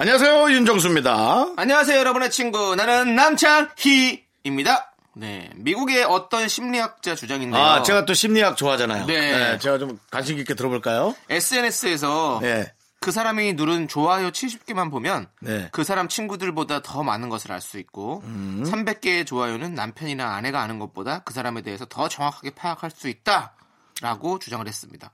안녕하세요 0.00 0.52
윤정수입니다. 0.52 1.54
안녕하세요, 1.56 1.98
여러분의 1.98 2.30
친구. 2.30 2.76
나는 2.76 3.16
남창희입니다. 3.16 4.92
네. 5.14 5.50
미국의 5.56 6.04
어떤 6.04 6.46
심리학자 6.46 7.16
주장인데요. 7.16 7.60
아 7.60 7.82
제가 7.82 8.04
또 8.04 8.14
심리학 8.14 8.56
좋아하잖아요. 8.56 9.06
네. 9.06 9.58
제가 9.58 9.78
좀 9.78 9.98
관심 10.12 10.38
있게 10.38 10.54
들어볼까요? 10.54 11.16
SNS에서 11.28 12.38
네. 12.40 12.72
그 13.00 13.10
사람이 13.10 13.54
누른 13.54 13.88
좋아요 13.88 14.30
70개만 14.30 14.92
보면 14.92 15.26
네. 15.40 15.68
그 15.72 15.82
사람 15.82 16.06
친구들보다 16.06 16.80
더 16.82 17.02
많은 17.02 17.28
것을 17.28 17.50
알 17.50 17.60
수 17.60 17.78
있고 17.80 18.22
음. 18.24 18.62
300개의 18.64 19.26
좋아요는 19.26 19.74
남편이나 19.74 20.32
아내가 20.36 20.60
아는 20.62 20.78
것보다 20.78 21.22
그 21.24 21.34
사람에 21.34 21.62
대해서 21.62 21.84
더 21.86 22.08
정확하게 22.08 22.50
파악할 22.50 22.92
수 22.92 23.08
있다. 23.08 23.54
라고 24.00 24.38
주장을 24.38 24.64
했습니다. 24.64 25.10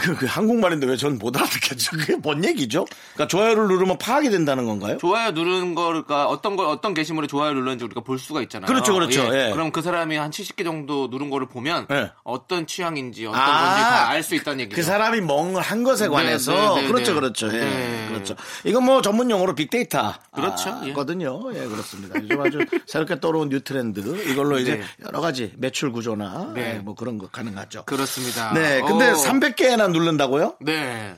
그, 0.00 0.14
그 0.16 0.26
한국말인데 0.26 0.86
왜 0.86 0.96
전 0.96 1.18
못 1.18 1.36
알아듣겠죠? 1.36 1.96
그게 1.96 2.16
뭔 2.16 2.44
얘기죠? 2.44 2.84
그러니까 3.14 3.26
좋아요를 3.28 3.66
누르면 3.68 3.98
파악이 3.98 4.30
된다는 4.30 4.66
건가요? 4.66 4.98
좋아요 4.98 5.30
누르는 5.32 5.74
거가 5.74 6.26
어떤 6.26 6.54
걸 6.56 6.66
어떤 6.66 6.94
게시물에 6.94 7.26
좋아요 7.26 7.52
누르는지 7.54 7.84
우리가 7.84 8.00
볼 8.02 8.18
수가 8.18 8.42
있잖아요. 8.42 8.66
그렇죠, 8.66 8.94
그렇죠. 8.94 9.22
예. 9.34 9.50
그럼 9.52 9.72
그 9.72 9.82
사람이 9.82 10.16
한 10.16 10.30
70개 10.30 10.64
정도 10.64 11.08
누른 11.10 11.30
거를 11.30 11.48
보면 11.48 11.86
예. 11.90 12.12
어떤 12.24 12.66
취향인지 12.66 13.26
어떤 13.26 13.40
아, 13.40 13.46
건지 13.46 13.82
다 13.82 14.08
알 14.10 14.22
수 14.22 14.34
있다는 14.34 14.60
얘기죠. 14.60 14.76
그 14.76 14.82
사람이 14.82 15.20
뭔가 15.22 15.60
한 15.60 15.82
것에 15.82 16.08
관해서 16.08 16.52
네, 16.76 16.82
네, 16.82 16.88
그렇죠, 16.88 17.12
네. 17.14 17.20
그렇죠, 17.20 17.46
예, 17.48 17.58
네. 17.58 18.06
그렇죠. 18.08 18.34
이건 18.64 18.84
뭐 18.84 19.00
전문 19.02 19.30
용어로 19.30 19.54
빅데이터 19.54 20.14
그렇죠, 20.32 20.80
예. 20.84 20.92
거든요. 20.92 21.40
예, 21.54 21.66
그렇습니다. 21.66 22.20
요즘 22.22 22.40
아주 22.40 22.58
새롭게 22.86 23.20
떠오른 23.20 23.48
new 23.48 23.60
trend 23.60 24.00
이걸로 24.30 24.58
이제 24.58 24.76
네. 24.76 24.82
여러 25.06 25.20
가지 25.20 25.52
매출 25.56 25.90
구조나 25.92 26.52
네. 26.54 26.74
예, 26.76 26.78
뭐 26.78 26.94
그런 26.94 27.18
거 27.18 27.28
가능하죠. 27.28 27.84
그렇습니다. 27.84 28.52
네, 28.52 28.80
근데 28.82 29.10
어, 29.10 29.14
300개나 29.14 29.87
누른다고요? 29.92 30.56
네. 30.60 31.16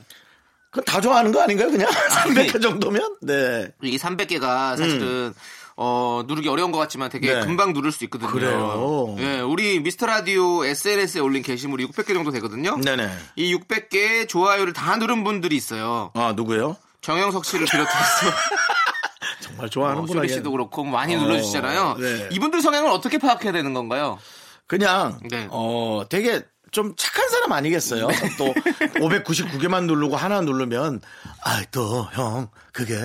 그건 0.69 0.85
다 0.85 1.01
좋아하는 1.01 1.31
거 1.31 1.41
아닌가요, 1.41 1.69
그냥? 1.69 1.89
300개 1.89 2.61
정도면? 2.61 3.17
네. 3.21 3.71
이 3.83 3.97
300개가 3.97 4.77
사실은 4.77 5.33
어, 5.75 6.23
누르기 6.27 6.47
어려운 6.47 6.71
것 6.71 6.77
같지만 6.79 7.09
되게 7.09 7.33
음. 7.33 7.39
네. 7.39 7.45
금방 7.45 7.73
누를 7.73 7.91
수 7.91 8.03
있거든요. 8.05 8.29
그래요? 8.29 9.15
예, 9.19 9.39
우리 9.39 9.79
미스터 9.79 10.05
라디오 10.05 10.63
SNS에 10.63 11.19
올린 11.21 11.41
게시물이 11.43 11.87
600개 11.87 12.13
정도 12.13 12.31
되거든요. 12.31 12.77
네네. 12.77 13.09
이 13.35 13.55
600개의 13.55 14.29
좋아요를 14.29 14.73
다 14.73 14.95
누른 14.97 15.23
분들이 15.23 15.55
있어요. 15.55 16.11
아, 16.13 16.33
누구요? 16.35 16.77
정영석 17.01 17.45
씨를 17.45 17.65
비롯해서 17.65 17.95
정말 19.41 19.65
어, 19.65 19.69
좋아하는구나. 19.69 20.19
쇼리 20.19 20.29
얘. 20.29 20.33
씨도 20.35 20.51
그렇고 20.51 20.83
많이 20.83 21.15
어, 21.15 21.19
눌러주시잖아요. 21.19 21.97
네. 21.99 22.29
이분들 22.31 22.61
성향을 22.61 22.91
어떻게 22.91 23.17
파악해야 23.17 23.51
되는 23.51 23.73
건가요? 23.73 24.19
그냥, 24.67 25.19
네. 25.29 25.47
어, 25.49 26.03
되게 26.09 26.43
좀 26.71 26.93
착한 26.97 27.27
사람 27.29 27.51
아니겠어요? 27.51 28.07
또 28.37 28.53
599개만 28.99 29.85
누르고 29.85 30.15
하나 30.15 30.41
누르면, 30.41 31.01
아, 31.43 31.61
또, 31.71 32.07
형, 32.13 32.47
그게, 32.71 32.95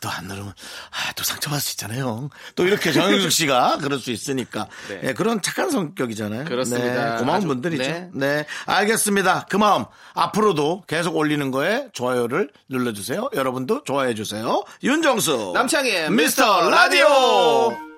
또 0.00 0.08
안 0.08 0.24
누르면, 0.26 0.48
아, 0.48 1.12
또 1.14 1.24
상처받을 1.24 1.60
수 1.60 1.72
있잖아요, 1.72 2.04
형. 2.06 2.30
또 2.54 2.66
이렇게 2.66 2.90
정영숙 2.92 3.30
씨가 3.32 3.78
그럴 3.82 3.98
수 3.98 4.10
있으니까. 4.12 4.68
네. 4.88 5.00
예, 5.08 5.12
그런 5.12 5.42
착한 5.42 5.70
성격이잖아요. 5.70 6.44
그렇습니다. 6.46 7.12
네, 7.14 7.18
고마운 7.18 7.38
아주- 7.38 7.46
분들이죠. 7.48 7.82
네. 7.82 8.08
네. 8.14 8.46
알겠습니다. 8.66 9.46
그 9.50 9.56
마음, 9.56 9.84
앞으로도 10.14 10.84
계속 10.86 11.16
올리는 11.16 11.50
거에 11.50 11.88
좋아요를 11.92 12.50
눌러주세요. 12.68 13.28
여러분도 13.34 13.82
좋아해 13.84 14.14
주세요. 14.14 14.62
윤정수. 14.82 15.50
남창희의 15.54 16.10
미스터 16.12 16.70
라디오. 16.70 17.89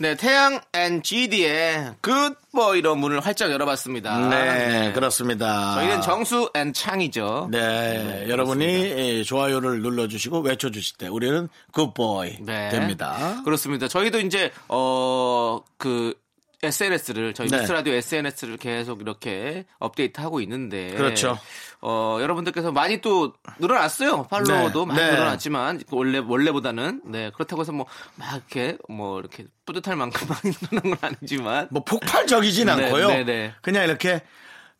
네, 0.00 0.14
태양 0.16 0.60
앤 0.72 1.02
GD의 1.02 1.96
굿보이로 2.00 2.96
문을 2.96 3.20
활짝 3.20 3.50
열어봤습니다. 3.50 4.28
네, 4.30 4.92
그렇습니다. 4.94 5.74
저희는 5.74 6.00
정수 6.00 6.50
and 6.54 6.72
창희죠. 6.72 7.48
네, 7.50 8.24
여러분이 8.28 8.64
예, 8.64 9.22
좋아요를 9.22 9.82
눌러주시고 9.82 10.40
외쳐주실 10.40 10.96
때 10.96 11.06
우리는 11.08 11.50
good 11.72 12.10
boy 12.10 12.38
네. 12.40 12.70
됩니다. 12.70 13.42
그렇습니다. 13.44 13.88
저희도 13.88 14.20
이제 14.20 14.50
어 14.68 15.60
그 15.76 16.14
SNS를 16.62 17.32
저희 17.34 17.48
네. 17.48 17.58
미스터 17.60 17.72
라디오 17.72 17.92
SNS를 17.94 18.56
계속 18.58 19.00
이렇게 19.00 19.64
업데이트하고 19.78 20.40
있는데 20.42 20.90
그렇죠. 20.94 21.38
어 21.80 22.18
여러분들께서 22.20 22.70
많이 22.72 23.00
또 23.00 23.32
늘어났어요. 23.58 24.24
팔로워도 24.28 24.80
네. 24.86 24.94
많이 24.94 25.00
네. 25.00 25.10
늘어났지만 25.12 25.80
원래 25.90 26.18
원래보다는 26.18 27.02
네 27.06 27.30
그렇다고 27.34 27.62
해서 27.62 27.72
뭐 27.72 27.86
막 28.16 28.34
이렇게 28.34 28.76
뭐 28.88 29.18
이렇게 29.20 29.46
뿌듯할 29.64 29.96
만큼 29.96 30.26
많이 30.28 30.54
늘어난 30.54 30.98
건 30.98 30.98
아니지만 31.00 31.68
뭐 31.70 31.82
폭발적이진 31.84 32.66
네, 32.66 32.72
않고요. 32.72 33.08
네, 33.08 33.24
네. 33.24 33.54
그냥 33.62 33.84
이렇게 33.84 34.22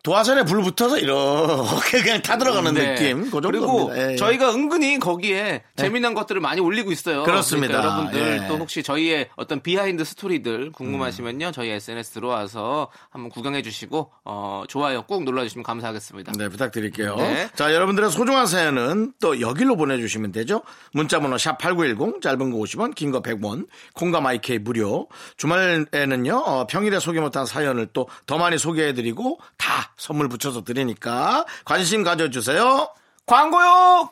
도화선에 0.03 0.45
불 0.45 0.63
붙어서 0.63 0.99
이렇게 0.99 2.03
그냥 2.03 2.23
타들어가는 2.23 2.75
네. 2.75 2.95
느낌. 2.95 3.31
그. 3.31 3.41
그리고 3.41 3.91
예, 3.95 4.13
예. 4.13 4.17
저희가 4.17 4.51
은근히 4.55 4.99
거기에 4.99 5.63
재미난 5.77 6.15
것들을 6.15 6.41
많이 6.41 6.61
올리고 6.61 6.91
있어요. 6.93 7.23
그렇습니다. 7.25 7.81
그러니까 7.81 7.95
여러분들 8.17 8.43
예. 8.45 8.49
또 8.49 8.57
혹시 8.57 8.83
저희의 8.83 9.29
어떤 9.37 9.61
비하인드 9.61 10.05
스토리들 10.05 10.61
음. 10.69 10.73
궁금하시면요. 10.73 11.53
저희 11.53 11.71
SNS 11.71 12.13
들어와서 12.13 12.89
한번 13.11 13.31
구경해 13.31 13.63
주시고 13.63 14.11
어, 14.25 14.65
좋아요 14.69 15.03
꾹 15.03 15.25
눌러 15.25 15.43
주시면 15.43 15.63
감사하겠습니다. 15.65 16.33
네, 16.39 16.49
부탁드릴게요. 16.49 17.17
네. 17.17 17.49
자, 17.55 17.75
여러분들의 17.75 18.11
소중한 18.11 18.47
사연은 18.47 19.13
또 19.21 19.41
여기로 19.41 19.77
보내주시면 19.77 20.33
되죠. 20.33 20.63
문자번호 20.93 21.37
샵8910, 21.37 22.23
짧은 22.23 22.51
거 22.51 22.59
50원, 22.59 22.95
긴 22.95 23.11
거 23.11 23.21
100원, 23.23 23.67
콩과 23.95 24.21
마이케이 24.21 24.59
무료. 24.59 25.09
주말에는요, 25.37 26.37
어, 26.37 26.67
평일에 26.67 27.01
소개 27.01 27.21
못한 27.21 27.45
사연을 27.47 27.87
또 27.93 28.07
더 28.27 28.39
많이 28.39 28.59
소개해드리고 28.59 29.39
다 29.57 29.93
선물 30.01 30.31
붙여서 30.31 30.65
드리니까 30.65 31.45
관심 31.67 32.03
가져주세요. 32.03 32.89
광고요. 33.27 34.11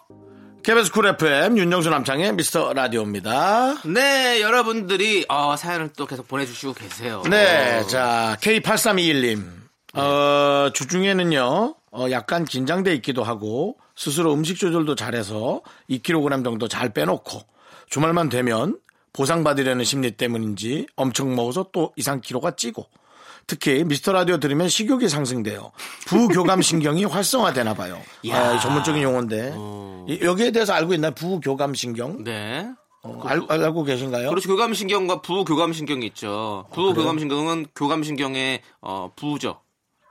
KBS 0.62 0.92
쿨 0.92 1.06
FM 1.06 1.56
윤정수 1.56 1.88
남창희의 1.88 2.34
미스터 2.34 2.74
라디오입니다. 2.74 3.82
네, 3.86 4.42
여러분들이 4.42 5.24
어, 5.30 5.56
사연을 5.56 5.94
또 5.96 6.04
계속 6.04 6.28
보내주시고 6.28 6.74
계세요. 6.74 7.22
네, 7.30 7.78
어, 7.78 7.86
자, 7.86 8.36
K8321님. 8.42 9.46
어, 9.94 10.70
주중에는요, 10.74 11.74
어, 11.90 12.06
약간 12.10 12.44
긴장돼 12.44 12.94
있기도 12.96 13.24
하고, 13.24 13.78
스스로 13.96 14.34
음식 14.34 14.58
조절도 14.58 14.94
잘해서 14.94 15.62
2kg 15.88 16.44
정도 16.44 16.68
잘 16.68 16.92
빼놓고, 16.92 17.40
주말만 17.88 18.28
되면 18.28 18.78
보상받으려는 19.14 19.84
심리 19.84 20.10
때문인지 20.10 20.86
엄청 20.96 21.34
먹어서 21.34 21.70
또 21.72 21.94
이상 21.96 22.20
키로가 22.20 22.56
찌고, 22.56 22.86
특히 23.48 23.82
미스터 23.82 24.12
라디오 24.12 24.36
들으면 24.38 24.68
식욕이 24.68 25.08
상승돼요. 25.08 25.72
부교감 26.06 26.60
신경이 26.62 27.04
활성화되나 27.06 27.74
봐요. 27.74 28.00
아, 28.30 28.52
이 28.52 28.60
전문적인 28.60 29.02
용어인데. 29.02 29.54
이- 30.06 30.20
여기에 30.22 30.52
대해서 30.52 30.74
알고 30.74 30.94
있나요? 30.94 31.12
부교감 31.12 31.74
신경? 31.74 32.22
네. 32.22 32.68
어, 33.02 33.22
알, 33.24 33.40
알고 33.48 33.84
계신가요? 33.84 34.28
그렇죠. 34.28 34.48
교감신경과 34.50 35.22
부교감신경이 35.22 36.06
있죠. 36.08 36.66
부교감신경은 36.74 37.66
교감신경의 37.74 38.60
어, 38.82 39.10
부죠. 39.16 39.60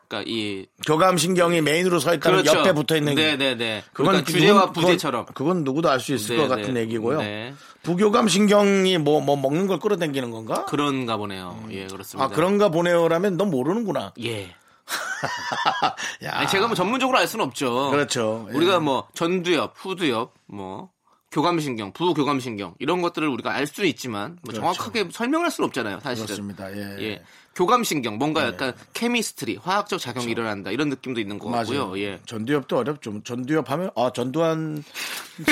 그러니까 0.07 0.23
이 0.31 0.65
교감 0.85 1.17
신경이 1.17 1.61
메인으로 1.61 1.99
서 1.99 2.13
있다는 2.13 2.43
그렇죠. 2.43 2.59
옆에 2.59 2.73
붙어 2.73 2.95
있는 2.95 3.15
게 3.15 3.35
네네네. 3.35 3.83
그러니까 3.93 4.23
주제와 4.23 4.61
누군- 4.67 4.73
그건- 4.73 4.83
부제처럼. 4.83 5.25
그건 5.33 5.63
누구도 5.63 5.89
알 5.89 5.99
수 5.99 6.13
있을 6.13 6.37
네, 6.37 6.41
것 6.41 6.47
같은 6.47 6.73
네. 6.75 6.81
얘기고요. 6.81 7.19
네. 7.19 7.53
부교감 7.83 8.27
신경이 8.27 8.97
뭐, 8.97 9.19
뭐 9.21 9.35
먹는 9.35 9.67
걸 9.67 9.79
끌어당기는 9.79 10.31
건가? 10.31 10.65
그런가 10.65 11.17
보네요. 11.17 11.61
예, 11.71 11.87
그렇습니다. 11.87 12.25
아, 12.25 12.27
그런가 12.29 12.69
보네요라면 12.69 13.37
넌 13.37 13.49
모르는구나. 13.49 14.13
예. 14.23 14.53
야. 16.23 16.31
아니, 16.31 16.47
제가 16.47 16.67
뭐 16.67 16.75
전문적으로 16.75 17.17
알 17.17 17.27
수는 17.27 17.43
없죠. 17.45 17.89
그렇죠. 17.91 18.47
예. 18.51 18.55
우리가 18.55 18.79
뭐 18.79 19.07
전두엽, 19.13 19.73
후두엽, 19.75 20.33
뭐 20.47 20.89
교감신경, 21.37 21.91
부교감신경 21.93 22.73
이런 22.79 23.03
것들을 23.03 23.27
우리가 23.27 23.51
알 23.53 23.67
수는 23.67 23.87
있지만 23.89 24.39
뭐 24.41 24.53
그렇죠. 24.53 24.61
정확하게 24.61 25.09
설명할 25.11 25.51
수는 25.51 25.67
없잖아요. 25.67 25.99
사실은. 25.99 26.25
그렇습니다. 26.25 26.71
예. 26.75 26.97
예. 26.99 27.23
교감신경 27.53 28.17
뭔가 28.17 28.47
약간 28.47 28.73
케미스트리, 28.93 29.57
화학적 29.57 29.99
작용이 29.99 30.31
일어난다 30.31 30.71
이런 30.71 30.89
느낌도 30.89 31.19
있는 31.21 31.37
것 31.37 31.49
같고요. 31.51 31.89
맞아요. 31.89 31.99
예. 31.99 32.19
전두엽도 32.25 32.75
어렵죠. 32.77 33.21
전두엽 33.23 33.69
하면 33.69 33.91
아 33.95 34.09
전두환 34.15 34.83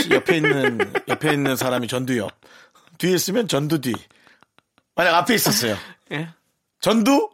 씨 0.02 0.10
옆에 0.10 0.38
있는 0.38 0.80
옆에 1.08 1.34
있는 1.34 1.56
사람이 1.56 1.88
전두엽. 1.88 2.32
뒤에 2.98 3.14
있으면 3.14 3.48
전두뒤. 3.48 3.94
만약 4.96 5.14
앞에 5.18 5.36
있었어요. 5.36 5.76
예. 6.14 6.30
전두 6.82 7.30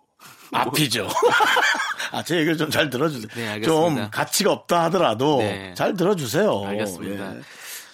앞이죠. 0.51 1.07
아, 2.11 2.21
제 2.23 2.35
얘기를 2.35 2.57
좀 2.57 2.69
잘 2.69 2.89
들어주세요. 2.89 3.29
네, 3.33 3.47
알겠습니다. 3.47 3.63
좀 4.01 4.09
가치가 4.11 4.51
없다 4.51 4.83
하더라도 4.85 5.37
네. 5.37 5.73
잘 5.73 5.93
들어주세요. 5.95 6.65
알겠습니다. 6.65 7.35
예. 7.37 7.41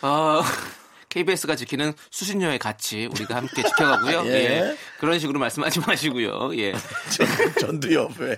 어, 0.01 0.41
KBS가 1.09 1.55
지키는 1.55 1.93
수신료의 2.11 2.59
가치 2.59 3.05
우리가 3.07 3.35
함께 3.37 3.63
지켜가고요. 3.63 4.23
예. 4.31 4.31
예. 4.33 4.77
그런 4.99 5.19
식으로 5.19 5.39
말씀하지 5.39 5.79
마시고요. 5.81 6.55
예. 6.57 6.73
전- 7.09 7.53
전두엽에 7.59 8.37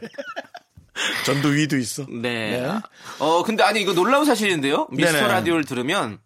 전두위도 1.25 1.77
있어. 1.77 2.05
네. 2.09 2.61
네. 2.61 2.79
어, 3.19 3.43
근데 3.43 3.63
아니 3.63 3.81
이거 3.81 3.93
놀라운 3.93 4.25
사실인데요. 4.25 4.87
미스터 4.91 5.13
네네. 5.13 5.27
라디오를 5.27 5.65
들으면 5.65 6.19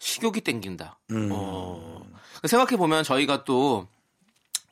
식욕이 0.00 0.40
땡긴다. 0.42 0.98
음. 1.10 1.28
어. 1.32 2.02
생각해 2.46 2.76
보면 2.76 3.04
저희가 3.04 3.44
또 3.44 3.88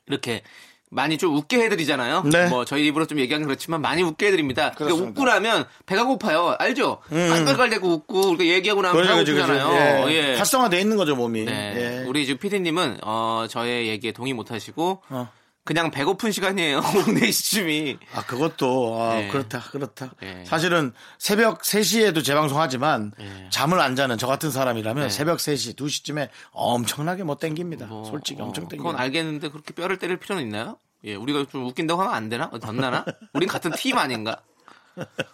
이렇게 0.07 0.41
많이 0.89 1.17
좀 1.17 1.35
웃게 1.35 1.59
해드리잖아요. 1.59 2.23
네. 2.31 2.47
뭐 2.47 2.65
저희 2.65 2.87
입으로 2.87 3.05
좀 3.05 3.19
얘기하긴 3.19 3.45
그렇지만 3.45 3.81
많이 3.81 4.03
웃게 4.03 4.27
해드립니다. 4.27 4.71
그러니까. 4.75 5.03
웃고 5.03 5.25
나면 5.25 5.65
배가 5.85 6.05
고파요. 6.05 6.55
알죠? 6.59 6.99
깔깔대고 7.09 7.87
웃고 7.87 8.29
우리가 8.31 8.45
얘기하고 8.55 8.81
나면 8.81 9.01
배가 9.01 9.15
고프잖아요. 9.17 10.09
예. 10.09 10.13
예. 10.13 10.35
활성화돼 10.37 10.79
있는 10.79 10.97
거죠 10.97 11.15
몸이. 11.15 11.45
네. 11.45 11.73
예. 11.75 12.05
우리 12.07 12.25
지금 12.25 12.39
PD님은 12.39 12.99
어, 13.03 13.47
저의 13.49 13.87
얘기에 13.87 14.13
동의 14.13 14.33
못하시고 14.33 15.01
어. 15.09 15.29
그냥 15.67 15.91
배고픈 15.91 16.31
시간이에요. 16.31 16.77
오후 16.79 17.13
4시쯤이. 17.13 17.97
아, 18.15 18.25
그것도, 18.25 19.01
아, 19.01 19.15
네. 19.15 19.27
그렇다, 19.27 19.59
그렇다. 19.69 20.11
네. 20.21 20.45
사실은 20.45 20.93
새벽 21.19 21.61
3시에도 21.61 22.23
재방송하지만 22.23 23.11
네. 23.19 23.49
잠을 23.51 23.81
안 23.81 23.97
자는 23.97 24.17
저 24.17 24.27
같은 24.27 24.49
사람이라면 24.49 25.03
네. 25.03 25.09
새벽 25.09 25.39
3시, 25.39 25.75
2시쯤에 25.75 26.29
엄청나게 26.51 27.23
못 27.23 27.39
땡깁니다. 27.39 27.87
뭐, 27.87 28.05
솔직히 28.05 28.41
어, 28.41 28.45
엄청 28.45 28.69
땡깁니다. 28.69 28.81
그건 28.81 29.01
알겠는데 29.01 29.49
그렇게 29.49 29.73
뼈를 29.73 29.97
때릴 29.97 30.15
필요는 30.15 30.41
있나요? 30.43 30.77
예, 31.03 31.15
우리가 31.15 31.45
좀 31.51 31.65
웃긴다고 31.65 32.01
하면 32.01 32.13
안 32.13 32.29
되나? 32.29 32.49
어, 32.53 32.59
덧나나? 32.59 33.03
우린 33.33 33.49
같은 33.49 33.71
팀 33.71 33.97
아닌가? 33.97 34.39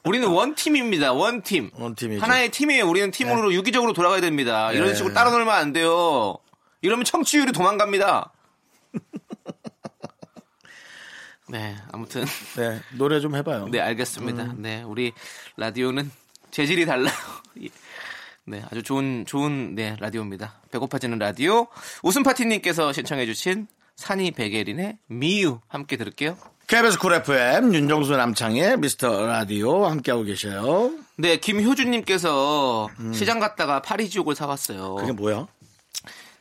우리는 0.03 0.27
원 0.27 0.55
팀입니다. 0.55 1.13
원 1.13 1.43
팀. 1.43 1.69
원팀이죠. 1.75 2.23
하나의 2.23 2.49
팀이에요. 2.49 2.89
우리는 2.89 3.11
팀으로 3.11 3.53
유기적으로 3.53 3.93
돌아가야 3.93 4.19
됩니다. 4.19 4.71
이런 4.71 4.87
네. 4.87 4.95
식으로 4.95 5.13
따라 5.13 5.29
놀면 5.29 5.53
안 5.53 5.73
돼요. 5.73 6.37
이러면 6.81 7.05
청취율이 7.05 7.51
도망갑니다. 7.51 8.31
네, 11.53 11.75
아무튼 11.91 12.25
네, 12.57 12.81
노래 12.97 13.19
좀 13.19 13.35
해봐요. 13.35 13.67
네, 13.69 13.79
알겠습니다. 13.79 14.55
네, 14.57 14.81
우리 14.81 15.13
라디오는 15.55 16.09
재질이 16.49 16.87
달라요. 16.87 17.13
예. 17.61 17.67
네, 18.45 18.63
아주 18.71 18.81
좋은 18.81 19.23
좋은 19.27 19.75
네 19.75 19.95
라디오입니다. 19.99 20.61
배고파지는 20.71 21.19
라디오 21.19 21.67
웃음 22.01 22.23
파티님께서 22.23 22.91
신청해주신 22.91 23.67
산이 23.95 24.31
백예린의 24.31 24.97
Me 25.05 25.27
You 25.27 25.59
함께 25.67 25.95
들을게요. 25.95 26.35
KBS 26.65 26.97
쿨 26.97 27.13
FM 27.13 27.71
윤정수 27.75 28.17
남창희의 28.17 28.79
미스터 28.79 29.27
라디오 29.27 29.85
함께하고 29.85 30.23
계셔요. 30.23 30.91
네, 31.17 31.37
김효준님께서 31.37 32.89
시장 33.13 33.39
갔다가 33.39 33.79
파리지옥을 33.83 34.33
사왔어요. 34.33 34.95
그게 34.95 35.11
뭐야? 35.11 35.45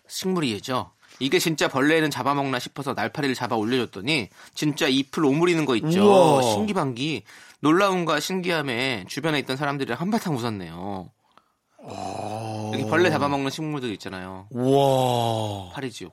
식물이죠. 0.08 0.90
이게 1.22 1.38
진짜 1.38 1.68
벌레는 1.68 2.10
잡아먹나 2.10 2.58
싶어서 2.58 2.94
날파리를 2.94 3.36
잡아 3.36 3.54
올려줬더니 3.54 4.28
진짜 4.54 4.88
잎을 4.88 5.24
오므리는 5.24 5.64
거 5.64 5.76
있죠. 5.76 6.04
우와. 6.04 6.42
신기반기. 6.42 7.22
놀라움과 7.60 8.18
신기함에 8.18 9.04
주변에 9.08 9.38
있던 9.38 9.56
사람들이 9.56 9.92
한바탕 9.92 10.34
웃었네요. 10.34 11.12
이렇게 12.74 12.86
벌레 12.90 13.08
잡아먹는 13.10 13.50
식물들 13.50 13.92
있잖아요. 13.92 14.48
우와, 14.50 15.70
파리지옥. 15.72 16.12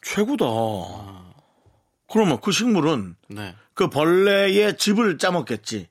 최고다. 0.00 0.46
그러면 2.10 2.40
그 2.40 2.50
식물은 2.50 3.16
네. 3.28 3.54
그 3.74 3.90
벌레의 3.90 4.78
즙을 4.78 5.18
짜먹겠지. 5.18 5.88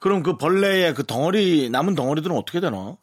그럼 0.00 0.22
그 0.22 0.38
벌레의 0.38 0.94
그 0.94 1.04
덩어리, 1.04 1.68
남은 1.68 1.94
덩어리들은 1.94 2.34
어떻게 2.34 2.60
되나? 2.60 2.96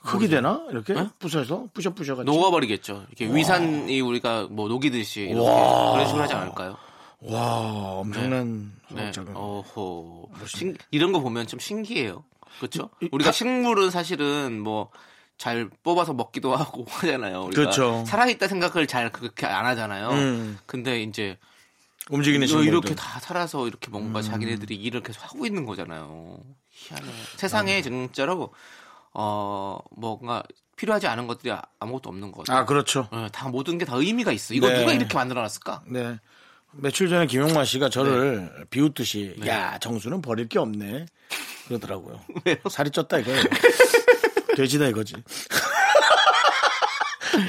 흙이 0.00 0.28
되나? 0.28 0.62
이렇게? 0.70 0.94
부셔서? 1.18 1.68
부셔부셔 1.74 2.16
가지고. 2.16 2.34
녹아버리겠죠. 2.34 3.04
이렇게 3.08 3.34
위산이 3.34 4.00
우리가 4.00 4.48
뭐 4.50 4.68
녹이듯이 4.68 5.22
이렇게 5.22 5.40
와. 5.48 5.92
그런 5.92 6.06
식으로 6.06 6.22
하지 6.22 6.34
않을까요? 6.34 6.76
와, 7.20 7.96
엄청난 7.98 8.72
네. 8.90 9.10
작은. 9.12 9.36
어호. 9.36 10.30
신- 10.46 10.76
이런 10.90 11.12
거 11.12 11.20
보면 11.20 11.46
좀 11.46 11.60
신기해요. 11.60 12.24
그렇죠? 12.58 12.88
우리가 13.12 13.30
식물은 13.32 13.90
사실은 13.90 14.60
뭐 14.60 14.90
잘 15.36 15.70
뽑아서 15.82 16.12
먹기도 16.12 16.52
하고 16.54 16.84
하잖아요. 16.86 17.44
우리가 17.44 17.62
그렇죠. 17.62 18.04
살아있다 18.06 18.46
생각을 18.46 18.86
잘 18.86 19.10
그렇게 19.10 19.46
안 19.46 19.64
하잖아요. 19.64 20.10
음. 20.10 20.58
근데 20.66 21.02
이제 21.02 21.38
움직이는 22.10 22.46
이거 22.46 22.58
식물들. 22.58 22.68
이렇게 22.72 22.94
다 22.94 23.18
살아서 23.20 23.66
이렇게 23.66 23.90
뭔가 23.90 24.20
자기네들이 24.20 24.74
일을 24.76 25.02
계속 25.02 25.24
하고 25.24 25.46
있는 25.46 25.64
거잖아요. 25.64 26.36
희한해. 26.72 27.10
세상에 27.38 27.80
진짜로 27.80 28.52
어 29.12 29.78
뭔가 29.96 30.42
필요하지 30.76 31.06
않은 31.08 31.26
것들이 31.26 31.52
아- 31.52 31.62
아무것도 31.78 32.08
없는 32.08 32.32
거 32.32 32.38
같아요. 32.42 32.58
아, 32.58 32.64
그렇죠. 32.64 33.08
어, 33.10 33.26
다 33.32 33.48
모든 33.48 33.76
게 33.78 33.84
다 33.84 33.96
의미가 33.96 34.32
있어. 34.32 34.54
이거 34.54 34.68
네. 34.68 34.78
누가 34.80 34.92
이렇게 34.92 35.14
만들어놨을까? 35.14 35.82
네. 35.86 36.18
며칠 36.72 37.08
전에 37.08 37.26
김용만 37.26 37.64
씨가 37.64 37.88
저를 37.90 38.66
비웃듯이 38.70 39.40
야 39.46 39.76
정수는 39.78 40.22
버릴 40.22 40.48
게 40.48 40.58
없네 40.60 41.06
그러더라고요. 41.68 42.20
살이 42.70 42.90
쪘다 42.90 43.20
이거예요. 43.20 43.42
돼지다 44.56 44.86
이거지. 44.86 45.14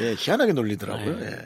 예, 0.02 0.16
희한하게 0.18 0.54
놀리더라고요. 0.54 1.22
예. 1.22 1.46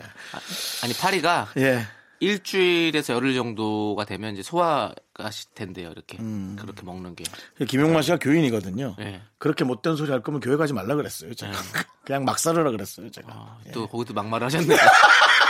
아니 0.83 0.94
파리가 0.94 1.50
예. 1.57 1.85
일주일에서 2.19 3.13
열흘 3.13 3.33
정도가 3.33 4.05
되면 4.05 4.34
이제 4.34 4.41
소화가 4.43 5.31
시- 5.31 5.53
된대요. 5.53 5.91
이렇게 5.91 6.17
음. 6.19 6.55
그렇게 6.60 6.84
먹는 6.84 7.15
게. 7.15 7.24
김용만 7.65 8.01
씨가 8.03 8.17
교인이거든요. 8.19 8.95
네. 8.98 9.22
그렇게 9.38 9.63
못된 9.63 9.95
소리 9.95 10.12
할 10.12 10.22
거면 10.22 10.39
교회 10.39 10.55
가지 10.57 10.74
말라 10.74 10.95
그랬어요. 10.95 11.34
제가. 11.34 11.51
그냥 12.05 12.24
막 12.25 12.39
살으라 12.39 12.72
그랬어요. 12.72 13.10
제가. 13.12 13.27
아, 13.31 13.57
또 13.74 13.88
거기도 13.88 14.13
막말을 14.13 14.45
하셨네요. 14.45 14.77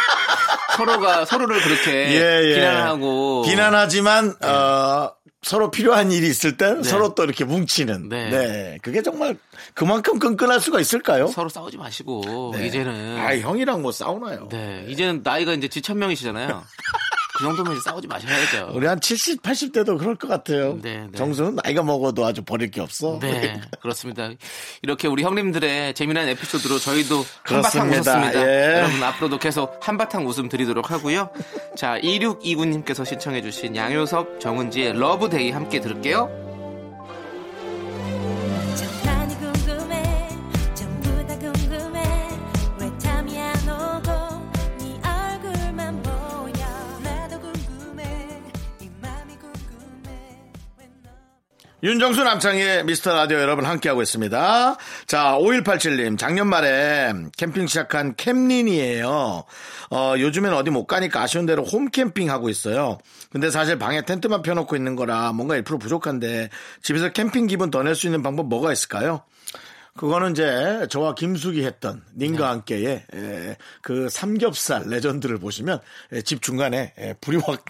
서로가 0.75 1.25
서로를 1.25 1.61
그렇게 1.61 1.91
예, 1.91 2.49
예. 2.51 2.55
비난하고 2.55 3.43
비난하지만 3.43 4.35
어, 4.43 5.11
서로 5.41 5.69
필요한 5.69 6.11
일이 6.11 6.27
있을 6.27 6.57
땐 6.57 6.81
서로 6.81 7.13
또 7.13 7.23
이렇게 7.23 7.45
뭉치는. 7.45 8.09
네. 8.09 8.29
네. 8.29 8.77
그게 8.81 9.01
정말 9.03 9.37
그만큼 9.73 10.17
끈끈할 10.17 10.59
수가 10.59 10.79
있을까요? 10.79 11.27
서로 11.27 11.49
싸우지 11.49 11.77
마시고 11.77 12.53
네. 12.55 12.65
이제는 12.67 13.17
아, 13.19 13.37
형이랑 13.37 13.81
뭐 13.81 13.91
싸우나요? 13.91 14.49
네 14.49 14.85
이제는 14.87 15.21
나이가 15.23 15.53
이제 15.53 15.67
지천명이시잖아요. 15.67 16.63
그 17.35 17.43
정도면 17.43 17.81
싸우지 17.81 18.07
마셔야죠. 18.07 18.71
우리 18.73 18.87
한 18.87 18.99
70, 18.99 19.41
80대도 19.41 19.97
그럴 19.97 20.15
것 20.15 20.27
같아요. 20.27 20.79
네, 20.81 21.07
네. 21.11 21.17
정수는 21.17 21.57
나이가 21.63 21.83
먹어도 21.83 22.25
아주 22.25 22.43
버릴 22.43 22.71
게 22.71 22.81
없어. 22.81 23.19
네, 23.21 23.59
그렇습니다. 23.81 24.29
이렇게 24.81 25.07
우리 25.07 25.23
형님들의 25.23 25.93
재미난 25.95 26.27
에피소드로 26.29 26.79
저희도 26.79 27.25
한바탕 27.43 27.89
그렇습니다. 27.89 28.17
웃었습니다. 28.19 28.47
예. 28.47 28.77
여러분 28.79 29.03
앞으로도 29.03 29.39
계속 29.39 29.77
한바탕 29.81 30.25
웃음 30.25 30.47
드리도록 30.47 30.91
하고요. 30.91 31.29
자, 31.75 31.99
2629님께서 31.99 33.05
신청해 33.05 33.41
주신 33.41 33.75
양요섭, 33.75 34.39
정은지의 34.39 34.97
Love 34.97 35.28
Day 35.28 35.51
함께 35.51 35.81
들을게요. 35.81 36.54
윤정수 51.83 52.23
남창희의 52.23 52.85
미스터 52.85 53.13
라디오 53.13 53.37
여러분 53.39 53.65
함께하고 53.65 54.01
있습니다. 54.01 54.77
자, 55.05 55.37
5187님, 55.39 56.17
작년 56.17 56.47
말에 56.47 57.13
캠핑 57.37 57.67
시작한 57.67 58.15
캠린이에요. 58.15 59.43
어, 59.91 60.13
요즘엔 60.17 60.53
어디 60.53 60.71
못 60.71 60.87
가니까 60.87 61.21
아쉬운 61.21 61.45
대로 61.45 61.63
홈캠핑 61.63 62.31
하고 62.31 62.49
있어요. 62.49 62.97
근데 63.29 63.51
사실 63.51 63.77
방에 63.77 64.01
텐트만 64.03 64.41
펴놓고 64.41 64.75
있는 64.75 64.95
거라 64.95 65.31
뭔가 65.33 65.55
1% 65.59 65.79
부족한데 65.79 66.49
집에서 66.81 67.09
캠핑 67.09 67.47
기분 67.47 67.69
더 67.69 67.83
낼 67.83 67.93
수 67.93 68.07
있는 68.07 68.23
방법 68.23 68.47
뭐가 68.47 68.71
있을까요? 68.73 69.21
그거는 69.95 70.31
이제 70.31 70.87
저와 70.89 71.13
김숙이 71.13 71.63
했던 71.65 72.01
님과 72.17 72.49
함께의 72.49 73.05
에, 73.13 73.57
그 73.81 74.09
삼겹살 74.09 74.83
레전드를 74.87 75.37
보시면 75.37 75.79
에, 76.13 76.21
집 76.21 76.41
중간에 76.41 76.93
에, 76.97 77.13
불이 77.21 77.37
확 77.37 77.63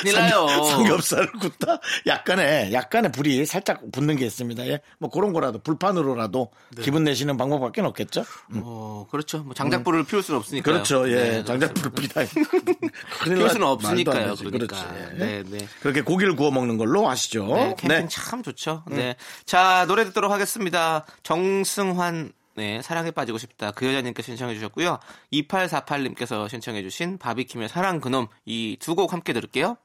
큰일 0.00 0.14
나요. 0.14 0.46
삼겹살을 0.48 1.32
굽다 1.32 1.80
약간의 2.06 2.72
약간의 2.72 3.12
불이 3.12 3.44
살짝 3.46 3.82
붙는 3.92 4.16
게 4.16 4.24
있습니다. 4.24 4.66
예. 4.68 4.80
뭐 4.98 5.10
그런 5.10 5.32
거라도 5.32 5.58
불판으로라도 5.58 6.50
네. 6.76 6.82
기분 6.82 7.04
내시는 7.04 7.36
방법밖에 7.36 7.80
없겠죠. 7.80 8.24
어, 8.54 9.06
그렇죠. 9.10 9.38
뭐 9.38 9.54
장작불을 9.54 10.04
피울 10.04 10.22
수는 10.22 10.38
없으니까요. 10.38 10.72
그렇죠. 10.72 11.10
예. 11.10 11.14
네, 11.14 11.44
장작불 11.44 11.92
피다. 11.92 12.20
피울 13.24 13.50
수는 13.50 13.66
없으니까요. 13.66 14.34
그러니까. 14.36 14.66
그렇죠. 14.66 14.88
예. 15.14 15.18
네, 15.18 15.42
네. 15.46 15.68
그렇게 15.80 16.02
고기를 16.02 16.36
구워 16.36 16.50
먹는 16.50 16.76
걸로 16.76 17.08
아시죠? 17.08 17.46
네, 17.46 17.74
캠핑 17.78 18.08
참 18.08 18.42
좋죠. 18.42 18.84
네. 18.88 19.16
자, 19.44 19.84
노래 19.86 20.04
듣도록 20.04 20.30
하겠습니다. 20.30 21.04
정승환 21.22 22.32
네, 22.56 22.82
사랑에 22.82 23.10
빠지고 23.10 23.38
싶다. 23.38 23.70
그 23.72 23.86
여자님께 23.86 24.22
신청해 24.22 24.54
주셨고요. 24.54 24.98
2848님께서 25.32 26.48
신청해 26.48 26.82
주신 26.82 27.16
바비킴의 27.18 27.68
사랑 27.68 28.00
그놈 28.00 28.26
이 28.44 28.76
두 28.80 28.94
곡 28.94 29.12
함께 29.12 29.32
들을게요. 29.32 29.76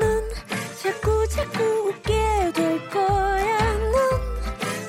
넌 0.00 0.30
자꾸 0.82 1.28
자꾸 1.28 1.62
웃게 1.88 2.12
될 2.54 2.90
거야. 2.90 3.58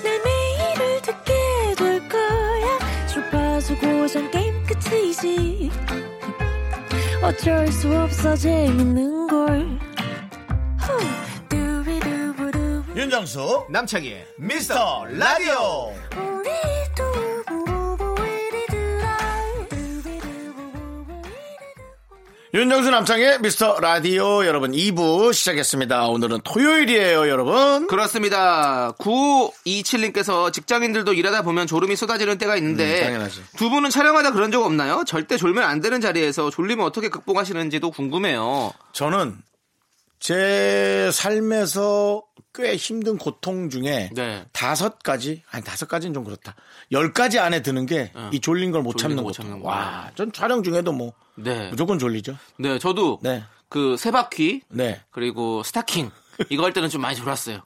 넌내 0.03 0.19
매일을 0.25 1.01
듣게 1.01 1.33
될 1.77 2.09
거야. 2.09 3.07
주파수 3.07 3.77
고정 3.77 4.29
게임 4.31 4.53
끝이지. 4.65 5.71
어쩔 7.23 7.67
수 7.71 7.95
없어 7.97 8.35
재밌는 8.35 9.27
걸. 9.27 9.79
윤정수 12.97 13.67
남창희의 13.69 14.25
미스터 14.39 15.05
라디오. 15.05 15.93
윤정수 22.55 22.89
남창의 22.89 23.41
미스터 23.41 23.79
라디오 23.79 24.43
여러분 24.47 24.71
2부 24.71 25.31
시작했습니다. 25.31 26.07
오늘은 26.07 26.39
토요일이에요, 26.43 27.29
여러분. 27.29 27.85
그렇습니다. 27.85 28.93
927님께서 28.97 30.51
직장인들도 30.51 31.13
일하다 31.13 31.43
보면 31.43 31.67
졸음이 31.67 31.95
쏟아지는 31.95 32.39
때가 32.39 32.55
있는데 32.55 33.01
음, 33.01 33.03
당연하지. 33.03 33.43
두 33.57 33.69
분은 33.69 33.91
촬영하다 33.91 34.31
그런 34.31 34.51
적 34.51 34.63
없나요? 34.65 35.03
절대 35.05 35.37
졸면 35.37 35.63
안 35.63 35.81
되는 35.81 36.01
자리에서 36.01 36.49
졸리면 36.49 36.83
어떻게 36.83 37.09
극복하시는지도 37.09 37.91
궁금해요. 37.91 38.71
저는 38.91 39.37
제 40.19 41.11
삶에서 41.13 42.23
꽤 42.57 42.75
힘든 42.75 43.17
고통 43.19 43.69
중에 43.69 44.09
네. 44.13 44.43
다섯 44.51 44.97
가지, 45.03 45.43
아니 45.51 45.63
다섯 45.63 45.87
가지는 45.87 46.13
좀 46.15 46.23
그렇다. 46.23 46.55
열 46.91 47.13
가지 47.13 47.37
안에 47.37 47.61
드는 47.61 47.85
게이 47.85 48.39
졸린 48.41 48.71
걸 48.71 48.81
못 48.81 48.97
참는 48.97 49.17
거못 49.17 49.31
고통. 49.33 49.45
참는 49.45 49.61
거. 49.61 49.69
와, 49.69 50.09
전 50.15 50.31
촬영 50.31 50.63
중에도 50.63 50.91
뭐 50.91 51.13
네. 51.35 51.69
무조건 51.69 51.99
졸리죠. 51.99 52.35
네, 52.57 52.79
저도 52.79 53.19
네. 53.21 53.43
그 53.69 53.95
세바퀴 53.97 54.61
네. 54.69 54.99
그리고 55.11 55.61
스타킹 55.61 56.09
이거 56.49 56.63
할 56.63 56.73
때는 56.73 56.89
좀 56.89 57.01
많이 57.01 57.15
졸았어요. 57.15 57.59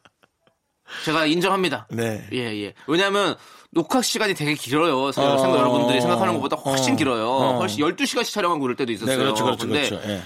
제가 1.05 1.25
인정합니다. 1.25 1.87
네. 1.91 2.27
예, 2.33 2.37
예. 2.63 2.73
왜냐하면 2.87 3.37
녹화 3.69 4.01
시간이 4.01 4.33
되게 4.33 4.53
길어요. 4.55 5.01
어, 5.03 5.11
생각 5.13 5.39
여러분들이 5.39 6.01
생각하는 6.01 6.33
것보다 6.33 6.57
훨씬 6.57 6.93
어, 6.93 6.97
길어요. 6.97 7.29
어. 7.29 7.59
훨씬 7.59 7.79
12시간씩 7.85 8.33
촬영하고 8.33 8.59
그럴 8.59 8.75
때도 8.75 8.91
있었어요. 8.91 9.15
네, 9.17 9.23
그렇죠, 9.23 9.45
그렇죠, 9.45 9.65
근데 9.67 9.87
그렇죠. 9.89 10.09
예. 10.09 10.21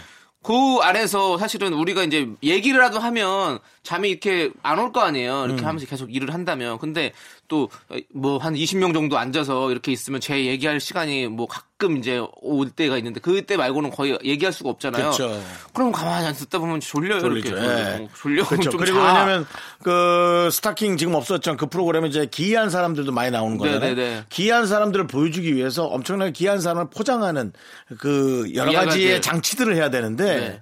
그 0.46 0.78
안에서 0.84 1.40
사실은 1.40 1.74
우리가 1.74 2.04
이제 2.04 2.30
얘기를라도 2.44 3.00
하면 3.00 3.58
잠이 3.82 4.10
이렇게 4.12 4.52
안 4.62 4.78
올 4.78 4.92
거 4.92 5.02
아니에요. 5.02 5.46
이렇게 5.46 5.64
음. 5.64 5.68
하면서 5.68 5.88
계속 5.88 6.14
일을 6.14 6.34
한다면. 6.34 6.78
근데 6.78 7.14
또 7.48 7.70
뭐 8.14 8.38
한 8.40 8.54
20명 8.54 8.94
정도 8.94 9.18
앉아서 9.18 9.72
이렇게 9.72 9.92
있으면 9.92 10.20
제 10.22 10.46
얘기할 10.46 10.80
시간이 10.80 11.28
뭐 11.28 11.48
가끔 11.48 11.98
이제 11.98 12.22
올 12.42 12.70
때가 12.70 12.98
있는데 12.98 13.20
그때 13.20 13.58
말고는 13.58 13.92
거의 13.92 14.18
얘기할 14.24 14.52
수가 14.54 14.70
없잖아요. 14.70 15.12
그렇죠. 15.12 15.42
럼 15.76 15.92
가만히 15.92 16.28
안 16.28 16.34
듣다 16.34 16.60
보면 16.60 16.80
졸려요. 16.80 17.20
졸리죠. 17.20 17.50
이렇게. 17.50 17.68
예. 17.68 18.08
졸려. 18.18 18.46
그렇죠. 18.46 18.70
좀 18.72 18.80
그리고 18.80 19.00
자. 19.00 19.06
왜냐면 19.06 19.48
그 19.84 20.50
스타킹 20.52 20.98
지금 20.98 21.16
없었죠. 21.16 21.58
그 21.58 21.68
프로그램에 21.68 22.08
이제 22.08 22.26
기이한 22.26 22.70
사람들도 22.70 23.12
많이 23.12 23.32
나오는 23.32 23.58
거잖아요. 23.58 23.80
네네네. 23.96 24.24
기이한 24.30 24.68
사람들을 24.68 25.08
보여주기 25.08 25.56
위해서 25.56 25.86
엄청나게 25.86 26.32
기이한 26.32 26.62
사람을 26.62 26.90
포장하는 26.90 27.54
그 28.00 28.52
여러 28.54 28.72
가지의 28.72 29.16
가지. 29.16 29.22
장치들을 29.22 29.76
해야 29.76 29.90
되는데 29.90 30.24
네. 30.26 30.62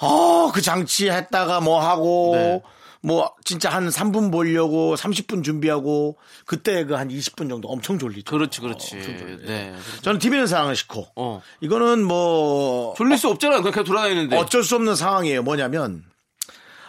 어, 0.00 0.50
그 0.52 0.60
장치 0.62 1.10
했다가 1.10 1.60
뭐 1.60 1.80
하고 1.80 2.32
네. 2.34 2.62
뭐 3.00 3.32
진짜 3.44 3.70
한 3.70 3.88
3분 3.88 4.32
보려고 4.32 4.94
30분 4.96 5.44
준비하고 5.44 6.16
그때 6.46 6.84
그 6.84 6.94
한 6.96 7.08
20분 7.08 7.48
정도 7.48 7.68
엄청 7.68 7.98
졸리죠. 7.98 8.30
그렇지, 8.30 8.60
그렇지. 8.60 8.96
엄청 8.96 9.16
졸려요. 9.18 9.38
네. 9.46 9.74
저는 10.02 10.18
TV는 10.18 10.46
상황을 10.48 10.74
싫고 10.74 11.08
어. 11.16 11.40
이거는 11.60 12.02
뭐 12.04 12.94
졸릴 12.96 13.16
수 13.18 13.28
없잖아요. 13.28 13.60
그냥 13.62 13.72
계속 13.72 13.84
돌아다니는데. 13.84 14.36
어쩔 14.36 14.64
수 14.64 14.74
없는 14.76 14.96
상황이에요. 14.96 15.42
뭐냐면 15.42 16.04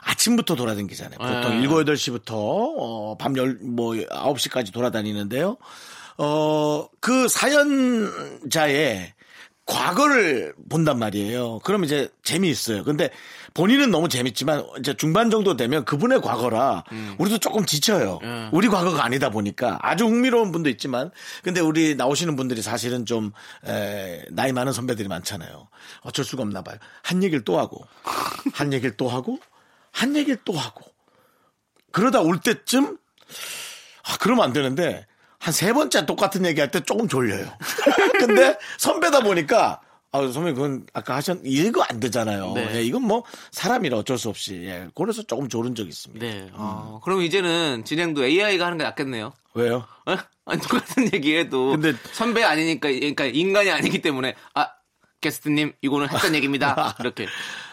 아침부터 0.02 0.56
돌아다니잖아요. 0.56 1.18
보통 1.20 1.62
네. 1.62 1.68
7, 1.68 1.70
8시부터 1.86 2.32
어, 2.32 3.16
밤 3.20 3.36
10, 3.36 3.60
뭐 3.64 3.94
9시까지 3.94 4.74
돌아다니는데요. 4.74 5.58
어, 6.18 6.88
그 7.00 7.28
사연자의 7.28 9.14
과거를 9.66 10.56
본단 10.70 10.98
말이에요. 10.98 11.60
그럼 11.60 11.84
이제 11.84 12.10
재미있어요. 12.24 12.84
근데 12.84 13.12
본인은 13.54 13.92
너무 13.92 14.10
재밌지만 14.10 14.66
이제 14.80 14.94
중반 14.96 15.30
정도 15.30 15.56
되면 15.58 15.84
그분의 15.86 16.22
과거라 16.22 16.84
우리도 17.18 17.40
조금 17.40 17.66
지쳐요. 17.66 18.20
우리 18.52 18.68
과거가 18.68 19.04
아니다 19.04 19.30
보니까 19.30 19.80
아주 19.82 20.06
흥미로운 20.06 20.52
분도 20.52 20.70
있지만 20.70 21.12
근데 21.44 21.60
우리 21.62 21.96
나오시는 21.96 22.36
분들이 22.36 22.62
사실은 22.62 23.06
좀 23.06 23.32
에, 23.66 24.24
나이 24.30 24.52
많은 24.52 24.72
선배들이 24.74 25.08
많잖아요. 25.08 25.68
어쩔 26.02 26.24
수가 26.26 26.44
없나 26.44 26.62
봐요. 26.62 26.78
한 27.04 27.24
얘기를 27.24 27.44
또 27.44 27.60
하고 27.60 27.86
한 28.54 28.72
얘기를 28.74 28.96
또 28.98 29.10
하고 29.10 29.40
한 29.92 30.16
얘기를 30.16 30.38
또 30.46 30.54
하고 30.54 30.82
그러다 31.92 32.22
올 32.22 32.40
때쯤 32.40 32.98
아, 34.06 34.18
그러면 34.20 34.46
안 34.46 34.54
되는데 34.54 35.06
한 35.40 35.54
세 35.54 35.72
번째 35.74 36.06
똑같은 36.06 36.46
얘기 36.46 36.60
할 36.60 36.70
때 36.70 36.82
조금 36.82 37.08
졸려요. 37.08 37.48
근데 38.20 38.58
선배다 38.78 39.22
보니까 39.22 39.80
아, 40.12 40.28
선배님, 40.28 40.56
그건 40.56 40.88
아까 40.94 41.16
하셨, 41.16 41.38
이거 41.44 41.84
안 41.88 42.00
되잖아요. 42.00 42.54
네. 42.54 42.78
예, 42.78 42.84
이건 42.84 43.04
뭐, 43.04 43.24
사람이라 43.52 43.98
어쩔 44.00 44.18
수 44.18 44.30
없이. 44.30 44.56
예, 44.66 44.88
그래서 44.96 45.22
조금 45.24 45.48
졸은 45.48 45.76
적이 45.76 45.90
있습니다. 45.90 46.26
네. 46.26 46.50
어, 46.54 47.00
그럼 47.04 47.22
이제는 47.22 47.84
진행도 47.86 48.26
AI가 48.26 48.66
하는 48.66 48.78
게 48.80 48.84
낫겠네요. 48.86 49.34
왜요? 49.54 49.86
어? 50.06 50.16
아니, 50.46 50.62
똑같은 50.62 51.14
얘기해도 51.14 51.72
근데- 51.72 51.94
선배 52.12 52.44
아니니까 52.44 52.90
그러니까 52.90 53.26
인간이 53.26 53.70
아니기 53.70 54.02
때문에 54.02 54.36
아 54.56 54.70
게스트님 55.22 55.74
이거는 55.82 56.10
했던 56.10 56.34
얘기입니다. 56.34 56.96
이렇게 57.00 57.28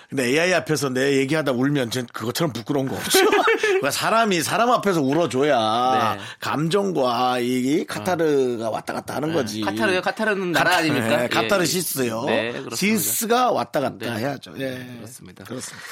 근데 0.08 0.24
AI 0.26 0.52
앞에서 0.54 0.88
내 0.88 1.16
얘기하다 1.18 1.52
울면 1.52 1.90
전 1.90 2.06
그것처럼 2.06 2.52
부끄러운 2.52 2.86
거 2.88 2.94
없죠. 2.96 3.18
그러니까 3.60 3.90
사람이 3.90 4.40
사람 4.42 4.70
앞에서 4.70 5.00
울어줘야 5.02 6.14
네. 6.16 6.22
감정과 6.40 7.40
이 7.40 7.84
카타르가 7.86 8.70
왔다 8.70 8.92
갔다 8.92 9.16
하는 9.16 9.32
거지. 9.32 9.60
카타르요? 9.62 10.02
카타르는 10.02 10.52
나라 10.52 10.70
카타- 10.70 10.76
아닙니까? 10.78 11.08
네, 11.16 11.22
예. 11.24 11.28
카타르시스요. 11.28 12.24
네, 12.24 12.52
그렇습니다. 12.52 12.76
시스가 12.76 13.50
왔다 13.50 13.80
갔다 13.80 14.14
네. 14.14 14.20
해야죠. 14.20 14.54
예. 14.58 14.94
그렇습니다. 14.98 15.44
그렇습니다. 15.44 15.84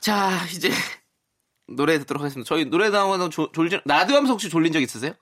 자 0.00 0.30
이제 0.54 0.70
노래 1.68 1.98
듣도록 1.98 2.22
하겠습니다. 2.22 2.48
저희 2.48 2.64
노래 2.64 2.88
나오면 2.88 3.30
졸지 3.30 3.80
라디오 3.84 4.16
하면서 4.16 4.32
혹시 4.32 4.48
졸린 4.48 4.72
적 4.72 4.80
있으세요? 4.80 5.12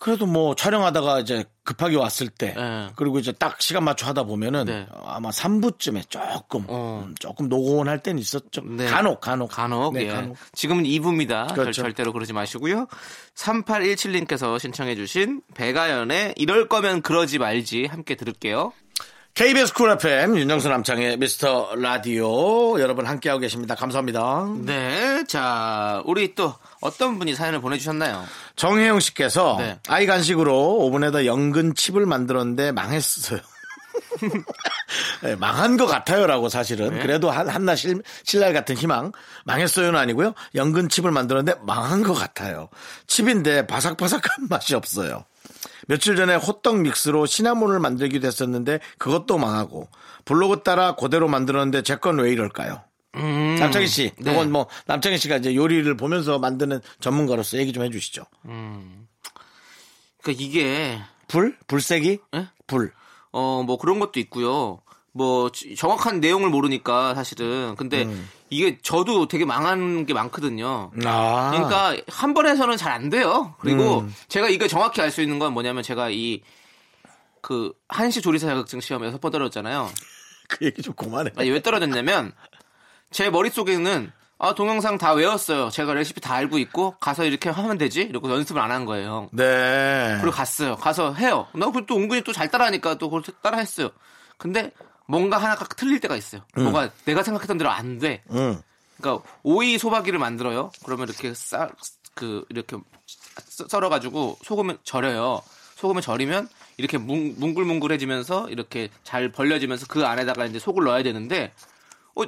그래도 0.00 0.26
뭐 0.26 0.54
촬영하다가 0.56 1.20
이제 1.20 1.44
급하게 1.64 1.96
왔을 1.96 2.28
때 2.28 2.52
네. 2.54 2.88
그리고 2.94 3.18
이제 3.18 3.32
딱 3.32 3.60
시간 3.62 3.84
맞춰 3.84 4.06
하다 4.06 4.24
보면은 4.24 4.66
네. 4.66 4.86
아마 5.04 5.30
3부쯤에 5.30 6.08
조금 6.10 6.64
어. 6.68 7.04
음, 7.06 7.14
조금 7.18 7.48
노곤할 7.48 8.02
때는 8.02 8.20
있었죠. 8.20 8.62
네. 8.64 8.84
간혹 8.86 9.20
간혹 9.20 9.50
간혹, 9.50 9.94
네, 9.94 10.02
예. 10.02 10.08
간혹. 10.08 10.36
지금은 10.52 10.84
2부입니다. 10.84 11.54
그렇죠. 11.54 11.72
절 11.82 11.94
대로 11.94 12.12
그러지 12.12 12.34
마시고요. 12.34 12.86
3817님께서 13.34 14.58
신청해 14.58 14.94
주신 14.94 15.40
백아연의 15.54 16.34
이럴 16.36 16.68
거면 16.68 17.00
그러지 17.00 17.38
말지 17.38 17.86
함께 17.86 18.14
들을게요. 18.14 18.72
KBS 19.34 19.74
쿨 19.74 19.90
FM 19.90 20.36
윤정수 20.38 20.68
남창희의 20.68 21.16
미스터 21.16 21.74
라디오 21.74 22.78
여러분 22.78 23.04
함께하고 23.04 23.40
계십니다. 23.40 23.74
감사합니다. 23.74 24.46
네, 24.60 25.24
자 25.24 26.02
우리 26.04 26.36
또 26.36 26.54
어떤 26.84 27.18
분이 27.18 27.34
사연을 27.34 27.60
보내주셨나요? 27.62 28.24
정혜영 28.56 29.00
씨께서 29.00 29.56
네. 29.58 29.78
아이 29.88 30.04
간식으로 30.06 30.76
오븐에다 30.84 31.24
연근 31.24 31.74
칩을 31.74 32.04
만들었는데 32.04 32.72
망했어요. 32.72 33.40
네, 35.22 35.34
망한 35.36 35.76
것 35.76 35.86
같아요라고 35.86 36.48
사실은 36.48 36.90
네. 36.94 37.00
그래도 37.00 37.30
한, 37.30 37.48
한나 37.48 37.74
실, 37.74 38.02
실낱같은 38.24 38.76
희망 38.76 39.12
망했어요는 39.44 39.98
아니고요 39.98 40.34
연근 40.54 40.88
칩을 40.88 41.10
만들었는데 41.10 41.60
망한 41.62 42.02
것 42.02 42.12
같아요 42.14 42.68
칩인데 43.06 43.66
바삭바삭한 43.66 44.48
맛이 44.50 44.74
없어요 44.74 45.24
며칠 45.88 46.16
전에 46.16 46.34
호떡 46.34 46.80
믹스로 46.80 47.26
시나몬을 47.26 47.80
만들기도 47.80 48.26
했었는데 48.26 48.80
그것도 48.98 49.38
망하고 49.38 49.88
블로그 50.24 50.62
따라 50.62 50.94
그대로 50.96 51.28
만들었는데 51.28 51.82
제 51.82 51.96
건 51.96 52.20
왜 52.20 52.30
이럴까요? 52.32 52.82
남창희 53.14 53.86
씨, 53.86 54.10
네. 54.18 54.32
이건 54.32 54.50
뭐 54.52 54.66
남창희 54.86 55.18
씨가 55.18 55.36
이제 55.36 55.54
요리를 55.54 55.96
보면서 55.96 56.38
만드는 56.38 56.80
전문가로서 57.00 57.58
얘기 57.58 57.72
좀 57.72 57.84
해주시죠. 57.84 58.24
그러니까 60.22 60.42
이게 60.42 60.98
불, 61.28 61.56
불세기, 61.66 62.18
예? 62.34 62.48
불. 62.66 62.92
어 63.32 63.62
뭐 63.64 63.76
그런 63.78 63.98
것도 63.98 64.20
있고요. 64.20 64.80
뭐 65.12 65.50
지- 65.50 65.74
정확한 65.76 66.20
내용을 66.20 66.50
모르니까 66.50 67.14
사실은 67.14 67.74
근데 67.76 68.02
음. 68.04 68.28
이게 68.50 68.78
저도 68.82 69.26
되게 69.28 69.44
망한 69.44 70.06
게 70.06 70.14
많거든요. 70.14 70.90
아. 71.04 71.50
그러니까 71.52 71.96
한번 72.08 72.46
해서는 72.46 72.76
잘 72.76 72.92
안 72.92 73.10
돼요. 73.10 73.54
그리고 73.60 74.00
음. 74.00 74.14
제가 74.28 74.48
이거 74.48 74.66
정확히 74.68 75.00
알 75.00 75.10
수 75.10 75.20
있는 75.22 75.38
건 75.38 75.52
뭐냐면 75.52 75.82
제가 75.82 76.10
이 76.10 76.42
그 77.40 77.74
한식 77.88 78.22
조리사 78.22 78.46
자격증 78.46 78.80
시험 78.80 79.04
여섯 79.04 79.20
번 79.20 79.30
떨어졌잖아요. 79.30 79.90
그 80.48 80.64
얘기 80.64 80.80
좀 80.80 80.94
그만해. 80.94 81.30
아니 81.36 81.50
왜 81.50 81.60
떨어졌냐면 81.60 82.32
제 83.14 83.30
머릿속에는 83.30 84.10
아 84.38 84.54
동영상 84.56 84.98
다 84.98 85.12
외웠어요. 85.12 85.70
제가 85.70 85.94
레시피 85.94 86.20
다 86.20 86.34
알고 86.34 86.58
있고 86.58 86.96
가서 86.98 87.24
이렇게 87.24 87.48
하면 87.48 87.78
되지. 87.78 88.02
이러고 88.02 88.28
연습을 88.28 88.60
안 88.60 88.72
한 88.72 88.84
거예요. 88.86 89.28
네. 89.32 90.16
그리고 90.20 90.34
갔어요. 90.34 90.74
가서 90.74 91.14
해요. 91.14 91.46
나 91.54 91.66
그걸 91.66 91.86
또 91.86 91.94
은근히 91.96 92.22
또 92.22 92.32
잘 92.32 92.50
따라하니까 92.50 92.96
또 92.98 93.08
그걸 93.08 93.22
따라 93.40 93.58
했어요. 93.58 93.90
근데 94.36 94.72
뭔가 95.06 95.38
하나가 95.38 95.64
틀릴 95.66 96.00
때가 96.00 96.16
있어요. 96.16 96.42
뭐가 96.56 96.90
내가 97.04 97.22
생각했던 97.22 97.56
대로 97.56 97.70
안 97.70 98.00
돼. 98.00 98.24
응. 98.32 98.60
그러니까 98.98 99.24
오이 99.44 99.78
소박이를 99.78 100.18
만들어요. 100.18 100.72
그러면 100.84 101.08
이렇게 101.08 101.32
쌀그 101.34 102.46
이렇게 102.48 102.76
썰- 103.48 103.68
썰어 103.68 103.88
가지고 103.90 104.36
소금에 104.42 104.76
절여요. 104.82 105.40
소금에 105.76 106.00
절이면 106.00 106.48
이렇게 106.78 106.98
뭉, 106.98 107.34
뭉글뭉글해지면서 107.38 108.48
이렇게 108.50 108.88
잘 109.04 109.30
벌려지면서 109.30 109.86
그 109.88 110.04
안에다가 110.04 110.46
이제 110.46 110.58
속을 110.58 110.82
넣어야 110.82 111.04
되는데 111.04 111.52
어, 111.52 111.73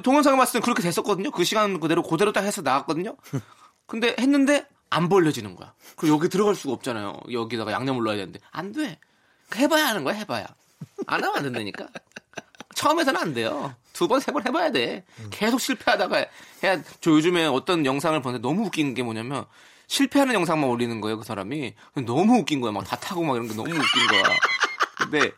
동영상을 0.03 0.37
봤을 0.37 0.59
때 0.59 0.63
그렇게 0.63 0.81
됐었거든요. 0.81 1.31
그 1.31 1.43
시간 1.43 1.79
그대로 1.79 2.03
그대로 2.03 2.31
딱 2.33 2.43
해서 2.43 2.61
나왔거든요. 2.61 3.15
근데 3.85 4.15
했는데 4.19 4.65
안 4.89 5.09
벌려지는 5.09 5.55
거야. 5.55 5.73
그리고 5.95 6.15
여기 6.15 6.29
들어갈 6.29 6.55
수가 6.55 6.73
없잖아요. 6.73 7.19
여기다가 7.31 7.71
양념을 7.71 8.03
넣어야 8.03 8.17
되는데 8.17 8.39
안 8.51 8.71
돼. 8.73 8.99
그러니까 9.49 9.59
해봐야 9.75 9.87
하는 9.87 10.03
거야. 10.03 10.15
해봐야. 10.15 10.45
안 11.07 11.23
하면 11.23 11.37
안 11.37 11.43
된다니까. 11.43 11.87
처음에서는 12.75 13.19
안 13.19 13.33
돼요. 13.33 13.73
두 13.93 14.07
번, 14.07 14.19
세 14.19 14.31
번 14.31 14.45
해봐야 14.45 14.71
돼. 14.71 15.03
계속 15.31 15.59
실패하다가 15.59 16.25
해야, 16.63 16.83
저 17.01 17.09
요즘에 17.11 17.45
어떤 17.47 17.85
영상을 17.85 18.21
보는데 18.21 18.47
너무 18.47 18.65
웃긴 18.67 18.93
게 18.93 19.01
뭐냐면, 19.01 19.45
실패하는 19.87 20.35
영상만 20.35 20.69
올리는 20.69 21.01
거예요, 21.01 21.17
그 21.17 21.23
사람이. 21.23 21.73
너무 22.05 22.37
웃긴 22.37 22.61
거야. 22.61 22.71
막 22.71 22.83
다 22.83 22.95
타고 22.97 23.23
막 23.23 23.35
이런 23.35 23.47
게 23.47 23.55
너무 23.55 23.69
웃긴 23.71 24.07
거야. 24.07 24.23
근데 24.97 25.31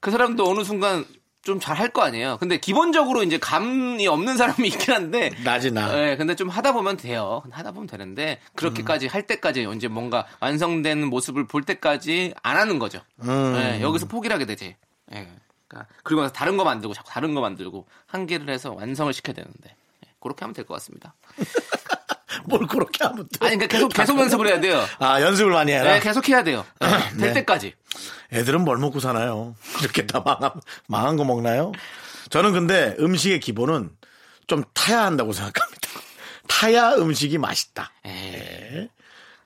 그 0.00 0.10
사람도 0.10 0.48
어느 0.48 0.64
순간 0.64 1.04
좀 1.46 1.58
잘 1.60 1.76
할 1.78 1.90
거 1.92 2.02
아니에요. 2.02 2.36
근데 2.38 2.58
기본적으로 2.58 3.22
이제 3.22 3.38
감이 3.38 4.06
없는 4.06 4.36
사람이 4.36 4.66
있긴 4.68 4.92
한데. 4.94 5.30
나지 5.44 5.70
나. 5.70 5.90
네, 5.94 6.16
근데 6.16 6.34
좀 6.34 6.48
하다 6.50 6.72
보면 6.72 6.96
돼요. 6.98 7.42
하다 7.50 7.72
보면 7.72 7.86
되는데, 7.86 8.40
그렇게까지 8.54 9.06
할 9.06 9.26
때까지 9.26 9.66
이제 9.76 9.88
뭔가 9.88 10.26
완성된 10.40 11.06
모습을 11.06 11.46
볼 11.46 11.62
때까지 11.62 12.34
안 12.42 12.56
하는 12.58 12.78
거죠. 12.78 13.00
네, 13.22 13.80
여기서 13.80 14.06
포기를 14.08 14.34
하게 14.34 14.44
되지. 14.44 14.76
예. 15.14 15.28
그러니까 15.68 15.92
그리고 16.02 16.22
나서 16.22 16.32
다른 16.34 16.56
거 16.56 16.64
만들고 16.64 16.94
자꾸 16.94 17.10
다른 17.10 17.34
거 17.34 17.40
만들고 17.40 17.86
한 18.06 18.26
개를 18.26 18.50
해서 18.50 18.72
완성을 18.72 19.12
시켜야 19.12 19.34
되는데 19.34 19.74
예, 20.04 20.10
그렇게 20.20 20.40
하면 20.44 20.52
될 20.54 20.64
것 20.66 20.74
같습니다. 20.74 21.14
뭘 22.46 22.66
그렇게 22.66 23.04
하면 23.04 23.26
또. 23.38 23.46
아니 23.46 23.56
그러니까 23.56 23.66
계속 23.66 23.92
계속 23.92 24.18
연습을 24.18 24.46
해야 24.48 24.60
돼요. 24.60 24.82
아, 24.98 25.20
연습을 25.20 25.52
많이 25.52 25.72
해라. 25.72 25.94
네, 25.94 26.00
계속 26.00 26.28
해야 26.28 26.42
돼요. 26.44 26.64
예, 26.82 26.88
될 27.16 27.28
네. 27.28 27.32
때까지. 27.34 27.74
애들은 28.32 28.62
뭘 28.62 28.78
먹고 28.78 29.00
사나요? 29.00 29.54
이렇게 29.80 30.06
다 30.06 30.20
망한, 30.24 30.50
망한 30.88 31.16
거 31.16 31.24
먹나요? 31.24 31.72
저는 32.30 32.52
근데 32.52 32.96
음식의 32.98 33.40
기본은 33.40 33.90
좀 34.46 34.64
타야 34.74 35.04
한다고 35.04 35.32
생각합니다. 35.32 35.88
타야 36.48 36.92
음식이 36.94 37.38
맛있다. 37.38 37.90
에이, 38.04 38.88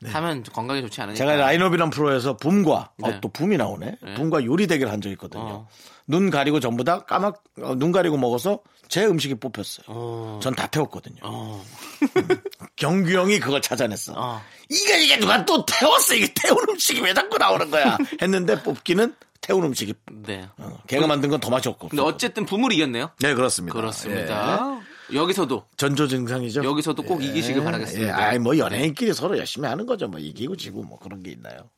하면 0.07 0.43
건강에 0.45 0.81
좋지 0.81 1.01
않으니까. 1.03 1.19
제가 1.19 1.37
라인업이란 1.37 1.91
프로에서 1.91 2.37
붐과 2.37 2.91
네. 2.99 3.09
어, 3.11 3.21
또 3.21 3.29
붐이 3.29 3.57
나오네. 3.59 3.97
붐과 4.17 4.45
요리 4.45 4.67
대결 4.67 4.89
한 4.91 5.01
적 5.03 5.11
있거든요. 5.11 5.43
어. 5.43 5.69
눈 6.07 6.31
가리고 6.31 6.59
전부 6.61 6.83
다 6.85 7.01
까맣 7.05 7.35
어, 7.63 7.75
눈 7.77 7.93
가리고 7.93 8.17
먹어서 8.17 8.61
제 8.91 9.05
음식이 9.07 9.37
뽑혔어요. 9.37 10.41
전다 10.43 10.67
태웠거든요. 10.67 11.21
어. 11.23 11.65
경규 12.77 13.13
형이 13.13 13.39
그걸 13.39 13.63
찾아냈어. 13.63 14.15
어. 14.17 14.43
이게 14.69 15.03
이게 15.05 15.17
누가 15.19 15.45
또 15.45 15.65
태웠어? 15.65 16.15
이게 16.15 16.31
태운 16.35 16.59
음식이 16.69 17.01
왜 17.01 17.15
자꾸 17.15 17.39
나오는 17.39 17.71
거야? 17.71 17.97
했는데 18.21 18.61
뽑기는 18.63 19.15
태운 19.41 19.65
음식이 19.65 19.95
네. 20.27 20.49
어, 20.59 20.77
걔가 20.89 21.07
만든 21.07 21.31
건 21.31 21.41
더 21.41 21.51
맛이 21.51 21.69
없고. 21.69 21.89
근데 21.89 22.03
어쨌든 22.03 22.45
부물이 22.45 22.77
이겼네요. 22.77 23.11
네 23.21 23.33
그렇습니다. 23.35 23.75
그렇습니다. 23.75 24.81
예. 25.13 25.17
여기서도 25.17 25.65
전조 25.77 26.09
증상이죠. 26.09 26.65
여기서도 26.65 27.03
꼭 27.05 27.23
이기시길 27.23 27.63
바라겠습니다. 27.63 28.09
예, 28.09 28.13
아이 28.13 28.39
뭐 28.41 28.59
연예인끼리 28.59 29.15
서로 29.15 29.39
열심히 29.39 29.69
하는 29.69 29.87
거죠. 29.87 30.09
뭐 30.09 30.19
이기고 30.19 30.57
지고 30.57 30.83
뭐 30.83 30.99
그런 30.99 31.23
게 31.23 31.31
있나요? 31.31 31.71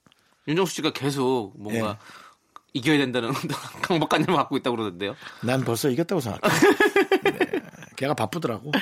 윤정수 0.48 0.74
씨가 0.76 0.92
계속 0.92 1.52
뭔가 1.56 1.90
예. 1.90 1.94
이겨야 2.74 2.98
된다는 2.98 3.32
강박관념을 3.82 4.34
갖고 4.36 4.56
있다고 4.56 4.76
그러던데요. 4.76 5.14
난 5.42 5.62
벌써 5.64 5.88
이겼다고 5.90 6.20
생각해. 6.20 6.54
네. 7.24 7.62
걔가 7.96 8.14
바쁘더라고. 8.14 8.72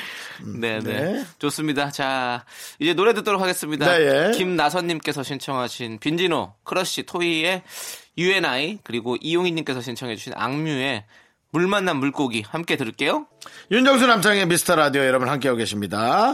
네, 0.60 0.78
네. 0.80 1.00
네. 1.12 1.24
좋습니다. 1.38 1.90
자, 1.90 2.44
이제 2.78 2.94
노래 2.94 3.12
듣도록 3.12 3.42
하겠습니다. 3.42 3.86
네, 3.86 4.28
예. 4.28 4.30
김나선님께서 4.36 5.22
신청하신 5.22 5.98
빈지노, 5.98 6.54
크러쉬, 6.64 7.02
토이의 7.04 7.62
U & 8.16 8.54
I, 8.54 8.78
그리고 8.84 9.16
이용희님께서 9.20 9.82
신청해주신 9.82 10.34
악뮤의 10.36 11.04
물 11.50 11.66
만난 11.66 11.96
물고기 11.96 12.44
함께 12.48 12.76
들을게요. 12.76 13.26
윤정수 13.72 14.06
남창의 14.06 14.46
미스터 14.46 14.76
라디오 14.76 15.04
여러분 15.04 15.28
함께하고 15.28 15.58
계십니다. 15.58 16.32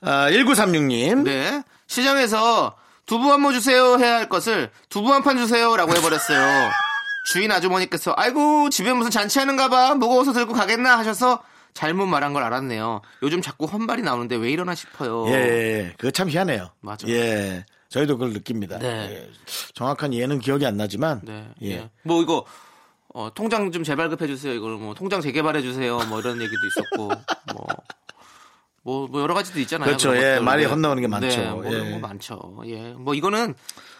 아, 0.00 0.30
1936님. 0.30 1.24
네. 1.24 1.62
시장에서 1.86 2.74
두부 3.06 3.30
한 3.30 3.42
모 3.42 3.52
주세요 3.52 3.98
해야 3.98 4.16
할 4.16 4.28
것을 4.30 4.70
두부 4.88 5.12
한 5.12 5.22
판 5.22 5.36
주세요라고 5.36 5.94
해버렸어요. 5.94 6.70
주인 7.24 7.50
아주머니께서 7.50 8.14
아이고 8.16 8.70
집에 8.70 8.92
무슨 8.92 9.10
잔치하는가 9.10 9.68
봐 9.68 9.94
무거워서 9.94 10.32
들고 10.32 10.52
가겠나 10.52 10.98
하셔서 10.98 11.42
잘못 11.72 12.06
말한 12.06 12.32
걸 12.32 12.44
알았네요. 12.44 13.00
요즘 13.22 13.42
자꾸 13.42 13.64
헛말이 13.64 14.02
나오는데 14.02 14.36
왜 14.36 14.50
이러나 14.50 14.74
싶어요. 14.74 15.26
예, 15.28 15.32
예, 15.32 15.94
그거 15.98 16.10
참 16.12 16.28
희한해요. 16.28 16.70
맞아. 16.80 17.08
예. 17.08 17.64
저희도 17.88 18.18
그걸 18.18 18.32
느낍니다. 18.32 18.78
네. 18.78 18.86
예. 18.86 19.30
정확한 19.74 20.12
이해는 20.12 20.38
기억이 20.38 20.66
안 20.66 20.76
나지만. 20.76 21.20
네. 21.24 21.48
예. 21.62 21.70
예. 21.70 21.90
뭐 22.02 22.22
이거 22.22 22.44
어, 23.08 23.32
통장 23.34 23.72
좀 23.72 23.84
재발급해 23.84 24.26
주세요. 24.26 24.52
이걸 24.52 24.76
뭐 24.76 24.94
통장 24.94 25.20
재개발해 25.20 25.62
주세요. 25.62 25.98
뭐 26.08 26.20
이런 26.20 26.40
얘기도 26.40 26.66
있었고 26.66 27.08
뭐. 27.54 27.66
뭐, 28.82 29.08
뭐 29.08 29.22
여러 29.22 29.32
가지도 29.32 29.60
있잖아요. 29.60 29.86
그렇죠. 29.86 30.14
예. 30.14 30.38
말이 30.38 30.64
네. 30.64 30.68
헛나오는 30.68 31.00
게 31.00 31.08
많죠. 31.08 31.26
네, 31.26 31.50
뭐, 31.50 31.72
예. 31.72 31.90
뭐 31.90 31.98
많죠. 32.00 32.62
예. 32.66 32.92
뭐 32.92 33.14
이거는 33.14 33.54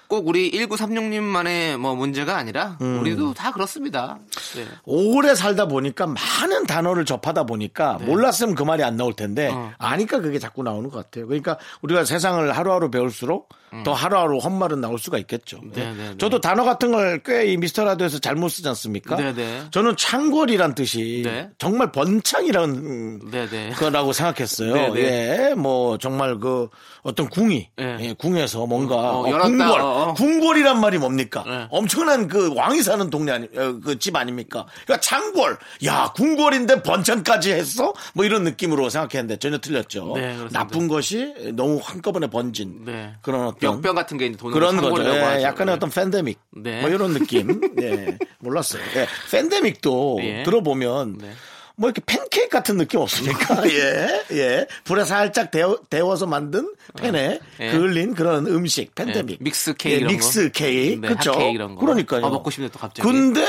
꼭 0.08 0.28
우리 0.28 0.50
1936님만의 0.52 1.76
뭐 1.78 1.94
문제가 1.94 2.36
아니라 2.36 2.76
음. 2.80 3.00
우리도 3.00 3.34
다 3.34 3.50
그렇습니다. 3.52 4.18
네. 4.56 4.66
오래 4.84 5.34
살다 5.34 5.66
보니까 5.66 6.06
많은 6.06 6.66
단어를 6.66 7.04
접하다 7.04 7.44
보니까 7.44 7.98
몰랐으면 8.02 8.54
그 8.54 8.62
말이 8.62 8.82
안 8.82 8.96
나올 8.96 9.14
텐데 9.14 9.50
어. 9.52 9.72
아니까 9.78 10.20
그게 10.20 10.38
자꾸 10.38 10.62
나오는 10.62 10.90
것 10.90 10.98
같아요. 11.04 11.26
그러니까 11.26 11.58
우리가 11.82 12.04
세상을 12.04 12.56
하루하루 12.56 12.90
배울수록 12.90 13.48
더 13.84 13.92
하루하루 13.92 14.38
헛말은 14.38 14.80
나올 14.80 15.00
수가 15.00 15.18
있겠죠. 15.18 15.58
음. 15.64 15.72
네, 15.74 15.92
네, 15.92 16.10
네. 16.10 16.14
저도 16.18 16.40
단어 16.40 16.62
같은 16.64 16.92
걸 16.92 17.18
꽤 17.24 17.44
이 17.44 17.56
미스터 17.56 17.84
라디오에서 17.84 18.18
잘못 18.20 18.48
쓰지 18.48 18.68
않습니까? 18.68 19.16
네, 19.16 19.34
네. 19.34 19.62
저는 19.70 19.96
창궐이란 19.96 20.74
뜻이 20.74 21.22
네. 21.24 21.50
정말 21.58 21.90
번창이라는 21.92 23.30
네, 23.30 23.48
네. 23.48 23.70
거라고 23.70 24.12
생각했어요. 24.12 24.74
네, 24.74 24.90
네. 24.92 25.48
예, 25.50 25.54
뭐 25.54 25.98
정말 25.98 26.38
그 26.38 26.68
어떤 27.04 27.28
궁이 27.28 27.68
네. 27.76 27.96
예, 28.00 28.12
궁에서 28.14 28.66
뭔가 28.66 28.96
어, 28.96 29.26
어, 29.26 29.30
열었다. 29.30 29.48
궁궐, 29.48 29.80
어, 29.80 29.84
어. 29.84 30.14
궁궐이란 30.14 30.80
말이 30.80 30.96
뭡니까? 30.98 31.44
네. 31.46 31.66
엄청난 31.70 32.28
그 32.28 32.52
왕이 32.54 32.82
사는 32.82 33.08
동네 33.10 33.32
아니, 33.32 33.48
그 33.50 33.98
집 33.98 34.16
아닙니까? 34.16 34.66
그러니까 34.84 35.00
창궐, 35.00 35.58
야 35.84 36.12
궁궐인데 36.16 36.82
번창까지 36.82 37.52
했어? 37.52 37.92
뭐 38.14 38.24
이런 38.24 38.42
느낌으로 38.44 38.88
생각했는데 38.88 39.36
전혀 39.38 39.58
틀렸죠. 39.58 40.12
네. 40.16 40.36
나쁜 40.50 40.88
것이 40.88 41.34
너무 41.52 41.78
한꺼번에 41.82 42.26
번진 42.26 42.84
네. 42.86 43.12
그런 43.22 43.46
어떤 43.48 43.74
역병 43.74 43.94
같은 43.94 44.16
게 44.18 44.32
돈으로 44.32 44.54
그런 44.58 44.76
거죠. 44.80 45.04
예. 45.14 45.42
약간의 45.42 45.72
네. 45.72 45.76
어떤 45.76 45.90
팬데믹. 45.90 46.38
네. 46.56 46.80
뭐 46.80 46.88
이런 46.90 47.12
느낌. 47.12 47.60
예, 47.82 48.16
몰랐어요. 48.40 48.82
예, 48.96 49.06
팬데믹도 49.30 50.20
예. 50.22 50.42
들어보면 50.42 51.18
네. 51.20 51.30
뭐 51.76 51.88
이렇게 51.88 52.02
팬케이크 52.06 52.48
같은 52.48 52.76
느낌 52.76 53.00
없습니까? 53.00 53.66
예, 53.68 54.24
예. 54.32 54.66
불에 54.84 55.04
살짝 55.04 55.50
데워, 55.50 55.78
데워서 55.90 56.26
만든 56.26 56.72
팬에 56.96 57.40
예. 57.60 57.70
그을린 57.72 58.14
그런 58.14 58.46
음식, 58.46 58.94
팬데믹. 58.94 59.40
예, 59.40 59.44
믹스 59.44 59.74
케이크 59.74 60.02
예, 60.02 60.06
믹스 60.06 60.44
거. 60.46 60.52
케이크. 60.52 61.00
네. 61.00 61.08
핫케이크 61.08 61.42
이런 61.52 61.74
거. 61.74 61.80
그러니까요. 61.80 62.24
아, 62.24 62.30
먹고 62.30 62.50
싶네, 62.50 62.68
또 62.68 62.78
갑자기. 62.78 63.08
근데 63.08 63.44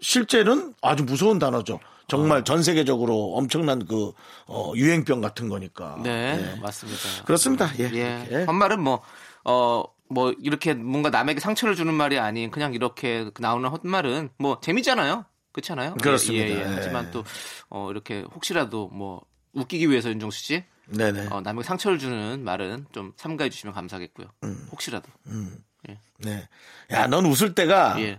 실제는 0.00 0.74
아주 0.82 1.02
무서운 1.04 1.38
단어죠. 1.38 1.80
정말 2.06 2.42
전 2.44 2.62
세계적으로 2.62 3.34
엄청난 3.34 3.84
그 3.86 4.12
어, 4.46 4.72
유행병 4.74 5.20
같은 5.20 5.48
거니까. 5.48 5.98
네, 6.02 6.54
예. 6.56 6.60
맞습니다. 6.60 7.02
그렇습니다. 7.24 7.70
예. 7.80 7.90
예. 7.92 8.28
예. 8.30 8.44
헛말은 8.44 8.80
뭐, 8.80 9.02
어, 9.44 9.82
뭐, 10.08 10.32
이렇게 10.40 10.72
뭔가 10.72 11.10
남에게 11.10 11.40
상처를 11.40 11.74
주는 11.76 11.92
말이 11.92 12.18
아닌 12.18 12.50
그냥 12.50 12.72
이렇게 12.72 13.28
나오는 13.40 13.68
헛말은 13.68 14.30
뭐 14.38 14.58
재미잖아요. 14.60 15.26
그렇지 15.58 15.72
않아요? 15.72 15.94
그렇습니다. 15.94 16.46
예, 16.46 16.50
예, 16.50 16.54
예. 16.56 16.60
예. 16.60 16.64
하지만 16.74 17.10
또, 17.10 17.24
어, 17.68 17.90
이렇게 17.90 18.20
혹시라도 18.34 18.88
뭐, 18.88 19.24
웃기기 19.52 19.90
위해서 19.90 20.08
윤정수 20.08 20.38
씨, 20.38 20.64
네네. 20.86 21.28
어, 21.30 21.40
남에게 21.40 21.66
상처를 21.66 21.98
주는 21.98 22.44
말은 22.44 22.86
좀 22.92 23.12
삼가해 23.16 23.50
주시면 23.50 23.74
감사하겠고요. 23.74 24.28
음. 24.44 24.68
혹시라도. 24.70 25.10
네. 26.20 26.48
야, 26.90 27.06
넌 27.06 27.24
웃을 27.26 27.54
때가 27.54 28.00
예. 28.00 28.18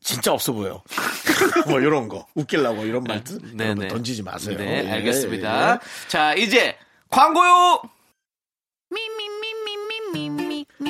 진짜 0.00 0.32
없어 0.32 0.52
보여. 0.52 0.82
뭐 1.68 1.80
이런 1.80 2.08
거 2.08 2.26
웃기려고 2.34 2.84
이런 2.84 3.04
말 3.04 3.22
네, 3.52 3.74
네. 3.74 3.88
던지지 3.88 4.22
마세요. 4.22 4.56
네, 4.56 4.84
예, 4.84 4.90
알겠습니다. 4.92 5.74
예. 5.74 5.78
자, 6.08 6.34
이제 6.34 6.76
광고요. 7.10 7.82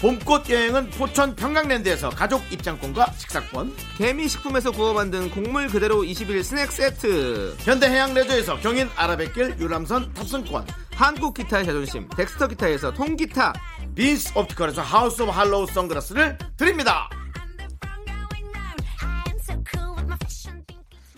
봄꽃 0.00 0.50
여행은 0.50 0.90
포천 0.90 1.34
평강랜드에서 1.34 2.10
가족 2.10 2.42
입장권과 2.52 3.12
식사권, 3.16 3.74
개미식품에서 3.96 4.70
구워 4.70 4.92
만든 4.92 5.30
곡물 5.30 5.68
그대로 5.68 6.04
21 6.04 6.44
스낵 6.44 6.70
세트, 6.70 7.56
현대해양 7.60 8.12
레저에서 8.12 8.60
경인 8.60 8.90
아라뱃길 8.94 9.56
유람선 9.58 10.12
탑승권, 10.12 10.66
한국 10.94 11.32
기타의 11.34 11.64
자존심 11.64 12.06
덱스터 12.10 12.48
기타에서 12.48 12.92
통기타, 12.92 13.54
빈스 13.94 14.32
옵티컬에서 14.36 14.82
하우스 14.82 15.22
오브 15.22 15.30
할로우 15.30 15.66
선글라스를 15.66 16.36
드립니다. 16.58 17.08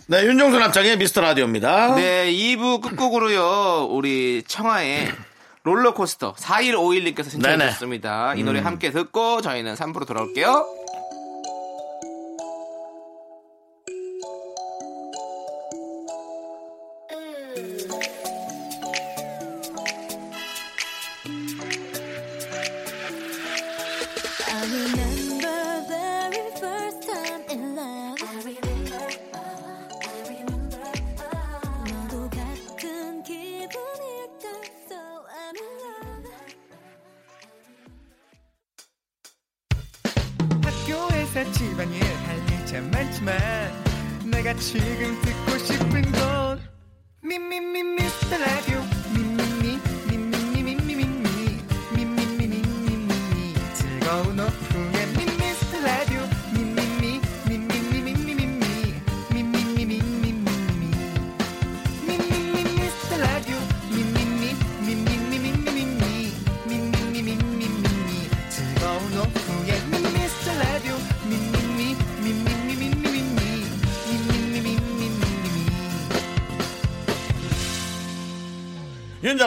네, 0.07 0.23
윤정수 0.25 0.57
남창희의 0.57 0.97
미스터 0.97 1.21
라디오입니다. 1.21 1.95
네, 1.95 2.31
2부 2.31 2.81
끝곡으로요, 2.81 3.89
우리 3.91 4.41
청하의 4.47 5.11
롤러코스터 5.69 6.33
4151님께서 6.33 7.29
신청해주셨습니다. 7.29 8.33
이 8.35 8.43
노래 8.43 8.59
함께 8.59 8.89
듣고 8.89 9.41
저희는 9.41 9.75
3부로 9.75 10.07
돌아올게요. 10.07 10.65
I 17.55 17.88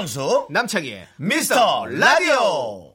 윤정수 0.03 0.47
남창희의 0.49 1.07
미스터 1.19 1.85
라디오. 1.85 2.95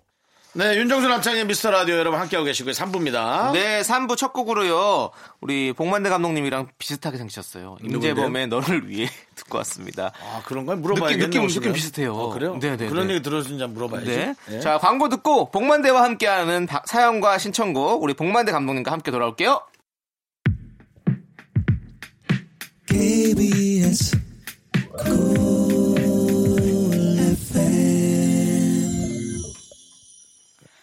네, 0.53 0.75
윤정수 0.77 1.07
남창의 1.07 1.45
미스터 1.45 1.69
라디오 1.69 1.95
여러분 1.95 2.19
함께하고 2.19 2.43
계시고요. 2.45 2.73
3부입니다. 2.73 3.51
네, 3.51 3.81
3부 3.83 4.17
첫 4.17 4.33
곡으로요. 4.33 5.11
우리 5.39 5.73
복만대 5.73 6.09
감독님이랑 6.09 6.69
비슷하게 6.79 7.17
생기셨어요. 7.19 7.77
임재범의 7.83 8.47
너를 8.47 8.89
위해 8.89 9.07
듣고 9.35 9.59
왔습니다. 9.59 10.11
아, 10.19 10.41
그런 10.47 10.65
걸 10.65 10.77
물어봐야겠네. 10.77 11.25
느낌, 11.27 11.41
느낌. 11.43 11.53
느낌 11.61 11.73
비슷해요. 11.73 12.15
어, 12.15 12.33
그래요? 12.33 12.57
네, 12.59 12.75
네, 12.75 12.87
그런 12.87 13.05
네. 13.05 13.13
얘기 13.13 13.21
들었는지 13.21 13.61
한번 13.61 13.73
물어봐야지. 13.75 14.07
네. 14.09 14.33
예. 14.53 14.59
자, 14.59 14.79
광고 14.79 15.07
듣고 15.07 15.51
복만대와 15.51 16.01
함께하는 16.01 16.65
바- 16.65 16.81
사연과 16.87 17.37
신청곡 17.37 18.01
우리 18.01 18.15
복만대 18.15 18.51
감독님과 18.51 18.91
함께 18.91 19.11
돌아올게요. 19.11 19.61
KBS 22.87 24.17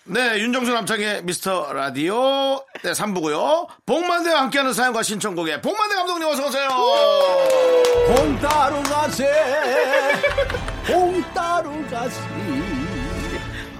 네, 0.06 0.38
윤정수 0.38 0.70
남창의 0.72 1.24
미스터 1.24 1.72
라디오 1.72 2.62
네, 2.82 2.92
3부고요. 2.92 3.66
복만대와 3.86 4.42
함께하는 4.42 4.74
사연과 4.74 5.02
신청곡에 5.02 5.62
복만대 5.62 5.94
감독님 5.94 6.28
어서 6.28 6.46
오세요. 6.46 6.68
봄 8.14 8.38
따러 8.38 8.82
가세 8.82 9.26
봄 10.86 11.22
따러 11.32 11.70
가시 11.88 12.20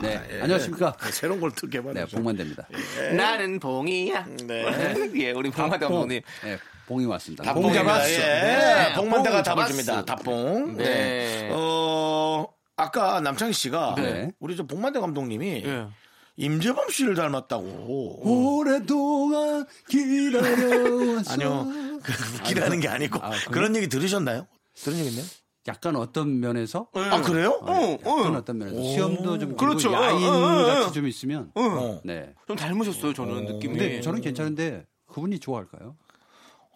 네 0.00 0.40
안녕하십니까 0.42 0.96
네, 0.98 1.12
새로운 1.12 1.40
걸또네 1.40 1.70
개발했죠. 1.70 2.16
봉만대입니다 2.16 2.68
나는 3.16 3.60
봉이야. 3.60 4.24
네. 4.46 5.10
예, 5.16 5.32
우리 5.32 5.50
복만대 5.50 5.78
감독님. 5.86 6.22
네 6.42 6.58
봉이 6.86 7.04
왔습니다 7.04 7.52
봉 7.52 7.62
답봉입니다. 7.64 7.84
잡았어 7.84 8.10
예. 8.10 8.16
네. 8.18 8.92
복만대가 8.94 9.36
봉 9.36 9.42
답을 9.42 9.44
잡았어. 9.44 9.68
줍니다. 9.68 10.04
답봉. 10.06 10.76
네. 10.78 10.84
네. 10.84 11.50
어, 11.52 12.46
아까 12.76 13.20
남창희 13.20 13.52
씨가 13.52 13.94
네. 13.98 14.30
우리 14.40 14.56
저 14.56 14.62
복만대 14.66 15.00
감독님이 15.00 15.62
예. 15.66 15.86
임재범 16.36 16.90
씨를 16.90 17.14
닮았다고. 17.14 18.20
오랫동안 18.22 19.66
기다려왔어 19.88 21.32
아니요. 21.32 22.00
그 22.02 22.12
웃기라는 22.40 22.80
게 22.80 22.88
아니고 22.88 23.18
아? 23.22 23.30
그런 23.50 23.76
얘기 23.76 23.88
들으셨나요? 23.88 24.46
들은 24.74 24.98
얘기 24.98 25.10
있나요? 25.10 25.24
약간 25.66 25.96
어떤 25.96 26.40
면에서 26.40 26.88
아, 26.92 27.22
그래요? 27.22 27.58
어, 27.62 27.98
약간 28.04 28.34
어. 28.34 28.38
어떤 28.38 28.58
면에서 28.58 28.82
시험도 28.82 29.38
좀 29.38 29.56
그렇죠. 29.56 29.88
그리고 29.90 30.02
야인 30.04 30.24
어, 30.24 30.30
어, 30.30 30.60
어. 30.60 30.64
같이 30.66 30.92
좀 30.92 31.06
있으면 31.06 31.50
어. 31.54 32.00
네좀 32.04 32.56
닮으셨어요, 32.56 33.14
저는 33.14 33.46
느낌이. 33.46 33.78
근데 33.78 34.00
저는 34.00 34.20
괜찮은데 34.20 34.84
그분이 35.06 35.38
좋아할까요? 35.38 35.96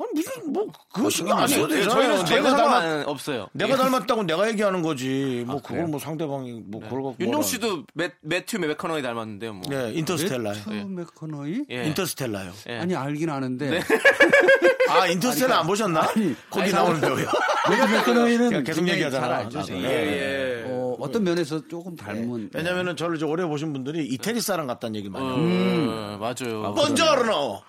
아니 0.01 0.11
무슨 0.15 0.53
뭐 0.53 0.67
그거 0.93 1.11
신경 1.11 1.39
안 1.39 1.45
아니, 1.45 1.55
써도 1.55 1.67
네, 1.69 1.81
되잖아요. 1.81 2.23
내가 2.25 2.57
닮았 2.57 3.09
없어요. 3.09 3.49
내가 3.53 3.77
닮았다고 3.77 4.23
내가 4.25 4.49
얘기하는 4.49 4.83
거지. 4.83 5.43
뭐 5.47 5.57
그걸 5.57 5.77
그래요? 5.79 5.87
뭐 5.89 5.99
상대방이 5.99 6.63
뭐 6.67 6.81
그걸 6.81 7.03
갖고 7.03 7.17
윤종. 7.19 7.43
씨도 7.43 7.85
매, 7.95 8.11
매튜 8.21 8.59
맥커너이 8.59 9.03
닮았는데요, 9.03 9.53
뭐. 9.55 9.63
네, 9.69 9.93
인터스텔라요. 9.95 10.55
레트 10.55 10.71
맥커너이? 10.87 11.65
예. 11.71 11.85
인터스텔라요. 11.87 12.53
예. 12.69 12.79
아니 12.79 12.95
알긴 12.95 13.29
아는데 13.31 13.81
아, 14.89 15.07
인터스텔라 15.09 15.59
안 15.61 15.67
보셨나? 15.67 16.03
거기 16.51 16.63
아니, 16.63 16.73
나오는 16.73 17.01
배우요. 17.01 17.27
레트 17.69 17.93
맥커너이는 17.93 18.65
계속 18.65 18.89
얘기하잖아. 18.89 19.27
잘 19.27 19.35
알죠. 19.37 19.59
아, 19.59 19.63
제가. 19.65 19.81
예, 19.81 20.63
예. 20.65 20.65
어, 20.69 20.88
어떤 21.01 21.25
면에서 21.25 21.67
조금 21.69 21.97
닮은 21.97 22.51
왜냐면은 22.55 22.97
저를 22.97 23.17
이제 23.17 23.25
오래 23.25 23.45
보신 23.45 23.73
분들이 23.73 24.05
이태리 24.07 24.41
사람 24.41 24.67
같다는 24.67 24.97
얘기를 24.97 25.13
많이 25.13 25.27
해요. 25.27 25.35
음, 25.37 26.19
맞아요. 26.21 26.75
Buongiorno! 26.75 27.63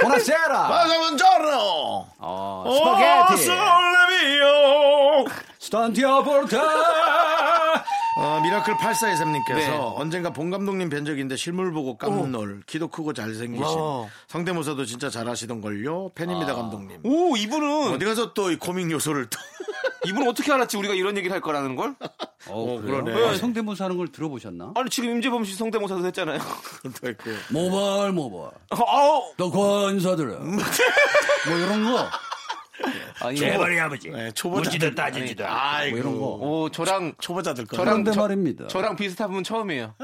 Buonasera 0.00 0.68
맞아, 0.68 0.98
Buongiorno! 0.98 2.06
어, 2.18 2.64
오, 2.66 2.72
스파게티 2.74 3.42
'O 3.44 3.80
sole 3.80 4.52
mio! 4.52 5.24
스탄티아 5.58 6.22
볼타 6.22 6.58
어, 8.16 8.40
미라클 8.42 8.74
8423님께서 8.74 9.54
네. 9.56 9.70
언젠가 9.96 10.30
봉 10.32 10.48
감독님 10.50 10.88
뵌 10.88 10.98
있는데 11.08 11.34
실물 11.36 11.72
보고 11.72 11.96
깜놀 11.98 12.62
키도 12.66 12.86
크고 12.88 13.12
잘생기신 13.12 13.64
와. 13.64 14.06
성대모사도 14.28 14.84
진짜 14.84 15.10
잘하시던걸요 15.10 16.12
팬입니다 16.14 16.54
감독님 16.54 17.00
오, 17.04 17.36
이분은, 17.36 17.92
어디 17.94 18.04
가서 18.04 18.32
또 18.32 18.50
이 18.52 18.56
코믹 18.56 18.90
요소를 18.90 19.28
또 19.30 19.38
이분은 20.06 20.28
어떻게 20.28 20.52
알았지? 20.52 20.76
우리가 20.76 20.94
이런 20.94 21.16
얘기를 21.16 21.32
할 21.34 21.40
거라는 21.40 21.74
걸? 21.76 21.94
어, 22.48 22.80
그러네. 22.80 23.12
그래요? 23.12 23.28
아, 23.28 23.34
성대모사 23.36 23.84
하는 23.84 23.96
걸 23.96 24.08
들어보셨나? 24.08 24.72
아니, 24.74 24.90
지금 24.90 25.10
임재범 25.10 25.44
씨 25.44 25.54
성대모사도 25.56 26.04
했잖아요. 26.06 26.38
또 27.00 27.08
있고 27.10 27.30
모발 27.50 28.12
모발. 28.12 28.50
아우! 28.70 29.32
더 29.36 29.50
권사들아 29.50 30.38
뭐 30.40 31.56
이런 31.56 31.84
거? 31.92 32.06
아니, 33.20 33.36
제발이 33.38 33.80
아버지. 33.80 34.10
네, 34.10 34.30
초보자들. 34.32 34.94
따지지도 34.94 35.44
아이고. 35.46 35.96
뭐 35.96 35.98
이런 36.00 36.18
거. 36.20 36.26
오, 36.26 36.68
저랑, 36.70 37.14
초보자들 37.20 37.66
거. 37.66 37.76
저랑 37.76 38.04
저- 38.04 38.20
말입니다. 38.20 38.66
저랑 38.66 38.96
비슷한 38.96 39.30
분 39.32 39.42
처음이에요. 39.44 39.94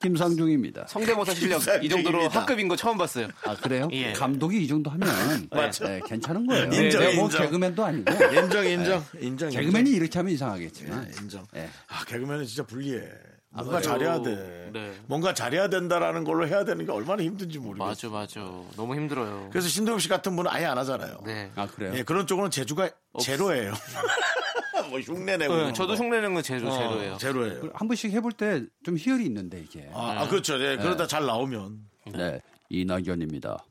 김상중입니다. 0.00 0.86
성대모사 0.86 1.34
실력 1.34 1.60
이 1.82 1.88
정도로. 1.88 2.28
합급인 2.28 2.68
거 2.68 2.76
처음 2.76 2.96
봤어요. 2.98 3.28
아 3.44 3.56
그래요? 3.56 3.88
예. 3.92 4.12
감독이 4.12 4.62
이 4.62 4.68
정도 4.68 4.90
하면 4.90 5.08
네, 5.50 6.00
괜찮은 6.06 6.46
거예요. 6.46 6.64
인정, 6.72 7.00
내가 7.00 7.14
뭐 7.16 7.24
인정. 7.24 7.42
개그맨도 7.42 7.84
아니고 7.84 8.12
인정, 8.34 8.66
인정, 8.66 9.04
인정. 9.20 9.50
개그맨이 9.50 9.90
이렇게 9.90 10.18
하면 10.20 10.32
이상하겠지만 10.34 11.06
인정. 11.06 11.22
인정. 11.24 11.46
예. 11.56 11.68
아, 11.88 12.04
개그맨은 12.04 12.46
진짜 12.46 12.62
불리해. 12.64 13.02
뭔가 13.50 13.80
그래요? 13.80 13.92
잘해야 13.92 14.22
돼. 14.22 14.70
네. 14.72 14.92
뭔가 15.06 15.32
잘해야 15.34 15.68
된다라는 15.68 16.22
걸로 16.22 16.46
해야 16.46 16.64
되는 16.64 16.84
게 16.84 16.92
얼마나 16.92 17.22
힘든지 17.22 17.58
모르겠어. 17.58 17.86
맞아, 17.86 18.08
맞아. 18.08 18.40
너무 18.76 18.94
힘들어요. 18.94 19.48
그래서 19.50 19.68
신동엽 19.68 20.00
씨 20.02 20.08
같은 20.08 20.36
분은 20.36 20.50
아예 20.50 20.66
안 20.66 20.76
하잖아요. 20.78 21.22
네. 21.24 21.50
아 21.56 21.66
그래요? 21.66 21.92
예, 21.96 22.02
그런 22.02 22.26
쪽으로는 22.26 22.50
제주가 22.50 22.90
제로예요. 23.20 23.72
뭐 24.82 25.00
흉내 25.00 25.36
내고. 25.36 25.56
네, 25.56 25.72
저도 25.72 25.94
거. 25.94 26.02
흉내내는 26.04 26.34
건 26.34 26.42
제로, 26.42 26.68
어, 26.68 26.78
제로예요. 26.78 27.16
제로예요. 27.18 27.70
한 27.74 27.88
번씩 27.88 28.12
해볼 28.12 28.32
때 28.32 28.62
좀 28.84 28.96
희열이 28.96 29.24
있는데 29.26 29.60
이게. 29.60 29.88
아, 29.92 30.20
아, 30.22 30.28
그렇죠. 30.28 30.54
예, 30.62 30.76
그러다 30.76 31.06
잘 31.06 31.24
나오면. 31.26 31.78
네, 32.14 32.40
이낙연입니다. 32.70 33.64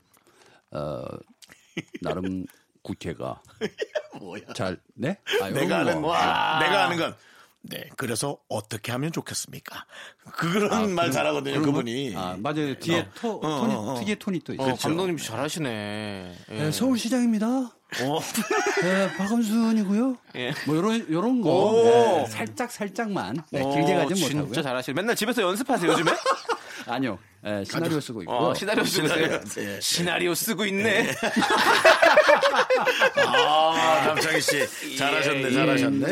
어, 0.72 1.04
나름 2.02 2.44
국회가 2.82 3.40
뭐야. 4.20 4.42
잘, 4.54 4.78
네? 4.94 5.18
아, 5.42 5.50
내가 5.50 5.78
아는 5.78 6.02
거. 6.02 6.08
와. 6.08 6.58
내가 6.60 6.84
아는 6.86 6.96
건 6.96 7.16
네. 7.62 7.88
그래서 7.96 8.38
어떻게 8.48 8.92
하면 8.92 9.12
좋겠습니까? 9.12 9.84
그런 10.32 10.94
말 10.94 11.10
잘하거든요. 11.10 11.60
거? 11.60 11.66
그분이. 11.66 12.14
아, 12.16 12.36
맞아요. 12.38 12.78
뒤에 12.78 13.00
어. 13.00 13.06
토, 13.14 13.40
어, 13.42 13.60
톤이, 13.60 13.74
어, 13.74 13.78
어. 13.78 13.94
특이의 13.98 14.18
톤이 14.18 14.40
또 14.40 14.52
어, 14.52 14.54
있어요. 14.54 14.76
감독님 14.76 15.16
잘하시네. 15.16 16.34
예. 16.50 16.54
네, 16.54 16.72
서울시장입니다. 16.72 17.46
어. 17.48 18.20
네, 18.82 19.16
박원순이고요. 19.16 20.16
예. 20.36 20.52
뭐 20.66 20.76
요런 20.76 21.06
요런 21.10 21.40
거 21.40 21.50
오. 21.50 21.84
네, 21.84 22.26
살짝 22.26 22.70
살짝만 22.70 23.42
네, 23.50 23.62
길게 23.62 24.14
진짜 24.14 24.36
못하고요. 24.36 24.62
잘하시네. 24.62 24.94
맨날 24.94 25.16
집에서 25.16 25.42
연습하세요, 25.42 25.90
요즘에? 25.92 26.12
아니요, 26.86 27.18
네, 27.40 27.64
시나리오 27.64 28.00
쓰고 28.00 28.22
있고. 28.22 28.32
어, 28.32 28.54
시나리오 28.54 28.84
쓰고 28.84 29.06
있어요. 29.06 29.40
예. 29.58 29.80
시나리오 29.80 30.34
쓰고 30.34 30.64
있네. 30.66 31.14
아, 33.26 34.04
남창희 34.06 34.40
씨. 34.40 34.96
잘하셨네, 34.96 35.44
예, 35.44 35.52
잘하셨네. 35.52 36.06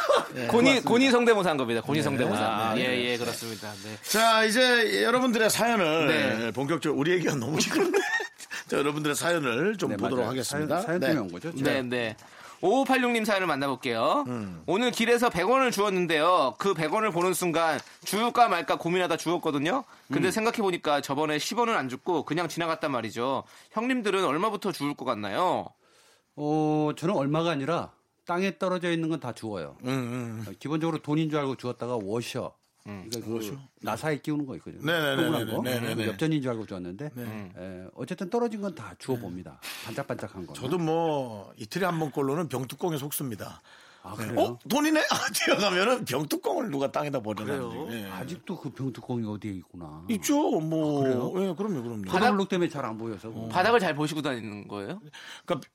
고니, 0.48 0.80
고니 0.82 1.10
성대모사 1.10 1.50
한 1.50 1.56
겁니다. 1.58 1.82
고니 1.82 2.02
성대모사. 2.02 2.74
예, 2.78 3.10
예, 3.12 3.18
그렇습니다. 3.18 3.70
네. 3.84 3.96
자, 4.02 4.44
이제 4.44 5.02
여러분들의 5.02 5.50
사연을 5.50 6.06
네. 6.06 6.50
본격적으로 6.52 6.98
우리 6.98 7.12
얘기가 7.12 7.34
너무 7.34 7.60
지금. 7.60 7.92
자, 8.68 8.78
여러분들의 8.78 9.14
사연을 9.14 9.76
좀 9.76 9.90
네, 9.90 9.96
보도록 9.96 10.20
맞아요. 10.20 10.30
하겠습니다. 10.30 10.76
사연, 10.76 10.86
사연 10.86 11.00
네. 11.00 11.06
때문에 11.08 11.26
온 11.26 11.32
거죠? 11.32 11.52
네, 11.54 11.82
네. 11.82 12.16
5586님 12.62 13.24
사연을 13.24 13.46
만나볼게요. 13.48 14.24
오늘 14.66 14.90
길에서 14.92 15.28
100원을 15.30 15.72
주었는데요. 15.72 16.54
그 16.58 16.74
100원을 16.74 17.12
보는 17.12 17.34
순간 17.34 17.80
주울까 18.04 18.48
말까 18.48 18.76
고민하다 18.78 19.16
주웠거든요. 19.16 19.84
근데 20.12 20.30
생각해보니까 20.30 21.00
저번에 21.00 21.38
10원을 21.38 21.70
안 21.70 21.88
줬고 21.88 22.24
그냥 22.24 22.48
지나갔단 22.48 22.90
말이죠. 22.92 23.42
형님들은 23.72 24.24
얼마부터 24.24 24.70
주울 24.72 24.94
것 24.94 25.04
같나요? 25.04 25.66
어, 26.36 26.90
저는 26.96 27.14
얼마가 27.16 27.50
아니라 27.50 27.90
땅에 28.26 28.56
떨어져 28.58 28.92
있는 28.92 29.08
건 29.08 29.18
다 29.20 29.32
주워요. 29.32 29.76
음, 29.84 29.88
음. 29.88 30.44
어, 30.48 30.52
기본적으로 30.58 30.98
돈인 30.98 31.30
줄 31.30 31.40
알고 31.40 31.56
주웠다가 31.56 31.98
워셔. 32.02 32.54
그러니까 32.84 33.20
그 33.20 33.58
나사에 33.80 34.18
끼우는 34.20 34.44
거 34.46 34.56
있거든요. 34.56 34.84
네네네네. 34.84 35.22
동그란 35.22 35.46
거. 35.56 35.62
네네네. 35.62 35.94
그 35.94 36.06
엽전인 36.08 36.42
줄 36.42 36.50
알고 36.50 36.66
주웠는데 36.66 37.10
에, 37.56 37.86
어쨌든 37.94 38.28
떨어진 38.30 38.60
건 38.60 38.74
다 38.74 38.94
주워 38.98 39.18
봅니다. 39.18 39.60
반짝반짝한 39.84 40.46
거. 40.46 40.52
저도 40.54 40.78
뭐 40.78 41.52
이틀에 41.56 41.84
한 41.84 41.98
번꼴로는 41.98 42.48
병뚜껑에 42.48 42.96
속습니다. 42.96 43.60
아, 44.04 44.16
네. 44.18 44.26
그래요? 44.26 44.40
어? 44.40 44.58
돈이네? 44.68 44.98
아, 45.12 45.16
뛰어가면은 45.32 46.04
병뚜껑을 46.04 46.70
누가 46.72 46.90
땅에다 46.90 47.20
버려놨는지. 47.20 47.96
예. 47.98 48.06
아직도 48.10 48.58
그 48.58 48.70
병뚜껑이 48.70 49.24
어디에 49.28 49.52
있구나. 49.52 50.04
있죠, 50.10 50.58
뭐. 50.58 51.02
그래요? 51.02 51.32
예, 51.36 51.54
그럼요, 51.54 51.82
그럼요. 51.84 52.02
바닥블록 52.06 52.48
때문에 52.48 52.68
잘 52.68 52.84
안 52.84 52.98
보여서. 52.98 53.30
바닥을 53.52 53.78
잘 53.78 53.94
보시고 53.94 54.20
다니는 54.22 54.66
거예요? 54.66 55.00
그러니까 55.46 55.68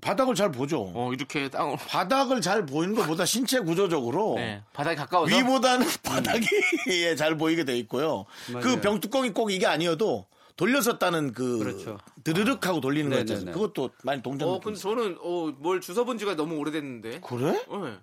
바닥을 0.00 0.34
잘 0.34 0.50
보죠. 0.50 0.90
어, 0.94 1.12
이렇게 1.12 1.48
땅으로. 1.48 1.76
바닥을 1.88 2.40
잘 2.40 2.66
보이는 2.66 2.94
것보다 2.94 3.24
신체 3.24 3.60
구조적으로 3.60 4.34
네. 4.36 4.62
바닥에 4.72 4.96
가까워서. 4.96 5.34
위보다는 5.36 5.86
바닥이 6.02 6.46
예, 6.90 7.14
잘 7.16 7.36
보이게 7.36 7.64
돼 7.64 7.76
있고요. 7.78 8.24
그 8.46 8.52
맞아요. 8.52 8.80
병뚜껑이 8.80 9.30
꼭 9.32 9.50
이게 9.50 9.66
아니어도 9.66 10.26
돌려서 10.56 10.98
따는 10.98 11.32
그 11.32 11.58
그렇죠. 11.58 11.98
드르륵 12.24 12.66
하고 12.66 12.80
돌리는 12.80 13.10
거. 13.10 13.18
있잖아요. 13.20 13.54
그것도 13.54 13.90
많이 14.04 14.22
동전. 14.22 14.48
어, 14.48 14.60
근데 14.60 14.78
저는, 14.78 15.18
어, 15.22 15.52
뭘 15.58 15.80
주워본 15.80 16.18
지가 16.18 16.36
너무 16.36 16.56
오래됐는데. 16.56 17.20
그래? 17.20 17.52
네. 17.52 17.98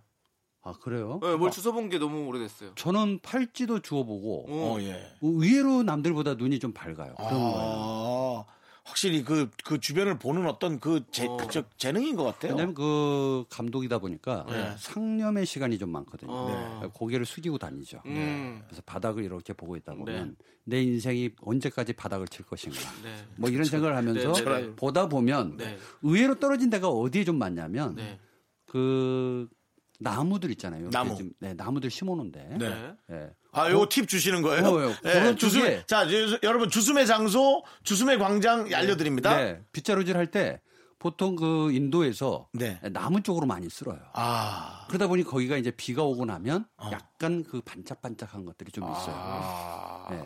아 0.62 0.74
그래요? 0.82 1.20
네, 1.24 1.36
뭘 1.36 1.52
주워본 1.52 1.90
게 1.90 2.00
너무 2.00 2.28
오래됐어요. 2.28 2.72
저는 2.76 3.20
팔찌도 3.22 3.80
주워보고 3.80 4.46
어, 4.50 4.78
예. 4.82 5.02
의외로 5.22 5.84
남들보다 5.84 6.34
눈이 6.36 6.60
좀 6.60 6.74
밝아요. 6.74 7.16
그런 7.16 7.30
거예요. 7.32 8.46
아, 8.90 9.00
확실히 9.00 9.24
그, 9.24 9.50
그 9.64 9.80
주변을 9.80 10.18
보는 10.18 10.48
어떤 10.48 10.80
그 10.80 11.04
재, 11.12 11.28
저 11.52 11.64
재능인 11.78 12.16
것 12.16 12.24
같아요. 12.24 12.54
왜냐면 12.54 12.74
그 12.74 13.46
감독이다 13.50 14.00
보니까 14.00 14.46
네. 14.50 14.76
상념의 14.78 15.46
시간이 15.46 15.78
좀 15.78 15.92
많거든요. 15.92 16.32
어. 16.32 16.80
네. 16.84 16.90
고개를 16.94 17.26
숙이고 17.26 17.58
다니죠. 17.58 18.02
음. 18.06 18.62
그래서 18.66 18.82
바닥을 18.86 19.24
이렇게 19.24 19.54
보고 19.54 19.76
있다 19.76 19.94
보면 19.94 20.36
네. 20.38 20.46
내 20.64 20.84
인생이 20.84 21.32
언제까지 21.42 21.94
바닥을 21.94 22.28
칠 22.28 22.46
것인가. 22.46 22.80
네. 23.04 23.16
뭐 23.38 23.50
이런 23.50 23.64
생각을 23.64 23.96
하면서 23.96 24.34
네, 24.34 24.44
네, 24.44 24.62
네. 24.62 24.76
보다 24.76 25.08
보면 25.08 25.58
네. 25.58 25.78
의외로 26.02 26.36
떨어진 26.40 26.70
데가 26.70 26.90
어디에 26.90 27.24
좀 27.24 27.38
많냐면 27.38 27.96
네. 27.96 28.20
그 28.66 29.48
나무들 30.00 30.50
있잖아요. 30.52 30.90
나무. 30.90 31.16
좀, 31.18 31.32
네, 31.40 31.54
나무들 31.54 31.90
심어놓은데. 31.90 32.58
네. 32.58 32.94
예. 33.12 33.30
아, 33.52 33.70
요거 33.70 33.88
팁 33.90 34.08
주시는 34.08 34.42
거예요? 34.42 34.66
어, 34.66 34.88
어, 34.90 34.96
예, 35.06 35.12
그런 35.12 35.38
주수매. 35.38 35.82
쪽에- 35.84 35.88
자, 35.88 36.04
여- 36.12 36.40
여러분, 36.44 36.70
주수매 36.70 37.06
장소, 37.06 37.64
주수매 37.84 38.18
광장 38.18 38.70
알려드립니다. 38.74 39.36
네, 39.38 39.62
빗자루질 39.72 40.16
할 40.18 40.28
때 40.32 40.62
보통 41.00 41.36
그 41.36 41.72
인도에서 41.72 42.48
네. 42.54 42.80
나무 42.92 43.22
쪽으로 43.24 43.46
많이 43.48 43.70
쓸어요. 43.70 44.00
아, 44.14 44.86
그러다 44.90 45.08
보니 45.08 45.24
거기가 45.24 45.56
이제 45.58 45.72
비가 45.72 46.04
오고 46.04 46.26
나면 46.26 46.66
약간 46.92 47.44
그 47.44 47.62
반짝반짝한 47.62 48.46
것들이 48.46 48.72
좀 48.72 48.84
있어요. 48.84 49.16
아. 49.18 50.08
네. 50.12 50.22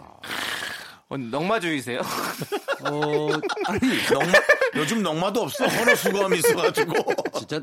어, 1.10 1.18
넉마주의세요? 1.18 2.00
어, 2.00 2.04
아니, 3.68 3.80
넉마, 4.12 4.32
요즘 4.78 5.04
넉마도 5.04 5.42
없어. 5.44 5.66
헌어 5.68 5.96
수거함이 5.96 6.40
있어가지고. 6.40 6.94
진짜 7.38 7.62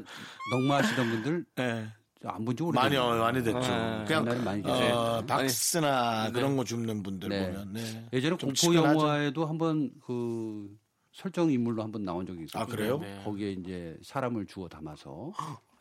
넉마 0.52 0.78
하시던 0.78 1.10
분들 1.10 1.44
예. 1.58 1.88
안 2.24 2.44
본지 2.44 2.62
많이, 2.64 2.96
오래됐네요. 2.96 3.02
어, 3.02 3.16
많이 3.16 3.42
됐죠. 3.42 3.58
아, 3.62 4.04
그냥, 4.06 4.26
옛날에 4.26 4.38
많이 4.42 4.62
어, 4.62 4.66
계세요. 4.66 5.24
박스나 5.26 6.30
그런 6.32 6.56
거 6.56 6.64
줍는 6.64 7.02
분들 7.02 7.28
네. 7.30 7.46
보면. 7.46 7.72
네. 7.72 8.06
예전에 8.12 8.36
좀 8.36 8.52
공포. 8.52 8.74
영화에도 8.74 9.46
한번 9.46 9.90
그 10.06 10.68
설정 11.12 11.50
인물로 11.50 11.82
한번 11.82 12.04
나온 12.04 12.26
적이 12.26 12.44
있어요. 12.44 12.62
아, 12.62 12.66
그래요? 12.66 12.98
네. 12.98 13.20
거기에 13.24 13.52
이제 13.52 13.96
사람을 14.04 14.46
주워 14.46 14.68
담아서 14.68 15.32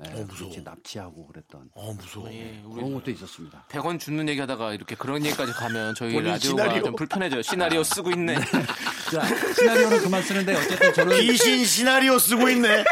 예, 0.06 0.22
어, 0.22 0.26
무서워. 0.26 0.52
납치하고 0.64 1.28
그랬던 1.28 1.70
어, 1.76 1.94
무서워. 1.94 2.32
예, 2.34 2.62
우리 2.66 2.76
그런 2.76 2.94
것도 2.94 3.12
있었습니다. 3.12 3.66
100원 3.70 4.00
주는 4.00 4.28
얘기 4.30 4.40
하다가 4.40 4.74
이렇게 4.74 4.96
그런 4.96 5.24
얘기까지 5.26 5.52
가면 5.52 5.94
저희 5.96 6.14
라디오가 6.22 6.64
시나리오. 6.64 6.84
좀 6.84 6.96
불편해져요. 6.96 7.42
시나리오 7.42 7.84
쓰고 7.84 8.12
있네. 8.12 8.36
자, 9.12 9.54
시나리오는 9.56 10.00
그만 10.00 10.24
쓰는데 10.24 10.56
어쨌든 10.56 10.94
저는 10.94 11.20
귀신 11.20 11.66
시나리오 11.66 12.18
쓰고 12.18 12.48
있네. 12.50 12.84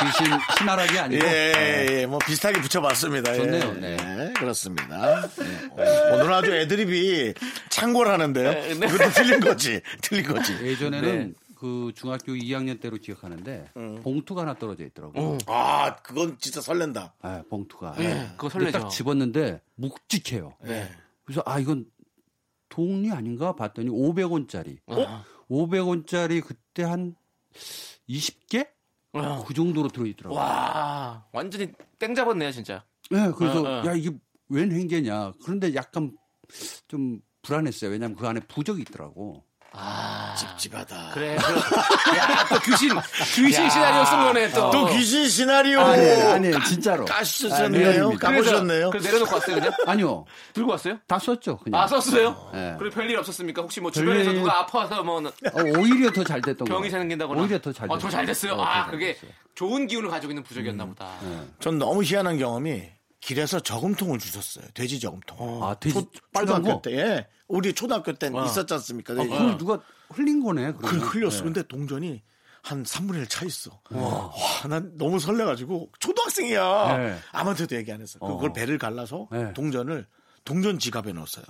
귀신 0.00 0.38
신하락이 0.58 0.98
아니고 0.98 1.26
예, 1.26 1.86
예, 1.90 2.06
뭐 2.06 2.18
비슷하게 2.18 2.60
붙여봤습니다. 2.60 3.32
예. 3.32 3.36
좋네요, 3.36 3.72
네. 3.74 3.96
예, 4.00 4.32
그렇습니다. 4.34 5.22
예. 5.22 6.12
오늘 6.14 6.32
아주 6.32 6.54
애드립이 6.54 7.34
창고를 7.70 8.12
하는데요. 8.12 8.50
네, 8.50 8.74
네. 8.74 8.86
그것도 8.86 9.10
틀린 9.10 9.40
거지. 9.40 9.80
틀린 10.02 10.26
거지. 10.26 10.52
예전에는 10.62 11.34
그 11.56 11.92
중학교 11.96 12.32
2학년 12.32 12.80
때로 12.80 12.98
기억하는데 12.98 13.72
봉투가 14.02 14.42
하나 14.42 14.54
떨어져 14.54 14.84
있더라고요. 14.84 15.38
아, 15.46 15.96
그건 15.96 16.38
진짜 16.38 16.60
설렌다. 16.60 17.14
아, 17.20 17.42
봉투가. 17.50 17.94
네, 17.98 18.28
그거 18.36 18.48
근데 18.48 18.70
설레죠. 18.70 18.78
딱 18.78 18.88
집었는데 18.90 19.60
묵직해요. 19.74 20.54
네. 20.62 20.88
그래서 21.24 21.42
아 21.44 21.58
이건 21.58 21.86
돈이 22.68 23.10
아닌가 23.10 23.56
봤더니 23.56 23.88
500원짜리. 23.90 24.78
어? 24.86 25.24
500원짜리 25.50 26.44
그때 26.44 26.84
한 26.84 27.16
20개? 28.08 28.68
어. 29.24 29.44
그 29.46 29.54
정도로 29.54 29.88
들어있더라고요. 29.88 30.38
와, 30.38 31.24
완전히 31.32 31.72
땡 31.98 32.14
잡았네요, 32.14 32.50
진짜. 32.52 32.84
네, 33.10 33.30
그래서 33.36 33.62
어, 33.62 33.82
어. 33.82 33.86
야 33.86 33.94
이게 33.94 34.10
웬 34.48 34.72
행계냐. 34.72 35.32
그런데 35.44 35.74
약간 35.74 36.16
좀 36.88 37.20
불안했어요. 37.42 37.90
왜냐하면 37.90 38.16
그 38.16 38.26
안에 38.26 38.40
부적이 38.40 38.82
있더라고. 38.82 39.44
아, 39.72 40.07
찝찝하다. 40.38 41.10
그래. 41.14 41.36
그, 41.36 42.16
야, 42.16 42.46
또 42.48 42.58
귀신, 42.60 42.90
귀신 43.34 43.68
시나리오 43.70 44.04
쓴 44.04 44.16
거네, 44.18 44.50
또. 44.52 44.70
또 44.70 44.86
귀신 44.86 45.28
시나리오. 45.28 45.80
아니에요, 45.80 46.30
아니에요, 46.32 46.62
진짜로. 46.64 47.04
까셨네요. 47.04 48.12
아. 48.14 48.16
까보셨네요. 48.18 48.90
그래서 48.90 49.08
내려놓고 49.08 49.34
왔어요, 49.34 49.56
그냥? 49.56 49.72
아니요, 49.86 50.24
들고 50.52 50.70
왔어요? 50.72 50.98
다 51.06 51.18
썼죠. 51.18 51.58
그냥. 51.58 51.80
아, 51.80 51.86
썼어요? 51.86 52.50
네. 52.52 52.76
그래, 52.78 52.90
별일 52.90 53.16
없었습니까? 53.18 53.62
혹시 53.62 53.80
뭐 53.80 53.90
별일- 53.90 54.04
주변에서 54.24 54.32
누가 54.32 54.60
아파서 54.60 55.02
뭐 55.02 55.18
어, 55.18 55.62
오히려 55.78 56.10
더 56.12 56.24
잘 56.24 56.40
됐던 56.40 56.66
거. 56.68 56.74
병이 56.74 56.90
생긴다거나? 56.90 57.40
오히려 57.42 57.60
더잘 57.60 57.90
어, 57.90 57.96
됐어요. 57.96 58.10
더잘 58.10 58.26
됐어요. 58.26 58.52
어, 58.54 58.62
아, 58.64 58.84
더 58.86 58.90
그게 58.92 59.14
됐어요. 59.14 59.30
좋은 59.54 59.86
기운을 59.86 60.08
가지고 60.10 60.32
있는 60.32 60.42
부적이었나 60.44 60.84
보다. 60.86 61.08
전 61.60 61.78
너무 61.78 62.02
희한한 62.04 62.38
경험이 62.38 62.90
길에서 63.20 63.58
저금통을 63.60 64.18
주셨어요. 64.20 64.64
돼지 64.74 65.00
저금통. 65.00 65.64
아, 65.64 65.74
돼지 65.74 65.94
초, 65.94 66.06
빨간 66.32 66.56
초등학교 66.62 66.80
거? 66.80 66.82
때, 66.88 66.96
예. 66.96 67.26
우리 67.48 67.72
초등학교 67.72 68.12
때 68.12 68.30
있었지 68.46 68.72
않습니까? 68.74 69.14
아. 69.14 69.16
그걸 69.16 69.58
누가 69.58 69.80
흘린 70.10 70.42
거네. 70.42 70.72
그 70.72 70.78
그러면. 70.78 71.00
흘렸어. 71.08 71.36
네. 71.38 71.42
근데 71.44 71.62
동전이 71.62 72.22
한 72.62 72.82
3분의 72.82 73.16
1 73.20 73.26
차 73.28 73.44
있어. 73.46 73.80
와, 73.90 74.32
난 74.68 74.92
너무 74.98 75.18
설레가지고 75.18 75.90
초등학생이야. 76.00 76.98
네. 76.98 77.18
아무한테도 77.32 77.76
얘기 77.76 77.92
안 77.92 78.00
했어. 78.00 78.18
그걸 78.18 78.52
배를 78.52 78.78
갈라서 78.78 79.28
네. 79.30 79.52
동전을 79.54 80.06
동전 80.44 80.78
지갑에 80.78 81.12
넣었어요. 81.12 81.44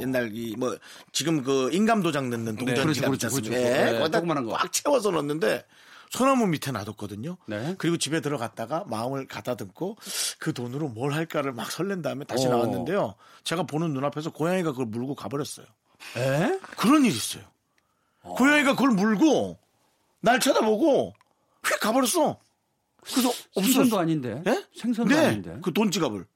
옛날 0.00 0.30
이 0.34 0.54
뭐 0.58 0.76
지금 1.12 1.42
그 1.42 1.70
인감 1.72 2.02
도장 2.02 2.28
넣는 2.28 2.56
동전 2.56 2.74
그렇죠, 2.74 2.92
지갑 2.92 3.08
그렇죠, 3.10 3.26
있지 3.28 3.40
그렇죠. 3.50 3.50
네, 3.64 3.94
예, 3.94 3.98
거기다 3.98 4.20
거. 4.20 4.52
꽉 4.52 4.70
채워서 4.72 5.10
넣었는데 5.10 5.64
소나무 6.10 6.46
밑에 6.46 6.70
놔뒀거든요. 6.72 7.38
네. 7.46 7.74
그리고 7.78 7.96
집에 7.96 8.20
들어갔다가 8.20 8.84
마음을 8.86 9.26
가다듬고 9.26 9.96
그 10.38 10.52
돈으로 10.52 10.88
뭘 10.88 11.12
할까를 11.14 11.52
막 11.52 11.70
설렌 11.72 12.02
다음에 12.02 12.24
다시 12.26 12.46
어. 12.46 12.50
나왔는데요. 12.50 13.14
제가 13.44 13.62
보는 13.62 13.94
눈앞에서 13.94 14.30
고양이가 14.30 14.72
그걸 14.72 14.86
물고 14.86 15.14
가버렸어요. 15.14 15.66
에? 16.18 16.58
그런 16.76 17.04
일이 17.06 17.14
있어요. 17.16 17.42
고양이가 18.34 18.72
그걸 18.74 18.90
물고 18.90 19.58
날 20.20 20.40
쳐다보고 20.40 21.14
휙 21.64 21.80
가버렸어. 21.80 22.38
그래서 23.02 23.30
생선도 23.54 23.80
없었어. 23.80 23.98
아닌데. 24.00 24.42
예? 24.46 24.64
생선도 24.80 25.14
네, 25.14 25.26
아닌데. 25.26 25.58
그 25.62 25.72
돈 25.72 25.90
지갑을. 25.90 26.26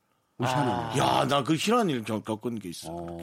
희한하네. 0.41 0.99
야, 0.99 1.27
나 1.27 1.43
그 1.45 1.55
희한한 1.55 1.91
일 1.91 2.03
겪- 2.05 2.25
겪은 2.25 2.59
게 2.61 2.69
있어. 2.71 2.89
어. 2.91 3.19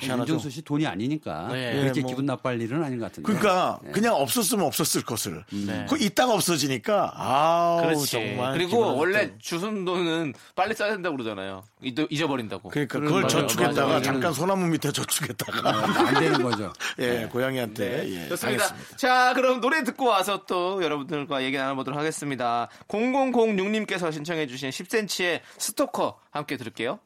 희한하죠? 0.00 0.32
윤정수 0.34 0.50
씨 0.50 0.62
돈이 0.62 0.86
아니니까 0.86 1.48
네. 1.52 1.74
그렇게 1.80 1.98
예, 1.98 2.00
뭐. 2.02 2.10
기분 2.10 2.26
나빠할 2.26 2.60
일은 2.60 2.82
아닌 2.82 2.98
것 2.98 3.06
같은데. 3.06 3.26
그러니까 3.26 3.78
네. 3.82 3.90
그냥 3.92 4.14
없었으면 4.14 4.64
없었을 4.66 5.02
것을. 5.02 5.44
네. 5.52 5.86
그 5.88 5.96
있다가 5.98 6.32
없어지니까 6.34 7.12
아우 7.16 7.82
그렇지. 7.82 8.06
정말. 8.10 8.52
그리고 8.54 8.96
원래. 8.96 9.32
주순 9.38 9.84
돈은 9.84 10.34
빨리 10.54 10.74
써야 10.74 10.90
된다고 10.92 11.16
그러잖아요. 11.16 11.62
잊- 11.82 11.96
잊어버린다고. 12.10 12.68
그러니까 12.70 12.98
그걸 13.00 13.22
맞아요. 13.22 13.28
저축했다가 13.28 13.86
맞아요. 13.86 14.02
잠깐 14.02 14.32
소나무 14.32 14.66
밑에 14.68 14.90
저축했다가 14.92 15.70
안 16.08 16.14
되는 16.20 16.42
거죠. 16.42 16.72
예 16.98 17.26
고양이한테 17.32 18.08
예, 18.10 18.18
네. 18.20 18.28
좋습니다. 18.28 18.64
알겠습니다. 18.64 18.96
자, 18.96 19.32
그럼 19.34 19.60
노래 19.60 19.82
듣고 19.84 20.06
와서 20.06 20.44
또 20.46 20.82
여러분들과 20.82 21.42
얘기 21.44 21.56
나눠보도록 21.56 21.98
하겠습니다. 21.98 22.68
0006님께서 22.88 24.12
신청해주신 24.12 24.70
10cm의 24.70 25.40
스토커 25.58 26.18
함께 26.30 26.56
들을게요. 26.56 26.98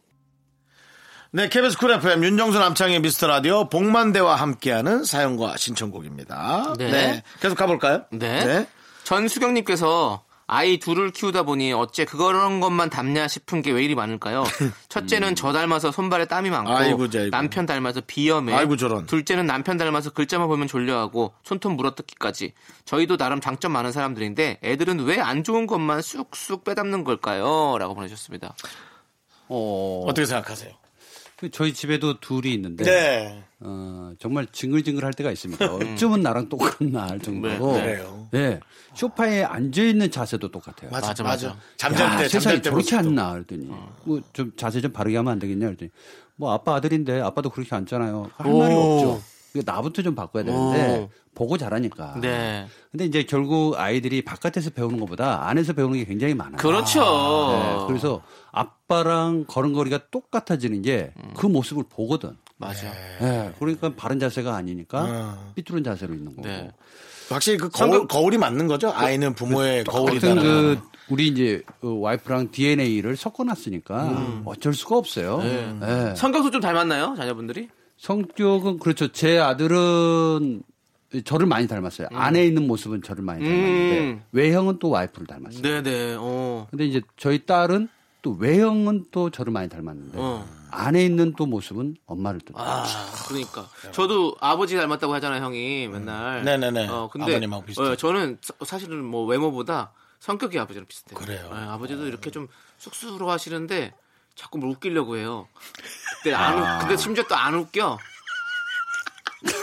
네, 1.34 1.48
KBS 1.48 1.78
쿨 1.78 1.92
FM 1.92 2.22
윤정수 2.24 2.58
남창희의 2.58 3.00
미스터 3.00 3.26
라디오 3.26 3.68
봉만대와 3.70 4.36
함께하는 4.36 5.04
사연과 5.04 5.56
신청곡입니다. 5.56 6.74
네. 6.78 6.90
네. 6.90 7.22
계속 7.40 7.56
가볼까요? 7.56 8.04
네. 8.10 8.66
전수경님께서 9.04 10.24
아이 10.46 10.78
둘을 10.78 11.10
키우다 11.10 11.44
보니 11.44 11.72
어째 11.72 12.04
그런 12.04 12.60
것만 12.60 12.90
닮냐 12.90 13.28
싶은 13.28 13.62
게 13.62 13.70
왜 13.72 13.82
이리 13.82 13.94
많을까요? 13.94 14.44
첫째는 14.90 15.34
저 15.34 15.54
닮아서 15.54 15.90
손발에 15.90 16.26
땀이 16.26 16.50
많고 16.50 16.70
아이고, 16.70 17.04
아이고. 17.04 17.30
남편 17.30 17.64
닮아서 17.64 18.02
비염에 18.06 18.52
아이고, 18.52 18.76
저런. 18.76 19.06
둘째는 19.06 19.46
남편 19.46 19.78
닮아서 19.78 20.10
글자만 20.10 20.48
보면 20.48 20.68
졸려하고 20.68 21.32
손톱 21.44 21.72
물어뜯기까지 21.76 22.52
저희도 22.84 23.16
나름 23.16 23.40
장점 23.40 23.72
많은 23.72 23.90
사람들인데 23.92 24.58
애들은 24.62 25.00
왜 25.06 25.18
안 25.18 25.42
좋은 25.44 25.66
것만 25.66 26.02
쑥쑥 26.02 26.64
빼닮는 26.64 27.04
걸까요? 27.04 27.78
라고 27.78 27.94
보내주셨습니다. 27.94 28.54
어, 29.48 30.04
어떻게 30.06 30.26
생각하세요? 30.26 30.72
그 31.42 31.50
저희 31.50 31.74
집에도 31.74 32.20
둘이 32.20 32.54
있는데 32.54 32.84
네. 32.84 33.42
어, 33.58 34.12
정말 34.20 34.46
징글징글 34.46 35.04
할 35.04 35.12
때가 35.12 35.32
있습니다. 35.32 35.74
어쩌면 35.74 36.20
나랑 36.20 36.48
똑같나 36.48 37.08
할 37.08 37.18
정도로. 37.18 37.72
네, 37.72 37.82
그래요. 37.82 38.28
네. 38.30 38.60
소파에 38.94 39.42
앉아 39.42 39.82
있는 39.82 40.08
자세도 40.08 40.52
똑같아요. 40.52 40.92
맞아, 40.92 41.08
맞아, 41.08 41.24
맞아. 41.24 41.56
잠잘 41.76 42.06
야, 42.12 42.16
때, 42.18 42.28
때 42.28 42.60
저렇게. 42.62 42.94
앉나 42.94 43.32
그랬더니 43.32 43.68
뭐좀 44.04 44.52
자세 44.56 44.80
좀 44.80 44.92
바르게 44.92 45.16
하면 45.16 45.32
안 45.32 45.38
되겠냐 45.40 45.66
그랬더니 45.66 45.90
뭐 46.36 46.52
아빠 46.52 46.76
아들인데 46.76 47.20
아빠도 47.20 47.50
그렇게 47.50 47.74
앉잖아요. 47.74 48.30
할 48.36 48.52
말이 48.52 48.72
오. 48.72 48.78
없죠. 48.78 49.22
이거 49.56 49.62
나부터 49.66 50.02
좀 50.02 50.14
바꿔야 50.14 50.44
되는데 50.44 51.00
오. 51.00 51.10
보고 51.34 51.58
자라니까. 51.58 52.20
네. 52.20 52.68
근데 52.92 53.04
이제 53.06 53.24
결국 53.24 53.74
아이들이 53.80 54.22
바깥에서 54.22 54.70
배우는 54.70 55.00
것보다 55.00 55.48
안에서 55.48 55.72
배우는 55.72 55.98
게 55.98 56.04
굉장히 56.04 56.34
많아요. 56.34 56.58
그렇죠. 56.58 57.00
네, 57.00 57.86
그래서 57.88 58.22
아빠랑 58.52 59.44
걸음걸이가 59.48 60.10
똑같아지는 60.10 60.82
게 60.82 61.12
그 61.36 61.46
모습을 61.46 61.84
보거든. 61.88 62.36
맞아. 62.58 62.92
네, 63.20 63.52
그러니까 63.58 63.92
바른 63.96 64.20
자세가 64.20 64.54
아니니까 64.54 65.52
삐뚤은 65.56 65.82
자세로 65.82 66.14
있는 66.14 66.36
거고. 66.36 66.46
네. 66.46 66.70
확실히 67.28 67.56
그 67.58 67.68
거울, 67.70 68.06
거울이 68.06 68.36
맞는 68.38 68.66
거죠? 68.68 68.92
아이는 68.94 69.34
부모의 69.34 69.84
거울이다. 69.84 70.30
아무튼 70.30 70.42
그 70.42 70.80
우리 71.08 71.28
이제 71.28 71.62
그 71.80 71.98
와이프랑 71.98 72.50
DNA를 72.52 73.16
섞어놨으니까 73.16 74.42
어쩔 74.44 74.74
수가 74.74 74.96
없어요. 74.98 75.38
네. 75.38 76.14
성격도 76.14 76.50
좀 76.50 76.60
닮았나요? 76.60 77.14
자녀분들이? 77.16 77.68
성격은 77.96 78.78
그렇죠. 78.78 79.08
제 79.12 79.38
아들은 79.38 80.62
저를 81.24 81.46
많이 81.46 81.66
닮았어요. 81.66 82.08
안에 82.12 82.44
있는 82.46 82.66
모습은 82.66 83.02
저를 83.02 83.22
많이 83.24 83.40
닮았는데 83.44 83.98
음. 84.00 84.22
외형은 84.32 84.78
또 84.78 84.90
와이프를 84.90 85.26
닮았어요. 85.26 85.62
네네. 85.62 86.16
어. 86.18 86.66
근데 86.70 86.86
이제 86.86 87.00
저희 87.16 87.44
딸은 87.44 87.88
또 88.22 88.32
외형은 88.38 89.06
또 89.10 89.30
저를 89.30 89.52
많이 89.52 89.68
닮았는데 89.68 90.16
어. 90.20 90.48
안에 90.70 91.04
있는 91.04 91.34
또 91.36 91.44
모습은 91.44 91.96
엄마를 92.06 92.40
또 92.40 92.54
아, 92.56 92.86
그러니까. 93.28 93.68
저도 93.90 94.36
아버지 94.40 94.74
닮았다고 94.76 95.12
하잖아요, 95.14 95.44
형이 95.44 95.88
맨날. 95.88 96.44
네네네. 96.44 96.88
어, 96.88 97.10
근데 97.12 97.32
아버님하고 97.32 97.64
비슷해요. 97.64 97.90
어, 97.90 97.96
저는 97.96 98.38
사- 98.40 98.54
사실은 98.64 99.04
뭐 99.04 99.26
외모보다 99.26 99.92
성격이 100.20 100.58
아버지랑 100.58 100.86
비슷해요. 100.86 101.18
그래요. 101.18 101.50
예, 101.52 101.56
아버지도 101.58 102.06
이렇게 102.06 102.30
좀 102.30 102.48
쑥스러워 102.78 103.30
하시는데 103.32 103.92
자꾸 104.34 104.56
뭘 104.58 104.70
웃기려고 104.72 105.16
해요. 105.18 105.46
근데 106.22 106.34
안 106.34 106.58
웃, 106.58 106.80
근데 106.80 106.96
심지어 106.96 107.24
또 107.24 107.34
안 107.34 107.54
웃겨. 107.54 107.98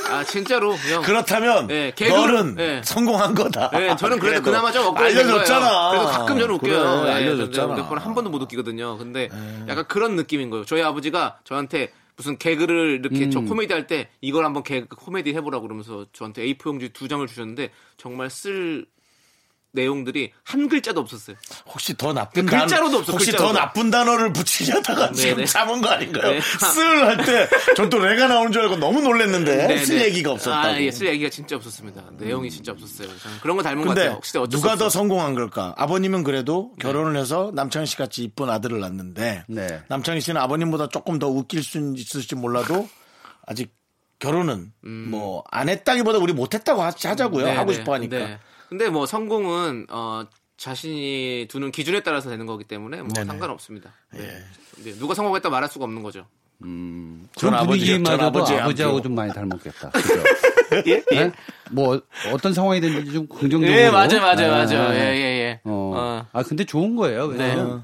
아, 0.10 0.24
진짜로. 0.24 0.74
형. 0.76 1.02
그렇다면 1.04 1.68
네, 1.68 1.92
개그- 1.96 2.10
너는 2.10 2.56
네. 2.56 2.82
성공한 2.84 3.34
거다. 3.36 3.70
네, 3.72 3.96
저는 3.96 4.20
그래도 4.20 4.42
그래도 4.42 4.44
그나마 4.44 4.72
좀된 4.72 5.04
알려줬잖아. 5.04 5.90
그래도 5.92 6.06
가끔 6.08 6.40
저는 6.40 6.56
웃겨요. 6.56 7.02
그래, 7.02 7.10
예, 7.10 7.14
알려줬잖아. 7.16 7.68
근데 7.68 7.82
몇번한 7.84 8.16
번도 8.16 8.30
못 8.30 8.42
웃기거든요. 8.42 8.98
근데 8.98 9.30
약간 9.68 9.86
그런 9.88 10.16
느낌인 10.16 10.50
거예요. 10.50 10.66
저희 10.66 10.82
아버지가 10.82 11.40
저한테 11.44 11.92
무슨 12.16 12.38
개그를 12.38 13.00
이렇게 13.00 13.30
저 13.30 13.40
코미디 13.40 13.72
할 13.74 13.88
때 13.88 14.10
이걸 14.20 14.44
한번 14.46 14.64
개그 14.64 14.96
코미디 14.98 15.34
해보라고 15.36 15.64
그러면서 15.64 16.06
저한테 16.12 16.44
A4 16.46 16.66
용지 16.68 16.90
두 16.90 17.08
장을 17.08 17.26
주셨는데 17.26 17.70
정말 17.98 18.30
쓸 18.30 18.86
내용들이 19.72 20.32
한 20.44 20.68
글자도 20.68 21.00
없었어요. 21.00 21.36
혹시 21.68 21.96
더 21.96 22.12
나쁜 22.12 22.46
그 22.48 22.56
글자로도 22.58 22.88
단어, 22.90 22.98
없어, 23.00 23.12
혹시 23.14 23.32
글자로도. 23.32 23.54
더 23.54 23.60
나쁜 23.60 23.92
단어를 23.92 24.34
붙이려다가 24.34 25.12
지금 25.12 25.36
네네. 25.36 25.46
참은 25.46 25.82
거 25.82 25.90
아닌가요? 25.90 26.32
네. 26.32 26.42
쓸할 26.42 27.18
때 27.26 27.48
전 27.76 27.90
또 27.90 28.00
레가 28.00 28.28
나오는 28.28 28.52
줄 28.52 28.64
알고 28.64 28.78
너무 28.78 29.02
놀랐는데 29.02 29.68
네, 29.68 29.86
쓸 29.86 30.00
네. 30.00 30.06
얘기가 30.06 30.32
없었다고. 30.32 30.68
아, 30.68 30.82
예, 30.82 30.90
쓸 30.92 31.08
얘기가 31.08 31.30
진짜 31.30 31.56
없었습니다. 31.56 32.04
내용이 32.18 32.50
진짜 32.50 32.72
없었어요. 32.72 33.08
저는 33.20 33.38
그런 33.42 33.58
거 33.58 33.64
닮은 33.64 33.84
것 33.84 33.90
근데 33.90 34.02
같아요. 34.02 34.16
혹시 34.16 34.34
누가 34.50 34.72
수 34.74 34.78
더. 34.80 34.90
성공한 34.90 35.36
걸까? 35.36 35.74
아버님은 35.78 36.24
그래도 36.24 36.74
결혼을 36.80 37.16
해서 37.20 37.52
남창희 37.54 37.86
씨 37.86 37.96
같이 37.96 38.24
이쁜 38.24 38.50
아들을 38.50 38.80
낳는데 38.80 39.44
네. 39.48 39.82
남창희 39.88 40.22
씨는 40.22 40.42
아버님보다 40.42 40.88
조금 40.90 41.20
더 41.20 41.28
웃길 41.28 41.62
수 41.64 41.94
있을지 41.96 42.34
몰라도 42.36 42.90
아직 43.46 43.72
결혼은 44.18 44.74
뭐안 44.82 45.70
했다기보다 45.70 46.18
우리 46.20 46.34
못 46.34 46.54
했다고 46.54 46.82
하- 46.82 46.92
하자고요. 47.04 47.46
네, 47.46 47.56
하고 47.56 47.72
네, 47.72 47.78
싶어 47.78 47.94
하니까. 47.94 48.40
네. 48.70 48.78
근데 48.78 48.90
뭐 48.90 49.06
성공은 49.06 49.88
어 49.90 50.24
자신이 50.58 51.48
두는 51.50 51.72
기준에 51.72 52.02
따라서 52.02 52.30
되는 52.30 52.46
거기 52.46 52.64
때문에 52.64 53.02
뭐 53.02 53.08
네네. 53.14 53.26
상관없습니다. 53.26 53.94
네. 54.14 54.44
예. 54.86 54.92
누가 54.94 55.14
성공했다 55.14 55.50
말할 55.50 55.70
수가 55.70 55.86
없는 55.86 56.04
거죠. 56.04 56.26
그런 56.60 57.30
전 57.36 57.54
아버지, 57.54 57.86
전 57.86 58.04
분위기마저도 58.04 58.26
아버지의 58.26 58.60
아버지하고. 58.60 59.02
좀 59.02 59.16
많이 59.16 59.34
닮았겠다. 59.34 59.90
그죠? 59.96 60.24
예? 60.88 61.04
네? 61.12 61.32
뭐 61.72 62.02
어떤 62.34 62.54
상황이 62.54 62.82
됐는지 62.82 63.14
좀 63.14 63.28
긍정적으로. 63.28 63.72
예, 63.72 63.90
맞아요, 63.90 64.20
맞아요, 64.20 64.36
네. 64.36 64.50
맞아요. 64.50 64.94
예, 64.94 65.00
예, 65.00 65.22
예. 65.22 65.62
어. 65.64 65.94
어. 65.96 66.28
아 66.32 66.44
근데 66.44 66.66
좋은 66.66 66.96
거예요. 66.96 67.26
왜냐면 67.26 67.78
네. 67.78 67.84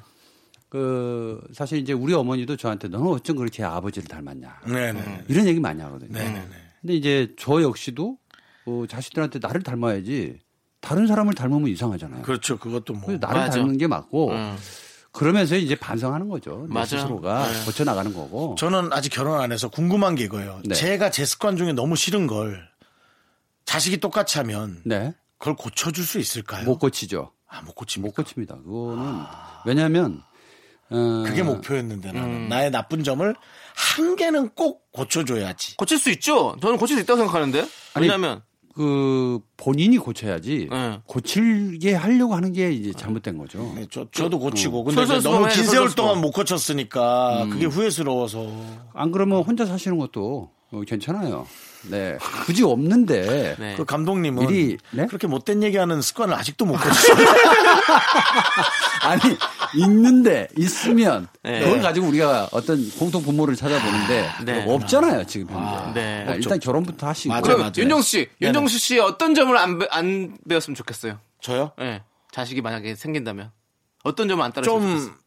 그 0.70 1.42
사실 1.54 1.80
이제 1.80 1.94
우리 1.94 2.14
어머니도 2.14 2.58
저한테 2.58 2.90
너는 2.90 3.08
어쩜 3.08 3.38
그렇게 3.38 3.64
아버지를 3.64 4.10
닮았냐 4.10 4.60
네네. 4.68 5.24
이런 5.30 5.48
얘기 5.48 5.60
많이 5.62 5.82
하거든요. 5.82 6.12
네네네. 6.12 6.48
근데 6.82 6.94
이제 6.94 7.34
저 7.40 7.62
역시도 7.62 8.18
어, 8.66 8.84
자식들한테 8.90 9.40
나를 9.42 9.64
닮아야지 9.64 10.40
다른 10.86 11.08
사람을 11.08 11.34
닮으면 11.34 11.68
이상하잖아요. 11.70 12.22
그렇죠. 12.22 12.58
그것도 12.58 12.94
뭐. 12.94 13.12
나를 13.20 13.42
맞아. 13.42 13.58
닮는 13.58 13.78
게 13.78 13.88
맞고 13.88 14.32
음. 14.32 14.58
그러면서 15.12 15.56
이제 15.56 15.76
반성하는 15.76 16.30
거죠. 16.30 16.66
내 16.68 16.74
맞아. 16.74 16.98
스스로가 16.98 17.52
네. 17.52 17.66
고쳐 17.66 17.84
나가는 17.84 18.14
거고. 18.14 18.56
저는 18.60 18.92
아직 18.94 19.10
결혼 19.10 19.40
안 19.40 19.52
해서 19.52 19.70
궁금한 19.70 20.16
게 20.16 20.26
이거예요. 20.26 20.62
네. 20.66 20.76
제가 20.76 21.10
제 21.10 21.26
습관 21.26 21.58
중에 21.58 21.74
너무 21.74 21.96
싫은 21.96 22.28
걸 22.28 22.68
자식이 23.66 23.98
똑같이 24.00 24.38
하면 24.40 24.82
네. 24.86 25.14
그걸 25.40 25.56
고쳐줄 25.56 26.06
수 26.06 26.20
있을까요? 26.20 26.66
못 26.66 26.78
고치죠. 26.78 27.32
아, 27.48 27.62
못 27.62 27.74
고칩니까? 27.74 28.08
못 28.10 28.16
고칩니다. 28.16 28.56
그거는 28.58 29.24
왜냐하면 29.66 30.22
어, 30.90 31.24
그게 31.26 31.42
목표였는데 31.42 32.12
나는 32.12 32.48
나의 32.50 32.70
나쁜 32.70 33.04
점을 33.04 33.36
한 33.76 34.16
개는 34.16 34.50
꼭 34.50 34.92
고쳐줘야지. 34.92 35.78
고칠 35.78 35.98
수 35.98 36.12
있죠. 36.12 36.56
저는 36.62 36.78
고칠 36.78 36.98
수 36.98 37.04
있다고 37.04 37.18
생각하는데. 37.18 37.68
아니, 37.94 38.06
왜냐면 38.08 38.44
그 38.76 39.40
본인이 39.56 39.98
고쳐야지 39.98 40.68
네. 40.70 41.00
고치게 41.06 41.94
하려고 41.94 42.36
하는 42.36 42.52
게 42.52 42.72
이제 42.74 42.92
잘못된 42.92 43.38
거죠. 43.38 43.72
네, 43.74 43.86
저, 43.90 44.06
저도 44.12 44.38
고치고. 44.38 44.84
근데 44.84 45.02
이제 45.04 45.14
솔선수범 45.14 45.34
너무 45.34 45.54
긴 45.54 45.64
돼, 45.64 45.70
세월. 45.70 45.96
동안 45.96 46.20
못 46.20 46.32
고쳤으니까 46.32 47.48
그게 47.50 47.66
후회스러워서. 47.68 48.52
안 48.94 49.12
그러면 49.14 49.44
혼자 49.44 49.66
사시는 49.66 49.98
것도 49.98 50.52
어, 50.72 50.82
괜찮아요. 50.86 51.48
네. 51.90 52.18
굳이 52.46 52.64
없는데 52.64 53.56
네. 53.60 53.76
그 53.76 53.86
감독님은 53.86 54.48
미리, 54.48 54.78
네? 54.92 55.06
그렇게 55.08 55.28
못된 55.28 55.64
얘기하는 55.64 56.02
습관을 56.02 56.34
아직도 56.34 56.66
못 56.66 56.78
고치셨어요. 56.78 57.28
아니 59.02 59.22
있는데 59.76 60.48
있으면 60.58 61.28
네. 61.44 61.60
그걸 61.62 61.82
가지고 61.82 62.08
우리가 62.08 62.50
어떤 62.52 62.90
공통 62.92 63.24
분모를 63.24 63.56
찾아보는데 63.56 64.30
네. 64.44 64.66
없잖아요 64.68 65.26
지금 65.26 65.48
현재. 65.54 66.00
네. 66.00 66.26
아, 66.28 66.36
일단 66.36 66.60
결혼부터 66.60 67.08
하시고 67.08 67.30
맞아요, 67.30 67.44
그럼 67.44 67.60
맞아요. 67.60 67.74
윤정수 67.78 68.10
씨, 68.10 68.30
윤정수 68.42 68.80
씨 68.80 69.00
어떤 69.00 69.36
점을 69.36 69.56
안, 69.58 69.80
배, 69.80 69.88
안 69.92 70.38
배웠으면 70.48 70.76
좋겠어요? 70.76 71.20
저요? 71.42 71.72
예. 71.82 72.02
자식이 72.32 72.62
만약에 72.62 72.96
생긴다면 72.96 73.52
어떤 74.04 74.28
점을 74.28 74.44
안 74.44 74.52
따라줬으면 74.52 74.82
좀 74.82 74.98
좋겠어요? 74.98 75.25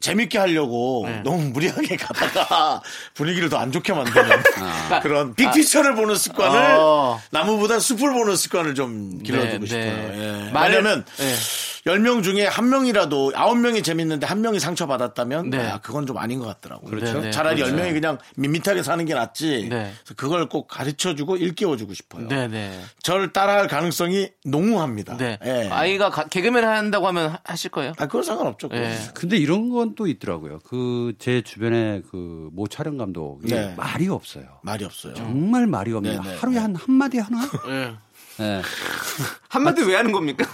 재밌게 0.00 0.38
하려고 0.38 1.04
네. 1.06 1.20
너무 1.24 1.38
무리하게 1.50 1.96
가다가 1.96 2.80
분위기를 3.14 3.48
더 3.48 3.58
안 3.58 3.72
좋게 3.72 3.92
만드는 3.92 4.30
아. 4.60 5.00
그런 5.02 5.34
빅피처를 5.34 5.94
보는 5.96 6.14
습관을 6.14 6.76
어. 6.78 7.20
나무보다 7.30 7.80
숲을 7.80 8.12
보는 8.12 8.36
습관을 8.36 8.74
좀 8.76 9.20
길러주고 9.22 9.64
네, 9.64 9.66
싶어요. 9.66 9.82
네. 9.84 10.44
예. 10.46 10.50
말- 10.52 10.70
왜냐면 10.70 11.04
네. 11.16 11.34
10명 11.86 12.22
중에 12.22 12.46
한 12.46 12.68
명이라도 12.68 13.32
9명이 13.32 13.82
재밌는데 13.84 14.26
한 14.26 14.40
명이 14.40 14.60
상처받았다면 14.60 15.50
네. 15.50 15.68
아, 15.68 15.78
그건 15.78 16.06
좀 16.06 16.18
아닌 16.18 16.38
것 16.38 16.46
같더라고요. 16.46 16.90
그렇죠. 16.90 17.20
네, 17.20 17.30
차라리 17.30 17.62
그렇죠. 17.62 17.76
10명이 17.76 17.92
그냥 17.92 18.18
밋밋하게 18.36 18.82
사는 18.82 19.04
게 19.04 19.14
낫지. 19.14 19.68
네. 19.70 19.92
그래서 20.04 20.14
그걸 20.16 20.48
꼭 20.48 20.66
가르쳐 20.68 21.14
주고 21.14 21.36
일깨워 21.36 21.76
주고 21.76 21.94
싶어요. 21.94 22.26
네 22.28 22.48
네. 22.48 22.80
저를 23.02 23.32
따라할 23.32 23.68
가능성이 23.68 24.30
농후합니다. 24.44 25.16
네. 25.16 25.38
예. 25.44 25.68
아이가 25.70 26.10
가- 26.10 26.26
개그맨 26.28 26.64
한다고 26.64 27.06
하면 27.08 27.30
하- 27.30 27.38
하실 27.44 27.70
거예요? 27.70 27.92
아, 27.98 28.06
그건 28.06 28.22
상관없죠. 28.22 28.68
예. 28.72 28.96
근데 29.14 29.36
이런 29.36 29.68
건 29.70 29.94
또 29.94 30.06
있더라고요. 30.06 30.58
그 30.60 31.12
제 31.18 31.42
주변에 31.42 32.02
그 32.10 32.48
모 32.52 32.66
촬영 32.66 32.96
감독이 32.98 33.48
네. 33.48 33.74
말이 33.76 34.08
없어요. 34.08 34.44
말이 34.62 34.84
없어요. 34.84 35.14
정말 35.14 35.66
말이 35.66 35.92
없네요. 35.92 36.22
네, 36.22 36.30
네, 36.30 36.36
하루에 36.36 36.58
한 36.58 36.74
한마디 36.76 37.18
하나? 37.18 37.38
예. 37.68 37.92
네. 38.38 38.62
한마디 39.48 39.82
왜 39.82 39.96
하는 39.96 40.12
겁니까? 40.12 40.44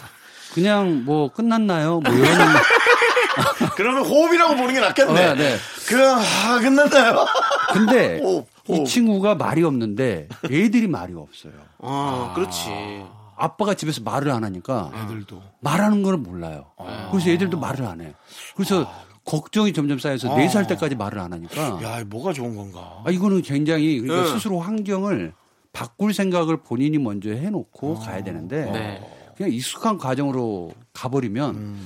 그냥 0.55 1.05
뭐 1.05 1.29
끝났나요? 1.33 2.01
뭐 2.01 2.13
이런 2.15 2.29
그러면 3.77 4.05
호흡이라고 4.07 4.55
보는 4.57 4.75
게 4.75 4.81
낫겠네. 4.81 5.27
어, 5.27 5.35
네. 5.35 5.57
그럼 5.89 6.19
아, 6.19 6.59
끝났나요? 6.61 7.27
근데 7.73 8.21
호흡, 8.23 8.47
이 8.69 8.73
호흡. 8.73 8.87
친구가 8.87 9.35
말이 9.35 9.65
없는데 9.65 10.29
애들이 10.51 10.87
말이 10.87 11.13
없어요. 11.15 11.53
어, 11.79 12.33
그렇지. 12.35 13.05
아빠가 13.37 13.75
집에서 13.75 14.01
말을 14.03 14.31
안 14.31 14.45
하니까 14.45 14.93
애들도. 14.95 15.43
말하는 15.61 16.03
거는 16.05 16.23
몰라요. 16.23 16.67
그래서 17.11 17.31
애들도 17.31 17.59
말을 17.59 17.85
안 17.85 18.01
해. 18.01 18.15
그래서 18.55 18.89
걱정이 19.25 19.73
점점 19.73 19.99
쌓여서 19.99 20.37
네 20.37 20.49
살 20.49 20.67
때까지 20.69 20.95
말을 20.95 21.19
안 21.19 21.33
하니까 21.33 21.81
야, 21.83 22.05
뭐가 22.07 22.33
좋은 22.33 22.55
건가? 22.55 23.03
아, 23.05 23.11
이거는 23.11 23.43
굉장히 23.43 23.99
그러니까 24.01 24.29
네. 24.29 24.35
스스로 24.35 24.61
환경을 24.61 25.33
바꿀 25.73 26.15
생각을 26.15 26.59
본인이 26.59 26.99
먼저 26.99 27.31
해놓고 27.31 27.95
가야 27.99 28.23
되는데 28.23 28.71
네. 28.71 29.24
그냥 29.37 29.53
익숙한 29.53 29.99
과정으로 29.99 30.73
가버리면 30.93 31.79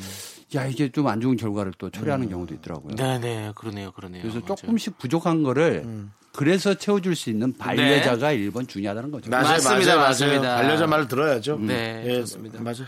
야 0.55 0.67
이게 0.67 0.91
좀 0.91 1.07
안 1.09 1.21
좋은 1.21 1.37
결과를 1.37 1.73
또 1.79 1.91
초래하는 1.91 2.29
경우도 2.29 2.55
있더라고요. 2.55 2.95
네네. 2.97 3.53
그러네요. 3.55 3.93
그러네요. 3.93 4.23
그래서 4.23 4.41
맞아요. 4.41 4.57
조금씩 4.57 4.99
부족한 4.99 5.43
거를 5.43 5.87
그래서 6.33 6.75
채워줄 6.75 7.17
수 7.17 7.31
있는 7.31 7.53
반려자가 7.57 8.31
일 8.31 8.53
1번 8.53 8.69
중요하다는 8.69 9.11
거죠. 9.11 9.29
맞아요, 9.29 9.45
맞습니다, 9.49 9.97
맞아요, 9.97 10.09
맞습니다. 10.09 10.43
맞아요. 10.43 10.57
반려자 10.57 10.87
말을 10.87 11.09
들어야죠. 11.09 11.59
네, 11.59 12.05
예, 12.07 12.21
좋습니다. 12.21 12.63
맞아요. 12.63 12.85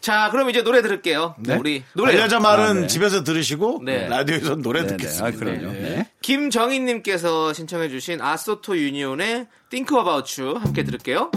자, 0.00 0.30
그럼 0.30 0.48
이제 0.48 0.62
노래 0.62 0.80
들을게요. 0.80 1.34
네? 1.38 1.56
우리 1.56 1.82
노래. 1.94 2.12
반려자 2.12 2.40
말은 2.40 2.64
아, 2.64 2.72
네. 2.72 2.86
집에서 2.86 3.22
들으시고 3.22 3.82
네. 3.84 4.08
라디오에서 4.08 4.54
노래 4.56 4.80
네, 4.82 4.86
네. 4.86 4.96
듣겠습니다. 4.96 5.26
아, 5.26 5.38
그럼요. 5.38 5.76
예. 5.76 5.80
네. 5.80 6.10
김정희님께서 6.22 7.52
신청해주신 7.52 8.22
아소토 8.22 8.78
유니온의 8.78 9.48
Think 9.68 9.98
About 9.98 10.40
You 10.40 10.58
함께 10.58 10.82
들을게요. 10.84 11.30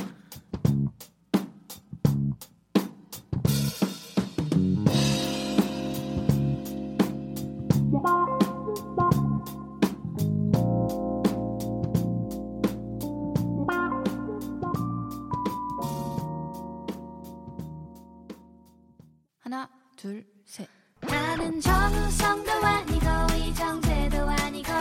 둘, 19.97 20.23
셋. 20.45 20.67
나는 21.01 21.59
정우성도 21.59 22.51
아니고 22.51 23.05
이정재도 23.35 24.17
아니고 24.29 24.71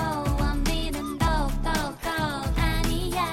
원빈은 0.41 1.19
더욱더 1.19 1.71
아니야. 2.57 3.25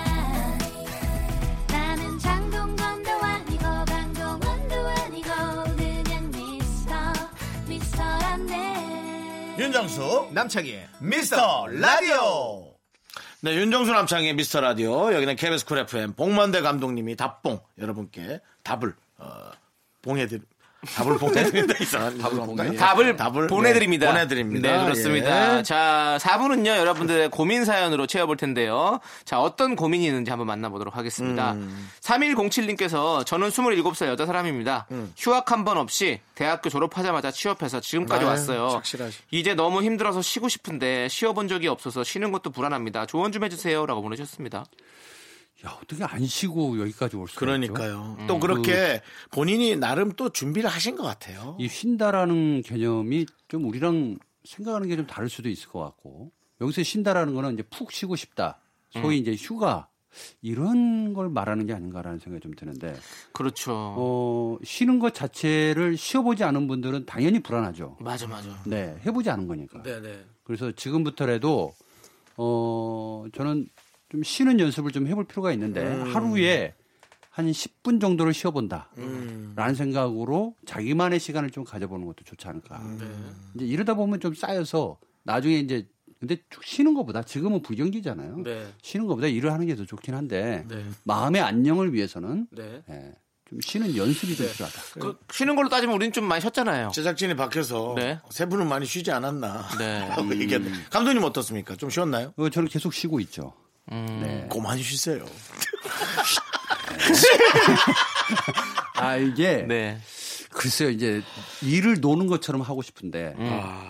나는 1.67 2.19
장동건도 2.19 3.11
아니고 3.11 3.63
강동원도 3.63 4.75
아니고 4.75 5.29
그냥 5.75 6.31
미스터 6.31 6.93
미스터란데. 7.67 9.55
윤정수 9.59 10.29
남창희의 10.33 10.87
미스터 10.99 11.67
라디오. 11.67 12.73
네 13.41 13.55
윤정수 13.55 13.91
남창희의 13.91 14.33
미스터 14.35 14.61
라디오. 14.61 15.13
여기는 15.13 15.35
KBS 15.35 15.65
쿨 15.65 15.79
FM 15.79 16.13
봉만대 16.13 16.61
감독님이 16.61 17.15
답봉 17.17 17.59
여러분께 17.77 18.39
답을 18.63 18.95
어, 19.17 19.51
봉해드리 20.01 20.41
답을 20.95 21.17
이상한 21.81 22.17
답을 22.17 22.35
봉해 22.45 22.75
답을, 22.75 23.15
답을 23.15 23.47
보내드립니다. 23.47 24.07
네, 24.07 24.13
보내드립니다 24.13 24.77
네, 24.77 24.83
그렇습니다. 24.83 25.59
예. 25.59 25.63
자, 25.63 26.17
4부는요, 26.21 26.67
여러분들의 26.67 27.29
고민 27.29 27.65
사연으로 27.65 28.05
채워볼 28.07 28.37
텐데요. 28.37 28.99
자, 29.25 29.39
어떤 29.39 29.75
고민이 29.75 30.05
있는지 30.05 30.29
한번 30.29 30.47
만나보도록 30.47 30.95
하겠습니다. 30.97 31.53
음. 31.53 31.89
3107님께서 32.01 33.25
저는 33.25 33.49
27살 33.49 34.07
여자 34.07 34.25
사람입니다. 34.25 34.87
휴학 35.17 35.51
한 35.51 35.63
번 35.63 35.77
없이 35.77 36.19
대학교 36.35 36.69
졸업하자마자 36.69 37.31
취업해서 37.31 37.79
지금까지 37.79 38.25
음. 38.25 38.27
아유, 38.27 38.31
왔어요. 38.31 38.69
착실하시. 38.71 39.19
이제 39.31 39.53
너무 39.53 39.81
힘들어서 39.81 40.21
쉬고 40.21 40.49
싶은데 40.49 41.07
쉬어본 41.07 41.47
적이 41.47 41.69
없어서 41.69 42.03
쉬는 42.03 42.33
것도 42.33 42.49
불안합니다. 42.49 43.05
조언 43.05 43.31
좀 43.31 43.45
해주세요. 43.45 43.85
라고 43.85 44.01
보내주셨습니다. 44.01 44.65
야 45.65 45.77
어떻게 45.81 46.03
안 46.03 46.25
쉬고 46.25 46.79
여기까지 46.81 47.15
올 47.15 47.27
수가 47.27 47.55
있죠? 47.57 47.73
그러니까요 47.73 48.17
또 48.27 48.39
그렇게 48.39 49.01
본인이 49.31 49.75
나름 49.75 50.11
또 50.11 50.29
준비를 50.29 50.69
하신 50.69 50.95
것 50.95 51.03
같아요 51.03 51.55
이 51.59 51.67
쉰다라는 51.69 52.61
개념이 52.63 53.25
좀 53.47 53.65
우리랑 53.65 54.17
생각하는 54.43 54.87
게 54.89 54.95
좀 54.97 55.07
다를 55.07 55.29
수도 55.29 55.47
있을 55.49 55.69
것 55.69 55.79
같고 55.79 56.31
여기서 56.61 56.83
쉰다라는 56.83 57.33
거는 57.33 57.53
이제 57.53 57.63
푹 57.63 57.91
쉬고 57.93 58.15
싶다 58.17 58.59
소위 58.91 59.17
이제 59.19 59.33
휴가 59.35 59.87
이런 60.41 61.13
걸 61.13 61.29
말하는 61.29 61.65
게 61.65 61.73
아닌가라는 61.73 62.19
생각이 62.19 62.41
좀 62.43 62.53
드는데 62.53 62.95
그렇죠. 63.31 63.71
어 63.73 64.57
쉬는 64.63 64.99
것 64.99 65.13
자체를 65.15 65.97
쉬어보지 65.97 66.43
않은 66.43 66.67
분들은 66.67 67.05
당연히 67.07 67.39
불안하죠. 67.39 67.97
맞아, 67.99 68.27
맞아. 68.27 68.49
네 68.67 68.99
해보지 69.05 69.29
않은 69.31 69.47
거니까. 69.47 69.81
네 69.81 69.99
네. 70.01 70.23
그래서 70.43 70.71
지금부터라도 70.71 71.73
어 72.37 73.25
저는 73.33 73.67
좀 74.13 74.21
쉬는 74.21 74.59
연습을 74.59 74.91
좀 74.91 75.07
해볼 75.07 75.25
필요가 75.25 75.51
있는데 75.53 75.81
음. 75.81 76.13
하루에 76.13 76.75
한 77.31 77.47
10분 77.49 77.99
정도를 77.99 78.31
쉬어본다. 78.31 78.91
음. 78.99 79.53
라는 79.55 79.73
생각으로 79.73 80.53
자기만의 80.67 81.19
시간을 81.19 81.49
좀 81.49 81.63
가져보는 81.63 82.05
것도 82.05 82.17
좋지 82.23 82.47
않을까. 82.47 82.77
음. 82.77 83.35
이제 83.55 83.65
이러다 83.65 83.95
보면 83.95 84.19
좀 84.19 84.35
쌓여서 84.35 84.99
나중에 85.23 85.55
이제 85.57 85.87
근데 86.19 86.37
쭉 86.51 86.63
쉬는 86.63 86.93
것보다 86.93 87.23
지금은 87.23 87.63
불경기잖아요. 87.63 88.37
네. 88.43 88.67
쉬는 88.83 89.07
것보다 89.07 89.25
일을 89.27 89.51
하는 89.51 89.65
게 89.65 89.75
더 89.75 89.83
좋긴 89.83 90.13
한데 90.13 90.63
네. 90.69 90.85
마음의 91.05 91.41
안녕을 91.41 91.91
위해서는 91.91 92.45
네. 92.51 92.83
예, 92.87 93.11
좀 93.49 93.59
쉬는 93.61 93.97
연습이 93.97 94.35
좀 94.35 94.45
필요하다. 94.47 94.81
그 94.99 95.17
쉬는 95.31 95.55
걸로 95.55 95.69
따지면 95.69 95.95
우리는 95.95 96.13
좀 96.13 96.25
많이 96.25 96.39
쉬었잖아요. 96.39 96.91
제작진이 96.93 97.35
밖에서 97.35 97.95
네. 97.97 98.19
세 98.29 98.45
분은 98.45 98.69
많이 98.69 98.85
쉬지 98.85 99.09
않았나 99.11 99.67
네. 99.79 100.07
얘기했는데 100.39 100.83
감독님 100.91 101.23
어떻습니까 101.23 101.75
좀 101.75 101.89
쉬었나요? 101.89 102.31
어, 102.37 102.47
저는 102.49 102.69
계속 102.69 102.93
쉬고 102.93 103.19
있죠. 103.21 103.53
음. 103.91 104.19
네. 104.21 104.47
그만 104.51 104.77
쉬세요 104.77 105.25
아 108.95 109.17
이게 109.17 109.63
네. 109.67 109.97
글쎄요 110.49 110.89
이제 110.89 111.21
일을 111.63 111.99
노는 111.99 112.27
것처럼 112.27 112.61
하고 112.61 112.81
싶은데 112.81 113.35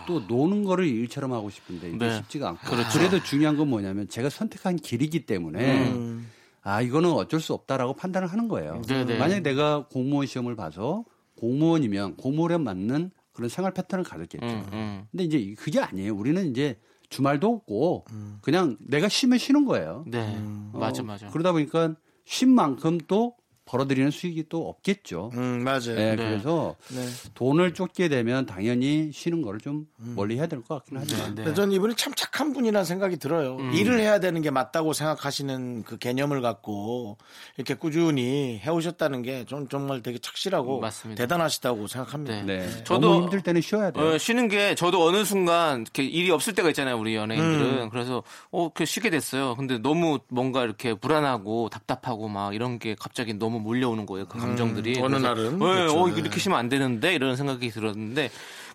또 0.07 0.21
노는 0.21 0.63
거를 0.63 0.87
일처럼 0.87 1.33
하고 1.33 1.49
싶은데 1.49 1.87
이게 1.89 1.95
음. 1.95 1.99
네. 1.99 2.15
쉽지가 2.17 2.49
않고 2.49 2.69
그렇죠. 2.69 2.97
그래도 2.97 3.21
중요한 3.21 3.57
건 3.57 3.69
뭐냐면 3.69 4.07
제가 4.07 4.29
선택한 4.29 4.77
길이기 4.77 5.25
때문에 5.25 5.89
음. 5.89 6.29
아 6.61 6.81
이거는 6.81 7.11
어쩔 7.11 7.41
수 7.41 7.53
없다라고 7.53 7.93
판단을 7.93 8.29
하는 8.29 8.47
거예요. 8.47 8.81
네네. 8.87 9.17
만약에 9.17 9.41
내가 9.41 9.87
공무원 9.89 10.25
시험을 10.25 10.55
봐서 10.55 11.03
공무원이면 11.37 12.15
공무원에 12.15 12.57
맞는 12.57 13.11
그런 13.33 13.49
생활 13.49 13.73
패턴을 13.73 14.05
가졌겠죠. 14.05 14.45
음, 14.45 14.65
음. 14.71 15.07
근데 15.11 15.23
이제 15.25 15.55
그게 15.57 15.81
아니에요. 15.81 16.15
우리는 16.15 16.49
이제 16.49 16.79
주말도 17.13 17.47
없고 17.47 18.05
그냥 18.41 18.75
내가 18.79 19.07
쉬면 19.07 19.37
쉬는 19.37 19.65
거예요. 19.65 20.03
네. 20.07 20.35
어, 20.73 20.79
맞아, 20.79 21.03
맞아. 21.03 21.27
그러다 21.29 21.51
보니까 21.51 21.95
쉰 22.25 22.49
만큼 22.49 22.97
또 23.07 23.35
벌어들이는 23.65 24.11
수익이 24.11 24.45
또 24.49 24.67
없겠죠. 24.69 25.31
음, 25.35 25.63
맞아요. 25.63 25.95
네, 25.95 26.09
네. 26.11 26.15
그래서 26.17 26.75
네. 26.89 27.05
돈을 27.33 27.73
쫓게 27.73 28.09
되면 28.09 28.45
당연히 28.45 29.11
쉬는 29.13 29.41
거를 29.41 29.59
좀 29.59 29.85
멀리 29.97 30.35
해야 30.37 30.47
될 30.47 30.61
것 30.63 30.75
같긴 30.75 30.97
하지만 30.97 31.35
네. 31.35 31.43
근데 31.43 31.53
전 31.55 31.71
이분이 31.71 31.95
참 31.95 32.13
착한 32.15 32.51
분이라는 32.53 32.83
생각이 32.85 33.17
들어요. 33.17 33.57
일을 33.73 33.99
해야 33.99 34.19
되는 34.19 34.41
게 34.41 34.49
맞다고 34.51 34.91
생각하시는 34.93 35.83
그 35.83 35.97
개념을 35.97 36.41
갖고 36.41 37.17
이렇게 37.57 37.73
꾸준히 37.75 38.59
해오셨다는 38.63 39.21
게 39.21 39.45
전 39.47 39.67
정말 39.69 40.01
되게 40.01 40.17
착실하고 40.19 40.79
맞습니다. 40.79 41.21
대단하시다고 41.23 41.87
생각합니다. 41.87 42.41
네. 42.43 42.59
네. 42.67 42.83
저도- 42.83 42.99
너무 42.99 43.23
힘들 43.23 43.41
때는 43.41 43.61
쉬어야 43.61 43.91
돼요. 43.91 44.05
어, 44.05 44.17
쉬는 44.17 44.47
게 44.47 44.75
저도 44.75 45.05
어느 45.05 45.23
순간 45.25 45.81
이렇게 45.81 46.03
일이 46.03 46.31
없을 46.31 46.53
때가 46.53 46.69
있잖아요 46.69 46.97
우리 46.97 47.15
연예인들은 47.15 47.89
그래서 47.89 48.23
어 48.51 48.63
이렇게 48.63 48.85
쉬게 48.85 49.09
됐어요 49.09 49.55
근데 49.55 49.77
너무 49.77 50.19
뭔가 50.29 50.63
이렇게 50.63 50.93
불안하고 50.93 51.69
답답하고 51.69 52.27
막 52.29 52.53
이런 52.55 52.79
게 52.79 52.95
갑자기 52.99 53.33
너무 53.33 53.52
몰려오는 53.59 54.05
거예요 54.05 54.25
그 54.27 54.37
감정들이 54.37 54.99
어느 54.99 55.15
그래서, 55.15 55.27
날은 55.27 55.59
네, 55.59 55.65
그렇죠. 55.65 55.99
어 55.99 56.07
네. 56.09 56.19
이렇게 56.19 56.39
쉬면 56.39 56.57
안 56.57 56.69
되는데 56.69 57.13
이런 57.13 57.35
생각이 57.35 57.69
들었는데 57.69 58.29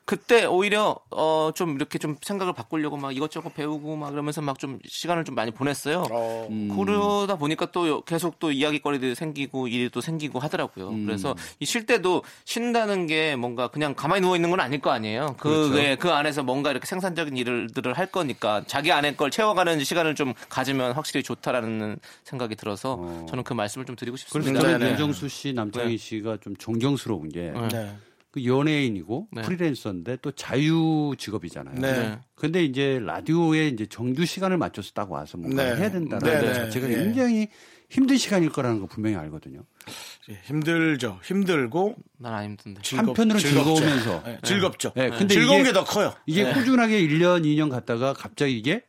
그때 0.09 0.47
오히려 0.47 0.97
어 1.11 1.53
좀 1.55 1.77
이렇게 1.77 1.99
좀 1.99 2.17
생각을 2.23 2.53
바꾸려고 2.53 2.97
막 2.97 3.15
이것저것 3.15 3.55
배우고 3.55 3.97
막 3.97 4.11
그러면서 4.11 4.41
막 4.41 4.59
좀 4.59 4.79
시간을 4.87 5.25
좀 5.25 5.35
많이 5.35 5.51
보냈어요. 5.51 6.05
어, 6.11 6.49
그러다 6.77 7.37
보니까 7.37 7.71
또 7.73 8.03
계속 8.03 8.39
또 8.39 8.51
이야기거리들이 8.51 9.15
생기고 9.15 9.69
일이 9.69 9.89
또 9.91 10.01
생기고 10.01 10.39
하더라고요. 10.39 10.91
그래서 11.05 11.35
이 11.61 11.65
쉴 11.65 11.85
때도 11.87 12.23
쉰다는 12.45 13.07
게 13.07 13.37
뭔가 13.37 13.69
그냥 13.69 13.95
가만히 13.95 14.23
누워 14.23 14.35
있는 14.37 14.49
건 14.51 14.61
아닐 14.61 14.81
거 14.81 14.91
아니에요. 14.91 15.37
그, 15.39 15.75
예, 15.79 15.97
그 15.97 16.11
안에서 16.11 16.43
뭔가 16.43 16.71
이렇게 16.71 16.87
생산적인 16.87 17.37
일들을 17.37 17.93
할 17.93 18.07
거니까 18.07 18.63
자기 18.67 18.91
안에 18.93 19.15
걸 19.17 19.31
채워가는 19.31 19.85
시간을 19.85 20.15
좀 20.15 20.33
가지면 20.49 20.93
확실히 20.93 21.23
좋다라는 21.23 21.99
생각이 22.25 22.57
들어서 22.57 22.97
저는 23.29 23.45
그 23.45 23.53
말씀을 23.53 23.85
좀 23.87 23.95
드리고 23.97 24.17
그래서 24.17 24.39
싶습니다. 24.39 24.61
저는 24.61 24.79
네, 24.79 24.85
네. 24.87 24.91
윤정수 24.93 25.29
씨, 25.29 25.53
남창희 25.53 25.91
네. 25.91 25.97
씨가 25.97 26.39
좀 26.41 26.57
존경스러운 26.57 27.29
게그 27.29 27.69
네. 27.73 27.95
네. 28.35 28.45
연예인이고 28.45 29.29
네. 29.33 29.43
프리랜서인데 29.43 30.19
또 30.23 30.31
자유 30.33 31.15
직업이잖아요. 31.19 31.75
네. 31.81 31.93
네. 31.93 32.19
근데 32.35 32.65
이제 32.65 33.01
라디오에 33.03 33.69
이제 33.69 33.87
정규 33.87 34.25
시간을 34.27 34.59
맞춰서 34.59 34.93
딱 34.95 35.11
와서 35.11 35.39
뭔가 35.39 35.65
네. 35.65 35.71
를 35.71 35.79
해야 35.79 35.91
된다는 35.91 36.27
네, 36.27 36.41
것 36.41 36.47
네. 36.47 36.55
자체가 36.55 36.89
예. 36.91 36.95
굉장히 36.97 37.49
힘든 37.91 38.17
시간일 38.19 38.51
거라는 38.51 38.81
거 38.81 38.87
분명히 38.87 39.17
알거든요. 39.17 39.65
힘들죠. 40.45 41.21
힘들고 41.25 41.97
난 42.19 42.35
안 42.35 42.45
힘든데. 42.45 42.83
즐겁, 42.83 43.09
한편으로는 43.09 43.41
즐겁죠. 43.41 43.75
즐거우면서. 43.77 44.23
네, 44.27 44.39
즐겁죠. 44.45 44.93
네, 44.95 45.09
근데 45.11 45.35
즐거운 45.35 45.61
이게- 45.61 45.71
게더 45.71 45.85
커요. 45.85 46.13
이게 46.27 46.53
꾸준하게 46.53 47.01
1년, 47.09 47.45
2년 47.45 47.71
갔다가 47.71 48.13
갑자기 48.13 48.59
이게 48.59 48.83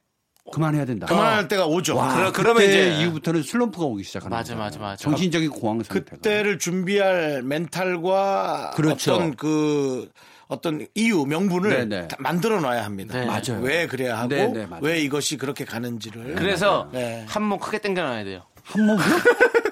그만해야 0.49 0.85
된다. 0.85 1.05
그만할 1.07 1.47
때가 1.47 1.65
오죠. 1.65 1.95
와, 1.95 2.13
그러- 2.15 2.31
그러 2.31 2.53
면 2.53 2.63
이제- 2.63 2.97
이후부터는 3.01 3.43
슬럼프가 3.43 3.85
오기 3.85 4.03
시작하는 4.03 4.35
맞아. 4.35 4.55
맞아, 4.55 4.79
맞아. 4.79 4.95
정신적인 4.97 5.49
공황 5.51 5.83
상태가. 5.83 6.15
그때를 6.17 6.59
준비할 6.59 7.41
멘탈과 7.43 8.71
그렇죠. 8.75 9.13
어떤 9.15 9.35
그 9.35 10.09
어떤 10.47 10.87
이유 10.95 11.25
명분을 11.25 11.87
네네. 11.87 12.07
다 12.07 12.17
만들어 12.19 12.59
놔야 12.59 12.83
합니다. 12.83 13.19
네. 13.19 13.25
맞아요. 13.27 13.61
왜 13.61 13.85
그래야 13.85 14.17
하고 14.17 14.29
네네, 14.29 14.65
맞아요. 14.65 14.81
왜 14.83 14.99
이것이 14.99 15.37
그렇게 15.37 15.63
가는지를 15.63 16.33
그래서 16.35 16.89
네. 16.91 17.23
한몫 17.27 17.59
크게 17.61 17.79
땡겨놔야 17.79 18.23
돼요. 18.23 18.41
한몫이요? 18.63 19.15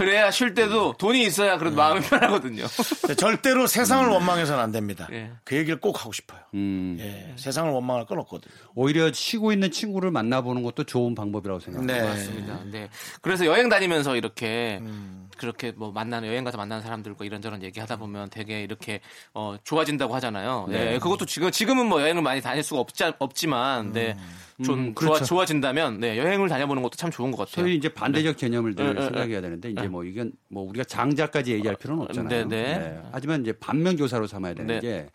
그래야 0.00 0.30
쉴 0.30 0.54
때도 0.54 0.94
돈이 0.94 1.22
있어야 1.24 1.58
그래도 1.58 1.76
마음이 1.76 2.00
편하거든요. 2.00 2.66
네, 3.06 3.14
절대로 3.14 3.66
세상을 3.66 4.08
원망해서는 4.08 4.62
안 4.62 4.72
됩니다. 4.72 5.06
예. 5.12 5.30
그 5.44 5.54
얘기를 5.56 5.78
꼭 5.78 6.00
하고 6.00 6.10
싶어요. 6.10 6.40
음, 6.54 6.96
예, 6.98 7.34
세상을 7.36 7.70
원망할 7.70 8.06
건 8.06 8.18
없거든요. 8.20 8.50
오히려 8.74 9.12
쉬고 9.12 9.52
있는 9.52 9.70
친구를 9.70 10.10
만나보는 10.10 10.62
것도 10.62 10.84
좋은 10.84 11.14
방법이라고 11.14 11.60
생각합니다. 11.60 12.00
네. 12.00 12.08
맞습니다. 12.08 12.60
네. 12.70 12.88
그래서 13.20 13.44
여행 13.44 13.68
다니면서 13.68 14.16
이렇게 14.16 14.78
음. 14.80 15.28
그렇게 15.36 15.72
뭐 15.72 15.92
만나는 15.92 16.28
여행 16.28 16.44
가서 16.44 16.56
만나는 16.56 16.82
사람들과 16.82 17.26
이런저런 17.26 17.62
얘기하다 17.62 17.96
보면 17.96 18.30
되게 18.30 18.62
이렇게 18.62 19.02
어 19.34 19.56
좋아진다고 19.62 20.14
하잖아요. 20.14 20.66
네. 20.70 20.98
그것도 20.98 21.26
지금 21.26 21.50
지금은 21.50 21.84
뭐 21.84 22.00
여행을 22.00 22.22
많이 22.22 22.40
다닐 22.40 22.62
수가 22.62 22.80
없지 22.80 23.04
없지만 23.18 23.92
네. 23.92 24.16
좀 24.64 24.78
음, 24.78 24.94
좋아 24.94 25.08
그렇죠. 25.10 25.24
좋아 25.24 25.46
진다면 25.46 26.00
네, 26.00 26.18
여행을 26.18 26.48
다녀보는 26.48 26.82
것도 26.82 26.96
참 26.96 27.10
좋은 27.10 27.30
것 27.30 27.38
같아요. 27.38 27.64
소위 27.64 27.76
이제 27.76 27.88
반대적 27.88 28.36
개념을 28.36 28.74
늘 28.74 28.86
네, 28.86 28.92
네, 28.94 29.02
생각해야 29.02 29.40
되는데 29.40 29.70
이제 29.70 29.88
뭐 29.88 30.04
이건 30.04 30.32
뭐 30.48 30.62
우리가 30.64 30.84
장자까지 30.84 31.52
얘기할 31.52 31.76
필요는 31.76 32.04
없잖아요. 32.04 32.48
네, 32.48 32.78
네. 32.78 33.02
하지만 33.12 33.40
이제 33.42 33.52
반면 33.52 33.96
교사로 33.96 34.26
삼아야 34.26 34.54
되는 34.54 34.74
네. 34.74 34.80
게 34.80 35.10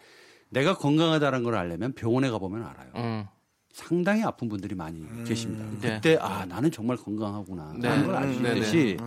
내가 0.49 0.75
건강하다는 0.75 1.43
걸 1.43 1.55
알려면 1.55 1.93
병원에 1.93 2.29
가보면 2.29 2.63
알아요. 2.63 2.91
음. 2.95 3.25
상당히 3.73 4.23
아픈 4.23 4.47
분들이 4.47 4.73
많이 4.73 5.05
계십니다. 5.25 5.65
네. 5.81 5.95
그때 5.95 6.17
아 6.21 6.45
나는 6.45 6.71
정말 6.71 6.95
건강하구나 6.95 7.73
네. 7.77 7.89
라는 7.89 8.05
걸 8.05 8.15
알수 8.15 8.39
음, 8.39 8.43
네, 8.43 8.49
네. 8.53 8.57
있듯이 8.59 8.97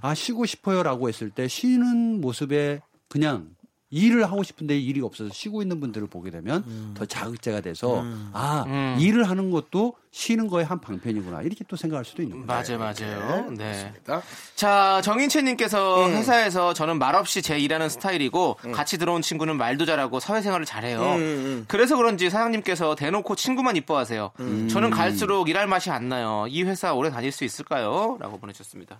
아 0.00 0.14
쉬고 0.14 0.46
싶어요라고 0.46 1.08
했을 1.08 1.30
때 1.30 1.46
쉬는 1.46 2.20
모습에 2.20 2.80
그냥 3.08 3.50
일을 3.90 4.24
하고 4.24 4.42
싶은데 4.42 4.78
일이 4.78 5.00
없어서 5.00 5.32
쉬고 5.32 5.62
있는 5.62 5.80
분들을 5.80 6.08
보게 6.08 6.30
되면 6.30 6.94
더 6.94 7.04
자극제가 7.04 7.60
돼서 7.60 8.02
아 8.32 8.64
음. 8.66 8.96
일을 9.00 9.24
하는 9.28 9.50
것도 9.50 9.94
쉬는 10.16 10.48
거의 10.48 10.64
한 10.64 10.80
방편이구나 10.80 11.42
이렇게 11.42 11.62
또 11.68 11.76
생각할 11.76 12.02
수도 12.02 12.22
있는 12.22 12.46
거죠. 12.46 12.78
맞아요, 12.78 12.94
맞아요. 12.96 13.50
네. 13.50 13.92
자, 14.06 14.22
자, 14.54 15.02
정인채님께서 15.04 16.06
음. 16.06 16.12
회사에서 16.12 16.72
저는 16.72 16.98
말없이 16.98 17.42
제 17.42 17.58
일하는 17.58 17.90
스타일이고 17.90 18.56
같이 18.72 18.96
들어온 18.96 19.20
친구는 19.20 19.58
말도 19.58 19.84
잘하고 19.84 20.18
사회생활을 20.18 20.64
잘해요. 20.64 21.02
음, 21.02 21.64
그래서 21.68 21.98
그런지 21.98 22.30
사장님께서 22.30 22.94
대놓고 22.94 23.36
친구만 23.36 23.76
이뻐하세요. 23.76 24.30
음. 24.40 24.68
저는 24.70 24.88
갈수록 24.88 25.50
일할 25.50 25.66
맛이 25.66 25.90
안 25.90 26.08
나요. 26.08 26.46
이 26.48 26.62
회사 26.62 26.94
오래 26.94 27.10
다닐 27.10 27.30
수 27.30 27.44
있을까요? 27.44 28.16
라고 28.18 28.38
보내주셨습니다. 28.40 28.98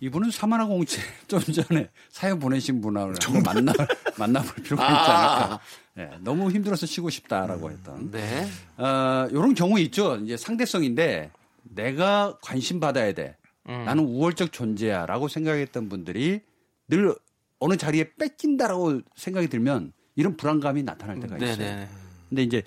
이분은 0.00 0.32
사마나 0.32 0.66
공채 0.66 1.00
좀 1.28 1.40
전에 1.40 1.90
사연 2.10 2.40
보내신 2.40 2.80
분하고 2.80 3.12
만나 3.44 3.72
만나볼 4.16 4.64
필요가 4.64 4.84
있지 4.84 5.10
않을까. 5.12 5.60
네, 6.00 6.18
너무 6.20 6.50
힘들어서 6.50 6.86
쉬고 6.86 7.10
싶다라고 7.10 7.70
했던. 7.70 8.10
네. 8.10 8.46
어, 8.76 9.28
이런 9.30 9.54
경우 9.54 9.78
있죠. 9.80 10.16
이제 10.16 10.36
상대성인데 10.36 11.30
내가 11.62 12.38
관심 12.42 12.80
받아야 12.80 13.12
돼. 13.12 13.36
음. 13.68 13.84
나는 13.84 14.04
우월적 14.04 14.52
존재야라고 14.52 15.28
생각했던 15.28 15.88
분들이 15.88 16.40
늘 16.88 17.14
어느 17.58 17.76
자리에 17.76 18.12
뺏긴다라고 18.18 19.02
생각이 19.16 19.48
들면 19.48 19.92
이런 20.16 20.36
불안감이 20.36 20.82
나타날 20.82 21.20
때가 21.20 21.36
있어요. 21.36 21.56
네네. 21.56 21.88
근데 22.30 22.42
이제 22.42 22.62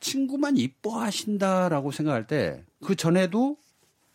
친구만 0.00 0.56
이뻐하신다라고 0.56 1.90
생각할 1.90 2.26
때 2.26 2.64
그 2.86 2.94
전에도 2.94 3.56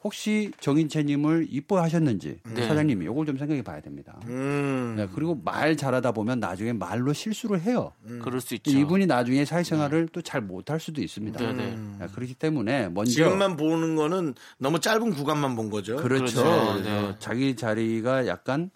혹시 0.03 0.51
정인채님을 0.59 1.47
이뻐하셨는지 1.49 2.39
네. 2.55 2.67
사장님이 2.67 3.05
이걸 3.05 3.25
좀 3.25 3.37
생각해 3.37 3.61
봐야 3.61 3.81
됩니다. 3.81 4.19
음, 4.27 4.95
네, 4.97 5.07
그리고 5.13 5.39
말 5.43 5.77
잘하다 5.77 6.11
보면 6.13 6.39
나중에 6.39 6.73
말로 6.73 7.13
실수를 7.13 7.61
해요. 7.61 7.93
그럴 8.21 8.41
수 8.41 8.55
있죠. 8.55 8.71
이분이 8.71 9.05
나중에 9.05 9.45
사회생활을 9.45 10.07
또잘 10.07 10.41
못할 10.41 10.79
수도 10.79 11.01
있습니다. 11.01 11.39
네네. 11.39 11.75
네, 11.99 12.07
그렇기 12.15 12.33
때문에 12.33 12.89
먼저 12.89 13.11
지금만 13.11 13.55
보는 13.57 13.95
거는 13.95 14.33
너무 14.57 14.79
짧은 14.79 15.11
구간만 15.11 15.55
본 15.55 15.69
거죠. 15.69 15.97
그렇죠. 15.97 16.43
그렇죠. 16.43 16.81
네. 16.81 17.15
자기 17.19 17.55
자리가 17.55 18.25
약간 18.25 18.71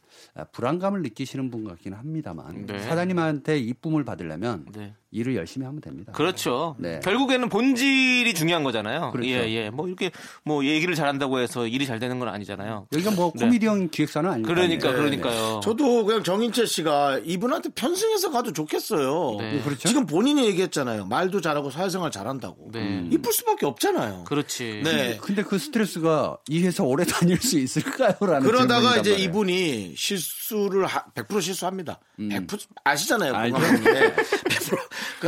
불안감을 0.51 1.01
느끼시는 1.01 1.49
분 1.49 1.63
같기는 1.65 1.97
합니다만 1.97 2.65
네. 2.65 2.79
사장님한테 2.79 3.57
이쁨을 3.57 4.05
받으려면 4.05 4.65
네. 4.73 4.93
일을 5.11 5.35
열심히 5.35 5.65
하면 5.65 5.81
됩니다. 5.81 6.11
그렇죠. 6.11 6.75
네. 6.77 6.99
결국에는 7.03 7.47
본질이 7.49 8.23
네. 8.25 8.33
중요한 8.33 8.63
거잖아요. 8.63 9.11
그렇죠. 9.11 9.29
예, 9.29 9.49
예. 9.49 9.69
뭐 9.69 9.87
이렇게 9.87 10.11
뭐 10.43 10.65
얘기를 10.65 10.93
잘한다고 10.95 11.39
해서 11.39 11.67
일이 11.67 11.85
잘 11.85 11.99
되는 11.99 12.19
건 12.19 12.27
아니잖아요. 12.27 12.87
여기가 12.91 13.11
뭐 13.11 13.31
네. 13.35 13.45
코미디언 13.45 13.89
기획사는 13.89 14.29
아니니까. 14.29 14.53
그러니까, 14.53 14.91
네. 14.91 14.95
그러니까요. 14.97 15.53
네. 15.55 15.59
저도 15.63 16.05
그냥 16.05 16.23
정인채 16.23 16.65
씨가 16.65 17.19
이분한테 17.23 17.69
편승해서 17.75 18.31
가도 18.31 18.51
좋겠어요. 18.51 19.09
뭐 19.13 19.37
그렇죠. 19.63 19.87
지금 19.87 20.05
본인이 20.05 20.45
얘기했잖아요. 20.47 21.05
말도 21.05 21.41
잘하고 21.41 21.69
사회생활 21.69 22.11
잘한다고. 22.11 22.71
이쁠 23.11 23.31
수밖에 23.31 23.65
없잖아요. 23.65 24.25
그렇지. 24.25 24.81
네. 24.83 25.17
근데 25.21 25.43
그 25.43 25.57
스트레스가 25.57 26.37
이 26.49 26.63
회사 26.63 26.83
오래 26.83 27.05
다닐 27.05 27.39
수 27.39 27.57
있을까요라는 27.57 28.41
그러다가 28.45 28.97
이제 28.97 29.11
말이에요. 29.11 29.29
이분이 29.29 29.93
실수를 29.95 30.85
하, 30.85 31.05
100% 31.13 31.41
실수합니다. 31.41 31.99
음. 32.19 32.29
100% 32.29 32.59
아시잖아요. 32.83 33.33
알죠. 33.33 33.57
100% 33.57 34.15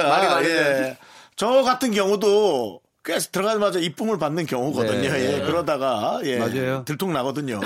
많으니까. 0.03 0.33
말이 0.35 0.47
많으 0.47 0.55
예. 0.55 0.97
저 1.35 1.63
같은 1.63 1.91
경우도 1.91 2.81
꽤 3.05 3.17
들어가자마자 3.19 3.79
이쁨을 3.79 4.17
받는 4.19 4.45
경우거든요. 4.45 5.11
네. 5.11 5.33
예. 5.33 5.37
네. 5.37 5.41
그러다가 5.45 6.19
예. 6.23 6.37
맞아요. 6.37 6.83
들통 6.85 7.13
나거든요. 7.13 7.61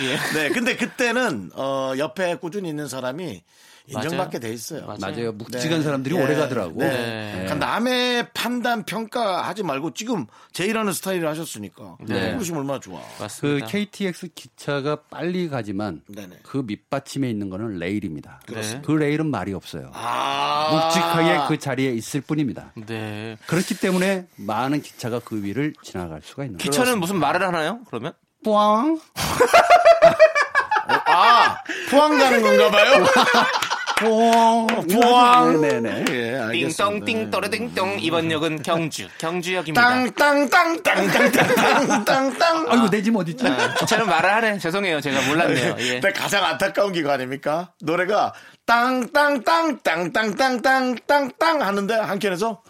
예. 0.00 0.16
네. 0.38 0.48
근데 0.50 0.76
그때는 0.76 1.50
어 1.54 1.94
옆에 1.98 2.36
꾸준히 2.36 2.68
있는 2.68 2.86
사람이 2.88 3.42
인정받게 3.90 4.38
맞아요. 4.38 4.40
돼 4.40 4.52
있어요. 4.52 4.86
맞아요. 4.86 4.98
맞아요. 5.00 5.32
묵직한 5.32 5.78
네. 5.78 5.82
사람들이 5.82 6.14
네. 6.16 6.22
오래 6.22 6.34
가더라고. 6.36 6.78
네. 6.80 6.88
네. 6.88 7.30
그러니까 7.44 7.54
남의 7.54 8.28
판단 8.32 8.84
평가하지 8.84 9.62
말고 9.62 9.94
지금 9.94 10.26
제 10.52 10.64
일하는 10.64 10.92
스타일을 10.92 11.28
하셨으니까 11.28 11.96
네. 12.00 12.32
그러시면 12.32 12.60
얼마나 12.60 12.80
좋아. 12.80 13.00
그 13.16 13.22
맞습니다. 13.22 13.66
KTX 13.66 14.28
기차가 14.34 14.96
빨리 15.10 15.48
가지만 15.48 16.02
네네. 16.08 16.38
그 16.42 16.62
밑받침에 16.66 17.28
있는 17.28 17.50
거는 17.50 17.78
레일입니다. 17.78 18.40
그렇습니다. 18.46 18.86
그 18.86 18.92
레일은 18.92 19.26
말이 19.30 19.52
없어요. 19.52 19.90
아. 19.94 20.70
묵직하게 20.72 21.48
그 21.48 21.58
자리에 21.58 21.92
있을 21.92 22.20
뿐입니다. 22.20 22.72
네. 22.86 23.36
그렇기 23.46 23.78
때문에 23.78 24.26
많은 24.36 24.82
기차가 24.82 25.20
그 25.24 25.42
위를 25.42 25.72
지나갈 25.82 26.20
수가 26.22 26.44
있는 26.44 26.58
거예요. 26.58 26.70
기차는 26.70 27.00
무슨 27.00 27.18
말을 27.18 27.46
하나요? 27.46 27.80
그러면? 27.86 28.12
꽝. 28.44 28.98
아, 31.06 31.12
아, 31.12 31.56
포항 31.90 32.18
가는 32.18 32.42
건가 32.42 32.70
봐요? 32.70 33.04
네네네. 35.60 36.04
예, 36.10 36.38
알겠습니다. 36.38 36.84
띵똥 36.84 37.04
띵또르띵똥 37.04 37.96
이번 38.00 38.30
역은 38.30 38.62
경주 38.62 39.08
경주역입니다. 39.18 39.80
땅 39.80 40.10
땅 40.14 40.48
땅 40.50 40.82
땅 40.82 41.10
땅 41.10 41.32
땅 41.32 42.04
땅 42.04 42.38
땅. 42.38 42.66
아이고 42.70 42.88
내 42.90 43.02
집 43.02 43.14
어디 43.16 43.32
있지? 43.32 43.44
저는 43.88 44.06
말을 44.06 44.32
하네. 44.32 44.58
죄송해요. 44.58 45.00
제가 45.00 45.20
몰랐네요. 45.28 45.76
예. 45.78 46.00
근데 46.00 46.12
가장 46.12 46.44
안타까운 46.44 46.92
게 46.92 47.00
아닙니까? 47.08 47.72
노래가 47.82 48.32
땅 48.66 49.06
땅 49.12 49.42
땅 49.42 49.78
땅 49.82 50.12
땅 50.12 50.36
땅 50.36 50.62
땅 50.62 50.96
땅땅땅 50.96 51.62
하는데 51.62 51.94
한켠에서 51.94 52.62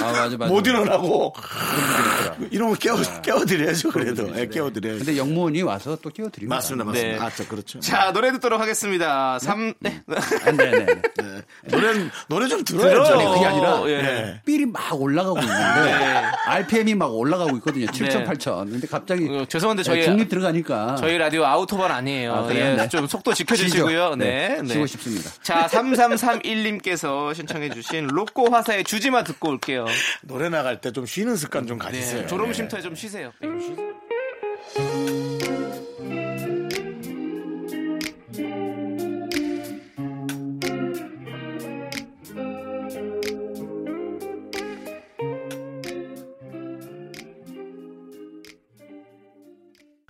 아 0.00 0.12
맞아 0.12 0.36
맞아. 0.36 0.52
못 0.52 0.66
일어나고 0.66 1.34
있더라. 1.36 2.36
이런 2.50 2.70
거 2.70 2.74
깨워 2.76 2.98
깨워드려야죠 3.22 3.90
그래도 3.90 4.28
예, 4.36 4.46
깨워드려야죠. 4.46 5.04
근데 5.04 5.18
영무원이 5.18 5.62
와서 5.62 5.96
또 6.02 6.10
끼워드립니다. 6.10 6.54
맞습니다, 6.54 6.84
맞습니다. 6.84 7.18
네. 7.18 7.24
아, 7.24 7.30
저 7.34 7.46
그렇죠. 7.48 7.80
자 7.80 8.12
노래 8.12 8.30
듣도록 8.32 8.60
하겠습니다. 8.60 9.38
3 9.38 9.74
네. 9.80 10.02
아, 10.08 10.52
네네. 10.52 10.84
네. 10.84 11.42
노래 11.70 12.10
노래 12.28 12.48
좀 12.48 12.62
들어야죠. 12.64 13.04
들어요. 13.04 13.30
그게 13.32 13.46
아니라 13.46 13.82
예. 13.86 14.02
네. 14.02 14.42
삘이 14.44 14.66
막 14.66 15.00
올라가고 15.00 15.38
있는데 15.40 16.30
RPM이 16.46 16.94
막 16.94 17.14
올라가고 17.14 17.56
있거든요. 17.56 17.86
7천, 17.86 18.18
네. 18.18 18.24
8천. 18.24 18.70
근데 18.70 18.86
갑자기 18.86 19.28
어, 19.28 19.44
죄송한데 19.46 19.82
저희 19.82 20.04
중립 20.04 20.28
들어가니까 20.28 20.96
저희 20.96 21.16
라디오 21.18 21.44
아우토반 21.44 21.90
아니에요. 21.90 22.34
아? 22.34 22.54
예, 22.54 22.74
네. 22.74 22.88
좀 22.88 23.06
속도 23.06 23.32
지켜주시고요. 23.34 24.16
네. 24.16 24.58
네, 24.62 24.72
쉬고 24.74 24.86
싶습니다. 24.86 25.30
자, 25.42 25.66
3331님께서 25.66 27.34
신청해주신 27.34 28.08
로꼬 28.08 28.48
화사의 28.50 28.84
주지마 28.84 29.24
듣고 29.24 29.50
올게요. 29.50 29.85
노래 30.22 30.48
나갈 30.48 30.80
때 30.80 30.90
좀 30.92 31.04
쉬는 31.04 31.36
습관 31.36 31.66
좀 31.66 31.78
가지세요. 31.78 32.22
네. 32.22 32.26
졸음 32.26 32.52
쉼터에 32.52 32.80
좀 32.80 32.94
쉬세요. 32.94 33.32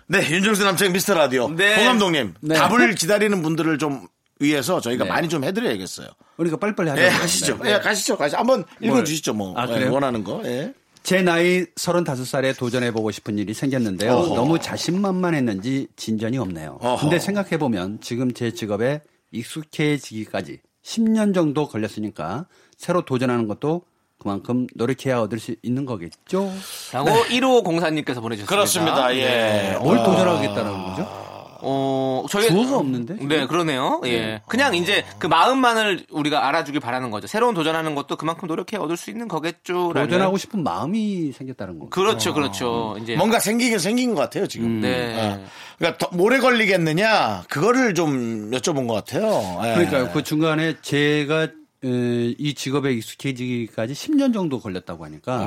네, 0.09 0.29
윤정수 0.31 0.63
남창 0.63 0.93
미스터 0.93 1.13
라디오. 1.15 1.49
네. 1.49 1.75
홍 1.75 1.85
감독님, 1.85 2.33
네. 2.41 2.55
답을 2.55 2.95
기다리는 2.95 3.41
분들을 3.41 3.77
좀 3.77 4.07
위해서 4.39 4.79
저희가 4.79 5.03
네. 5.03 5.09
많이 5.09 5.27
좀 5.27 5.43
해드려야겠어요. 5.43 6.07
그러니까 6.37 6.57
빨리빨리 6.57 6.89
하죠. 6.91 7.01
예, 7.01 7.07
하시죠. 7.07 7.59
예, 7.65 7.79
가시죠. 7.79 8.17
가시죠. 8.17 8.37
한번 8.37 8.63
읽어 8.79 9.03
주시죠, 9.03 9.33
뭐. 9.33 9.53
아, 9.57 9.67
예, 9.67 9.73
그래요? 9.73 9.91
원하는 9.91 10.23
거. 10.23 10.41
예. 10.45 10.73
제 11.03 11.21
나이 11.21 11.65
35살에 11.65 12.57
도전해보고 12.57 13.11
싶은 13.11 13.37
일이 13.37 13.53
생겼는데요. 13.53 14.11
어허. 14.11 14.35
너무 14.35 14.59
자신만만했는지 14.59 15.87
진전이 15.95 16.37
없네요. 16.37 16.79
어허. 16.81 17.01
근데 17.01 17.17
생각해보면 17.17 17.99
지금 18.01 18.33
제 18.33 18.51
직업에 18.51 19.01
익숙해지기까지 19.31 20.59
10년 20.83 21.33
정도 21.33 21.67
걸렸으니까 21.67 22.47
새로 22.77 23.03
도전하는 23.03 23.47
것도 23.47 23.83
그만큼 24.19 24.67
노력해야 24.75 25.19
얻을 25.21 25.39
수 25.39 25.55
있는 25.61 25.85
거겠죠? 25.85 26.51
라고 26.91 27.09
1504님께서 27.09 28.21
보내주셨습니다. 28.21 28.45
그렇습니다. 28.47 29.15
예. 29.15 29.25
네. 29.25 29.77
뭘 29.79 29.97
도전하겠다는 30.03 30.83
거죠? 30.83 31.26
어, 31.61 32.25
저희. 32.29 32.47
주어가 32.47 32.77
없는데? 32.77 33.15
네, 33.25 33.47
그러네요. 33.47 34.01
예. 34.05 34.41
그냥 34.47 34.75
이제 34.75 35.05
그 35.19 35.27
마음만을 35.27 36.05
우리가 36.11 36.47
알아주길 36.47 36.79
바라는 36.81 37.11
거죠. 37.11 37.27
새로운 37.27 37.53
도전하는 37.53 37.95
것도 37.95 38.15
그만큼 38.15 38.47
노력해 38.47 38.77
얻을 38.77 38.97
수 38.97 39.09
있는 39.09 39.27
거겠죠. 39.27 39.93
도전하고 39.93 40.37
싶은 40.37 40.63
마음이 40.63 41.31
생겼다는 41.31 41.79
거. 41.79 41.89
그렇죠, 41.89 42.33
그렇죠. 42.33 42.97
이제. 43.01 43.15
뭔가 43.15 43.39
생기긴 43.39 43.79
생긴 43.79 44.15
것 44.15 44.21
같아요, 44.21 44.47
지금. 44.47 44.81
네. 44.81 45.15
아, 45.19 45.39
그러니까 45.77 45.97
더 46.09 46.09
오래 46.21 46.39
걸리겠느냐, 46.39 47.43
그거를 47.49 47.93
좀 47.93 48.51
여쭤본 48.51 48.87
것 48.87 48.93
같아요. 48.93 49.59
예. 49.65 49.73
그러니까요. 49.75 50.11
그 50.11 50.23
중간에 50.23 50.75
제가 50.81 51.43
에, 51.85 52.33
이 52.37 52.53
직업에 52.55 52.91
익숙해지기까지 52.93 53.93
10년 53.93 54.33
정도 54.33 54.59
걸렸다고 54.59 55.05
하니까 55.05 55.45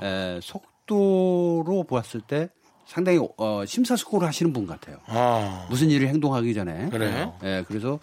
네. 0.00 0.36
에, 0.36 0.40
속도로 0.40 1.84
보았을 1.84 2.20
때 2.20 2.48
상당히 2.92 3.18
어, 3.38 3.64
심사숙고를 3.66 4.28
하시는 4.28 4.52
분 4.52 4.66
같아요. 4.66 4.98
아, 5.06 5.66
무슨 5.70 5.88
일을 5.88 6.08
행동하기 6.08 6.52
전에. 6.52 6.90
그래요? 6.90 7.32
예, 7.42 7.64
그래서 7.66 7.98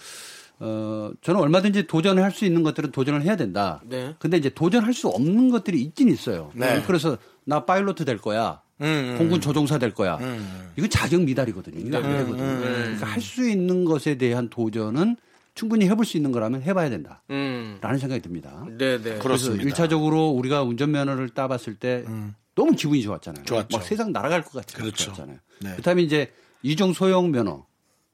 어, 0.59 1.11
저는 1.21 1.39
얼마든지 1.41 1.85
도전을 1.85 2.23
할 2.23 2.31
수 2.31 2.43
있는 2.45 2.63
것들은 2.63 2.91
도전을 2.91 3.21
해야 3.21 3.35
된다. 3.35 3.81
네. 3.85 4.15
근데 4.17 4.37
이제 4.37 4.49
도전할 4.49 4.93
수 4.93 5.07
없는 5.07 5.49
것들이 5.51 5.79
있긴 5.81 6.09
있어요. 6.09 6.51
네. 6.55 6.81
그래서 6.87 7.17
나 7.45 7.65
파일로트 7.65 8.03
될 8.03 8.17
거야. 8.17 8.61
음, 8.81 9.15
공군 9.19 9.41
조종사 9.41 9.77
될 9.77 9.93
거야. 9.93 10.15
음. 10.21 10.71
이건 10.75 10.89
자격 10.89 11.21
미달이거든요. 11.21 11.79
이거 11.85 11.97
안 11.97 12.03
되거든요. 12.03 12.59
그러니까 12.59 13.05
할 13.05 13.21
수 13.21 13.47
있는 13.47 13.85
것에 13.85 14.17
대한 14.17 14.49
도전은 14.49 15.17
충분히 15.53 15.87
해볼 15.87 16.03
수 16.05 16.17
있는 16.17 16.31
거라면 16.31 16.61
해봐야 16.63 16.89
된다. 16.89 17.21
음. 17.29 17.77
라는 17.81 17.99
생각이 17.99 18.21
듭니다. 18.21 18.65
네 18.77 18.97
네. 18.97 19.01
그래서 19.03 19.21
그렇습니다. 19.21 19.63
일차적으로 19.63 20.29
우리가 20.29 20.63
운전면허를 20.63 21.29
따봤을 21.29 21.75
때 21.79 22.05
너무 22.55 22.71
기분이 22.73 23.01
좋았잖아요. 23.01 23.45
좋았죠. 23.45 23.77
막 23.77 23.83
세상 23.85 24.11
날아갈 24.11 24.43
것 24.43 24.51
같이 24.53 24.75
그렇죠. 24.75 25.05
좋았잖아요. 25.05 25.37
네. 25.61 25.75
그다음에 25.75 26.01
이제 26.01 26.31
이종 26.63 26.93
소형 26.93 27.31
면허, 27.31 27.65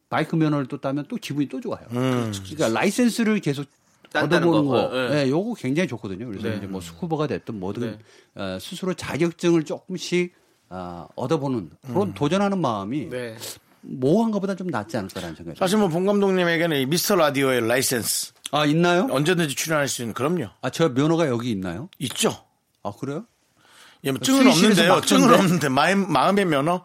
바이크 0.10 0.36
면허를 0.36 0.68
또 0.68 0.80
따면 0.80 1.06
또 1.08 1.16
기분이 1.16 1.48
또 1.50 1.60
좋아요. 1.60 1.86
음. 1.92 2.32
그러니까 2.44 2.68
라이센스를 2.80 3.40
계속 3.40 3.66
얻어보는 4.14 4.66
거. 4.66 4.90
거, 4.90 4.92
예. 5.14 5.24
예, 5.26 5.30
요거 5.30 5.56
굉장히 5.56 5.88
좋거든요. 5.90 6.28
그래서 6.28 6.48
네. 6.48 6.58
이제 6.58 6.68
뭐 6.68 6.80
스쿠버가 6.80 7.28
됐든 7.28 7.60
뭐든 7.60 7.98
네. 8.36 8.42
어, 8.42 8.58
스스로 8.62 8.94
자격증을 8.94 9.64
조금씩 9.66 10.34
아, 10.70 11.08
얻어보는 11.16 11.70
그런 11.88 12.14
도전하는 12.14 12.60
마음이 12.62 13.10
네. 13.10 13.36
뭐한 13.82 14.32
것보다 14.32 14.56
좀 14.56 14.68
낫지 14.68 14.98
않을까라는 14.98 15.36
생각이 15.36 15.60
사실 15.60 15.78
뭐 15.78 15.90
봉 15.90 16.06
감독님에게는 16.06 16.78
이 16.80 16.86
미스터 16.88 17.16
라디오의 17.16 17.68
라이센스 17.68 18.34
아 18.52 18.66
있나요? 18.66 19.08
언제든지 19.12 19.54
출연할 19.56 19.88
수 19.88 20.02
있는 20.02 20.14
그럼요. 20.14 20.48
아저 20.62 20.90
면허가 20.90 21.28
여기 21.28 21.52
있나요? 21.52 21.90
있죠. 22.00 22.32
아 22.84 22.92
그래요? 23.00 23.26
예, 24.04 24.12
뭐 24.12 24.20
증은 24.20 24.48
없는데요. 24.48 24.90
막 24.94 25.08
증은? 25.08 25.34
없는데 25.34 25.70
마음, 25.70 26.12
마음의 26.12 26.46
면허. 26.46 26.84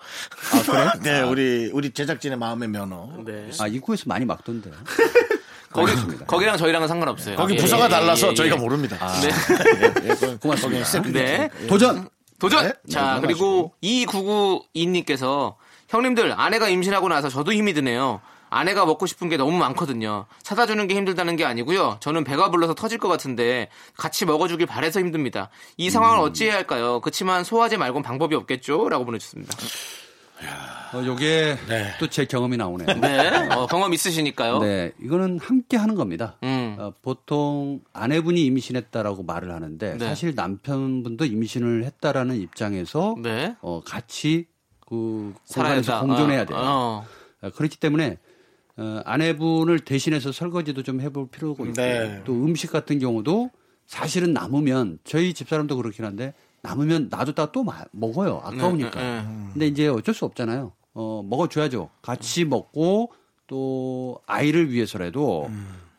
아 0.52 0.62
그래? 0.62 0.90
네, 1.02 1.20
우리 1.22 1.70
우리 1.72 1.90
제작진의 1.90 2.38
마음의 2.38 2.68
면허. 2.68 3.10
네. 3.24 3.50
아 3.58 3.66
입구에서 3.66 4.04
많이 4.06 4.24
막던데. 4.24 4.70
거기, 5.72 5.90
알겠습니다. 5.90 6.26
거기랑 6.26 6.56
저희랑은 6.56 6.88
상관없어요. 6.88 7.36
거기 7.36 7.54
예, 7.54 7.58
부서가 7.58 7.84
예, 7.84 7.88
달라서 7.88 8.28
예, 8.28 8.30
예. 8.30 8.34
저희가 8.34 8.56
모릅니다. 8.56 8.98
네. 9.22 10.36
고맙습니다. 10.38 11.00
네. 11.12 11.48
도전. 11.68 12.08
도전! 12.40 12.64
네, 12.64 12.72
자, 12.90 13.16
네, 13.16 13.20
그리고 13.20 13.74
2992님께서 13.84 15.56
형님들, 15.88 16.32
아내가 16.36 16.68
임신하고 16.68 17.08
나서 17.08 17.28
저도 17.28 17.52
힘이 17.52 17.74
드네요. 17.74 18.20
아내가 18.50 18.84
먹고 18.84 19.06
싶은 19.06 19.28
게 19.28 19.36
너무 19.36 19.56
많거든요. 19.56 20.26
사다 20.42 20.66
주는 20.66 20.86
게 20.86 20.94
힘들다는 20.96 21.36
게 21.36 21.44
아니고요. 21.44 21.98
저는 22.00 22.24
배가 22.24 22.50
불러서 22.50 22.74
터질 22.74 22.98
것 22.98 23.08
같은데 23.08 23.68
같이 23.96 24.26
먹어주길 24.26 24.66
바래서 24.66 25.00
힘듭니다. 25.00 25.48
이 25.76 25.88
상황을 25.88 26.18
어찌해야 26.18 26.56
할까요? 26.56 27.00
그치만 27.00 27.44
소화제 27.44 27.76
말곤 27.76 28.02
방법이 28.02 28.34
없겠죠? 28.34 28.88
라고 28.88 29.04
보내주셨습니다. 29.04 29.56
어, 30.92 31.04
요게 31.04 31.56
네. 31.68 31.94
또제 32.00 32.24
경험이 32.24 32.56
나오네요. 32.56 32.98
네. 32.98 33.28
어, 33.54 33.66
경험 33.66 33.92
있으시니까요. 33.92 34.58
네, 34.58 34.92
이거는 35.00 35.38
함께 35.38 35.76
하는 35.76 35.94
겁니다. 35.94 36.36
음. 36.42 36.76
어, 36.78 36.92
보통 37.02 37.80
아내분이 37.92 38.44
임신했다라고 38.46 39.22
말을 39.22 39.52
하는데 39.52 39.96
네. 39.98 40.04
사실 40.04 40.34
남편분도 40.34 41.26
임신을 41.26 41.84
했다라는 41.84 42.36
입장에서 42.40 43.14
네. 43.22 43.54
어, 43.60 43.82
같이 43.84 44.46
그 44.88 45.32
공간에서. 45.54 46.00
공존해야 46.00 46.42
어, 46.42 46.44
돼요. 46.46 46.58
어. 46.58 47.06
어, 47.42 47.50
그렇기 47.50 47.76
때문에 47.78 48.18
어, 48.80 49.02
아내분을 49.04 49.80
대신해서 49.80 50.32
설거지도 50.32 50.82
좀 50.82 51.00
해볼 51.02 51.28
필요가 51.28 51.64
있고 51.64 51.74
네. 51.74 52.22
또 52.24 52.32
음식 52.32 52.72
같은 52.72 52.98
경우도 52.98 53.50
사실은 53.86 54.32
남으면 54.32 54.98
저희 55.04 55.34
집사람도 55.34 55.76
그렇긴 55.76 56.04
한데 56.06 56.32
남으면 56.62 57.08
놔뒀다가 57.10 57.52
또 57.52 57.62
마- 57.62 57.84
먹어요. 57.92 58.40
아까우니까. 58.42 58.90
네, 58.98 59.22
네, 59.22 59.48
근데 59.52 59.66
이제 59.66 59.88
어쩔 59.88 60.14
수 60.14 60.24
없잖아요. 60.24 60.72
어 60.94 61.22
먹어줘야죠. 61.28 61.90
같이 62.02 62.44
먹고 62.44 63.12
또 63.46 64.18
아이를 64.26 64.72
위해서라도 64.72 65.50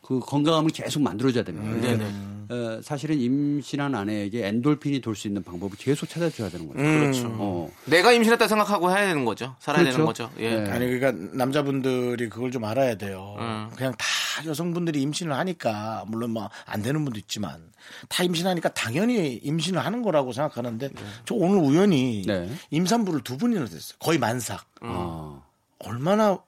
그 0.02 0.18
건강함을 0.20 0.70
계속 0.70 1.02
만들어줘야 1.02 1.44
됩니다. 1.44 1.70
네, 1.76 1.96
네. 1.96 2.06
어, 2.50 2.80
사실은 2.82 3.18
임신한 3.20 3.94
아내에게 3.94 4.46
엔돌핀이 4.46 5.00
돌 5.00 5.14
수 5.16 5.28
있는 5.28 5.42
방법을 5.42 5.76
계속 5.78 6.08
찾아줘야 6.08 6.48
되는 6.48 6.68
거예요 6.72 7.00
그렇죠. 7.00 7.28
어. 7.38 7.70
내가 7.86 8.12
임신했다 8.12 8.48
생각하고 8.48 8.90
해야 8.90 9.06
되는 9.06 9.24
거죠. 9.24 9.54
살아야 9.60 9.84
되는 9.84 9.98
그렇죠. 10.04 10.28
거죠. 10.28 10.40
예. 10.42 10.60
네. 10.60 10.70
아니 10.70 10.86
그러니까 10.86 11.12
남자분들이 11.36 12.28
그걸 12.28 12.50
좀 12.50 12.64
알아야 12.64 12.94
돼요. 12.96 13.36
음. 13.38 13.68
그냥 13.76 13.92
다 13.98 14.06
여성분들이 14.46 15.00
임신을 15.02 15.32
하니까 15.36 16.04
물론 16.08 16.30
뭐 16.30 16.48
안 16.66 16.80
되는 16.82 17.04
분도 17.04 17.18
있지만 17.18 17.72
다 18.08 18.22
임신하니까 18.24 18.70
당연히 18.70 19.34
임신을 19.34 19.84
하는 19.84 20.02
거라고 20.02 20.32
생각하는데 20.32 20.90
저 21.26 21.34
오늘 21.34 21.58
우연히 21.58 22.22
네. 22.26 22.48
임산부를 22.70 23.20
두 23.22 23.36
분이나 23.36 23.64
됐어요. 23.66 23.96
거의 23.98 24.18
만삭. 24.18 24.64
아, 24.80 25.42
얼마나 25.80 26.38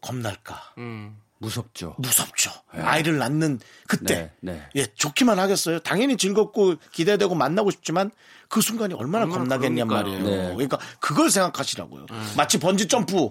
겁날까? 0.00 0.72
음. 0.78 1.16
무섭죠 1.44 1.94
무섭죠. 1.98 2.50
아이를 2.72 3.18
낳는 3.18 3.60
그때. 3.86 4.32
네, 4.40 4.52
네. 4.52 4.62
예, 4.76 4.86
좋기만 4.94 5.38
하겠어요. 5.38 5.78
당연히 5.80 6.16
즐겁고 6.16 6.76
기대되고 6.92 7.34
만나고 7.34 7.70
싶지만 7.70 8.10
그 8.48 8.60
순간이 8.60 8.94
얼마나, 8.94 9.24
얼마나 9.24 9.38
겁나겠냔 9.58 9.86
그러니까요. 9.88 10.18
말이에요. 10.18 10.24
네. 10.48 10.54
그러니까 10.54 10.78
그걸 11.00 11.30
생각하시라고요. 11.30 12.06
마치 12.36 12.58
번지 12.58 12.88
점프 12.88 13.30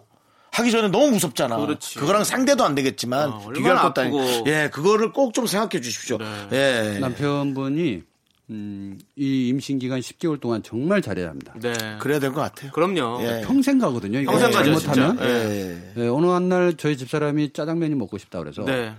하기 0.51 0.69
전에 0.71 0.87
너무 0.89 1.09
무섭잖아. 1.11 1.57
그렇지. 1.57 1.97
거랑 1.99 2.23
상대도 2.23 2.63
안 2.63 2.75
되겠지만 2.75 3.29
어, 3.29 3.49
비교할 3.49 3.81
것도. 3.81 4.01
아니고. 4.01 4.43
예, 4.47 4.69
그거를 4.71 5.11
꼭 5.11 5.33
좀 5.33 5.47
생각해 5.47 5.81
주십시오. 5.81 6.19
예. 6.51 6.97
남편분이 7.01 8.03
음, 8.49 8.99
이 9.15 9.47
임신 9.47 9.79
기간 9.79 9.99
10개월 10.01 10.39
동안 10.39 10.61
정말 10.63 11.01
잘해야 11.01 11.29
합니다. 11.29 11.53
네. 11.61 11.73
그래야 11.99 12.19
될 12.19 12.31
것 12.33 12.41
같아요. 12.41 12.71
그럼요. 12.71 13.23
예. 13.23 13.41
평생 13.45 13.79
가거든요. 13.79 14.19
이거 14.19 14.31
평생 14.31 14.51
가죠, 14.51 14.75
잘못하면. 14.79 15.17
진짜. 15.17 15.29
예. 15.29 15.93
예, 15.97 16.07
어느 16.07 16.25
한 16.27 16.49
날 16.49 16.75
저희 16.75 16.97
집사람이 16.97 17.53
짜장면이 17.53 17.95
먹고 17.95 18.17
싶다 18.17 18.39
그래서 18.39 18.63
네. 18.65 18.93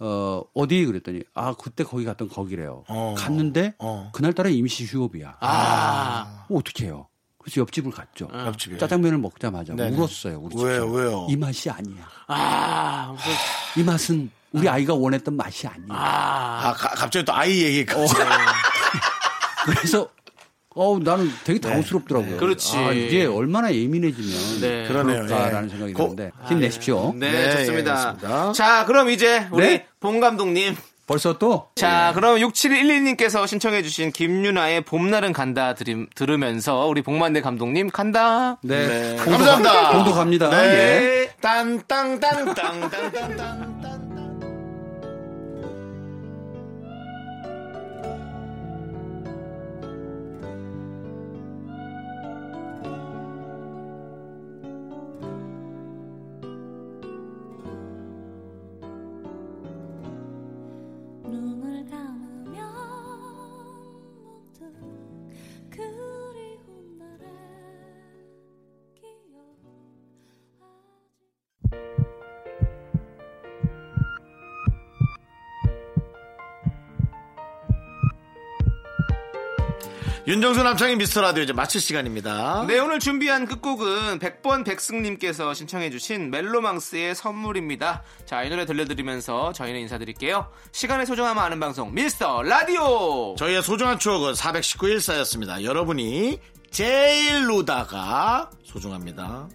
어, 0.00 0.42
어디 0.54 0.84
그랬더니 0.84 1.22
아 1.34 1.54
그때 1.54 1.84
거기 1.84 2.04
갔던 2.04 2.28
거기래요. 2.28 2.84
어. 2.88 3.14
갔는데 3.16 3.74
어. 3.78 4.10
그날따라 4.12 4.48
임시 4.50 4.84
휴업이야. 4.84 5.36
아. 5.40 6.46
어, 6.48 6.56
어떻게 6.56 6.86
해요? 6.86 7.06
그래서 7.38 7.60
옆집을 7.62 7.92
갔죠. 7.92 8.28
옆집에. 8.32 8.78
짜장면을 8.78 9.18
먹자마자 9.18 9.74
네네. 9.74 9.96
울었어요. 9.96 10.38
우리 10.40 10.56
왜요, 10.56 10.66
집사람. 10.86 10.92
왜요? 10.94 11.26
이 11.30 11.36
맛이 11.36 11.70
아니야. 11.70 12.08
아. 12.26 13.16
이 13.76 13.82
맛은 13.84 14.30
우리 14.52 14.68
아이가 14.68 14.94
원했던 14.94 15.36
맛이 15.36 15.66
아니야. 15.66 15.86
아, 15.90 16.74
가- 16.76 16.88
갑자기 16.90 17.24
또 17.24 17.34
아이 17.34 17.62
얘기까지. 17.62 18.14
그래서 19.66 20.08
어 20.74 20.98
나는 20.98 21.30
되게 21.44 21.58
당황스럽더라고요. 21.60 22.36
그렇지. 22.38 22.76
아, 22.76 22.92
이게 22.92 23.26
얼마나 23.26 23.72
예민해지면 23.74 24.60
네. 24.60 24.86
그러네요. 24.88 25.26
그럴까라는 25.26 25.68
예. 25.68 25.70
생각이 25.70 25.92
고- 25.92 26.14
드는데 26.14 26.30
힘내십시오. 26.48 27.12
네, 27.16 27.30
네, 27.32 27.56
좋습니다. 27.58 28.16
예. 28.22 28.52
자, 28.54 28.84
그럼 28.86 29.10
이제 29.10 29.46
우리 29.50 29.66
네? 29.66 29.86
봉 30.00 30.20
감독님. 30.20 30.76
벌써 31.08 31.38
또 31.38 31.68
자, 31.74 32.12
그럼 32.14 32.36
6712님께서 32.36 33.46
신청해주신 33.46 34.12
김유나의 34.12 34.82
봄날은 34.82 35.32
간다 35.32 35.74
들이, 35.74 36.04
들으면서 36.14 36.86
우리 36.86 37.00
봉만대 37.00 37.40
감독님 37.40 37.88
간다. 37.88 38.58
네. 38.62 38.86
네. 38.86 39.16
감사합니다. 39.16 39.72
가- 39.72 39.90
공도 39.92 40.12
갑니다. 40.12 40.50
예. 40.52 40.68
네. 40.68 41.30
딴땅땅땅땅땅땅. 41.40 43.80
눈 43.80 43.97
윤정수 80.28 80.62
남창희 80.62 80.96
미스터 80.96 81.22
라디오 81.22 81.42
이제 81.42 81.54
마칠 81.54 81.80
시간입니다. 81.80 82.66
네, 82.68 82.78
오늘 82.78 82.98
준비한 82.98 83.46
끝곡은 83.46 84.18
100번 84.18 84.62
백승님께서 84.62 85.54
신청해주신 85.54 86.30
멜로망스의 86.30 87.14
선물입니다. 87.14 88.02
자, 88.26 88.42
이 88.42 88.50
노래 88.50 88.66
들려드리면서 88.66 89.54
저희는 89.54 89.80
인사드릴게요. 89.80 90.52
시간의 90.72 91.06
소중함을 91.06 91.42
아는 91.42 91.58
방송, 91.58 91.94
미스터 91.94 92.42
라디오! 92.42 93.36
저희의 93.38 93.62
소중한 93.62 93.98
추억은 93.98 94.34
419일 94.34 95.00
쌓였습니다. 95.00 95.64
여러분이 95.64 96.38
제일 96.70 97.48
로다가 97.48 98.50
소중합니다. 98.64 99.48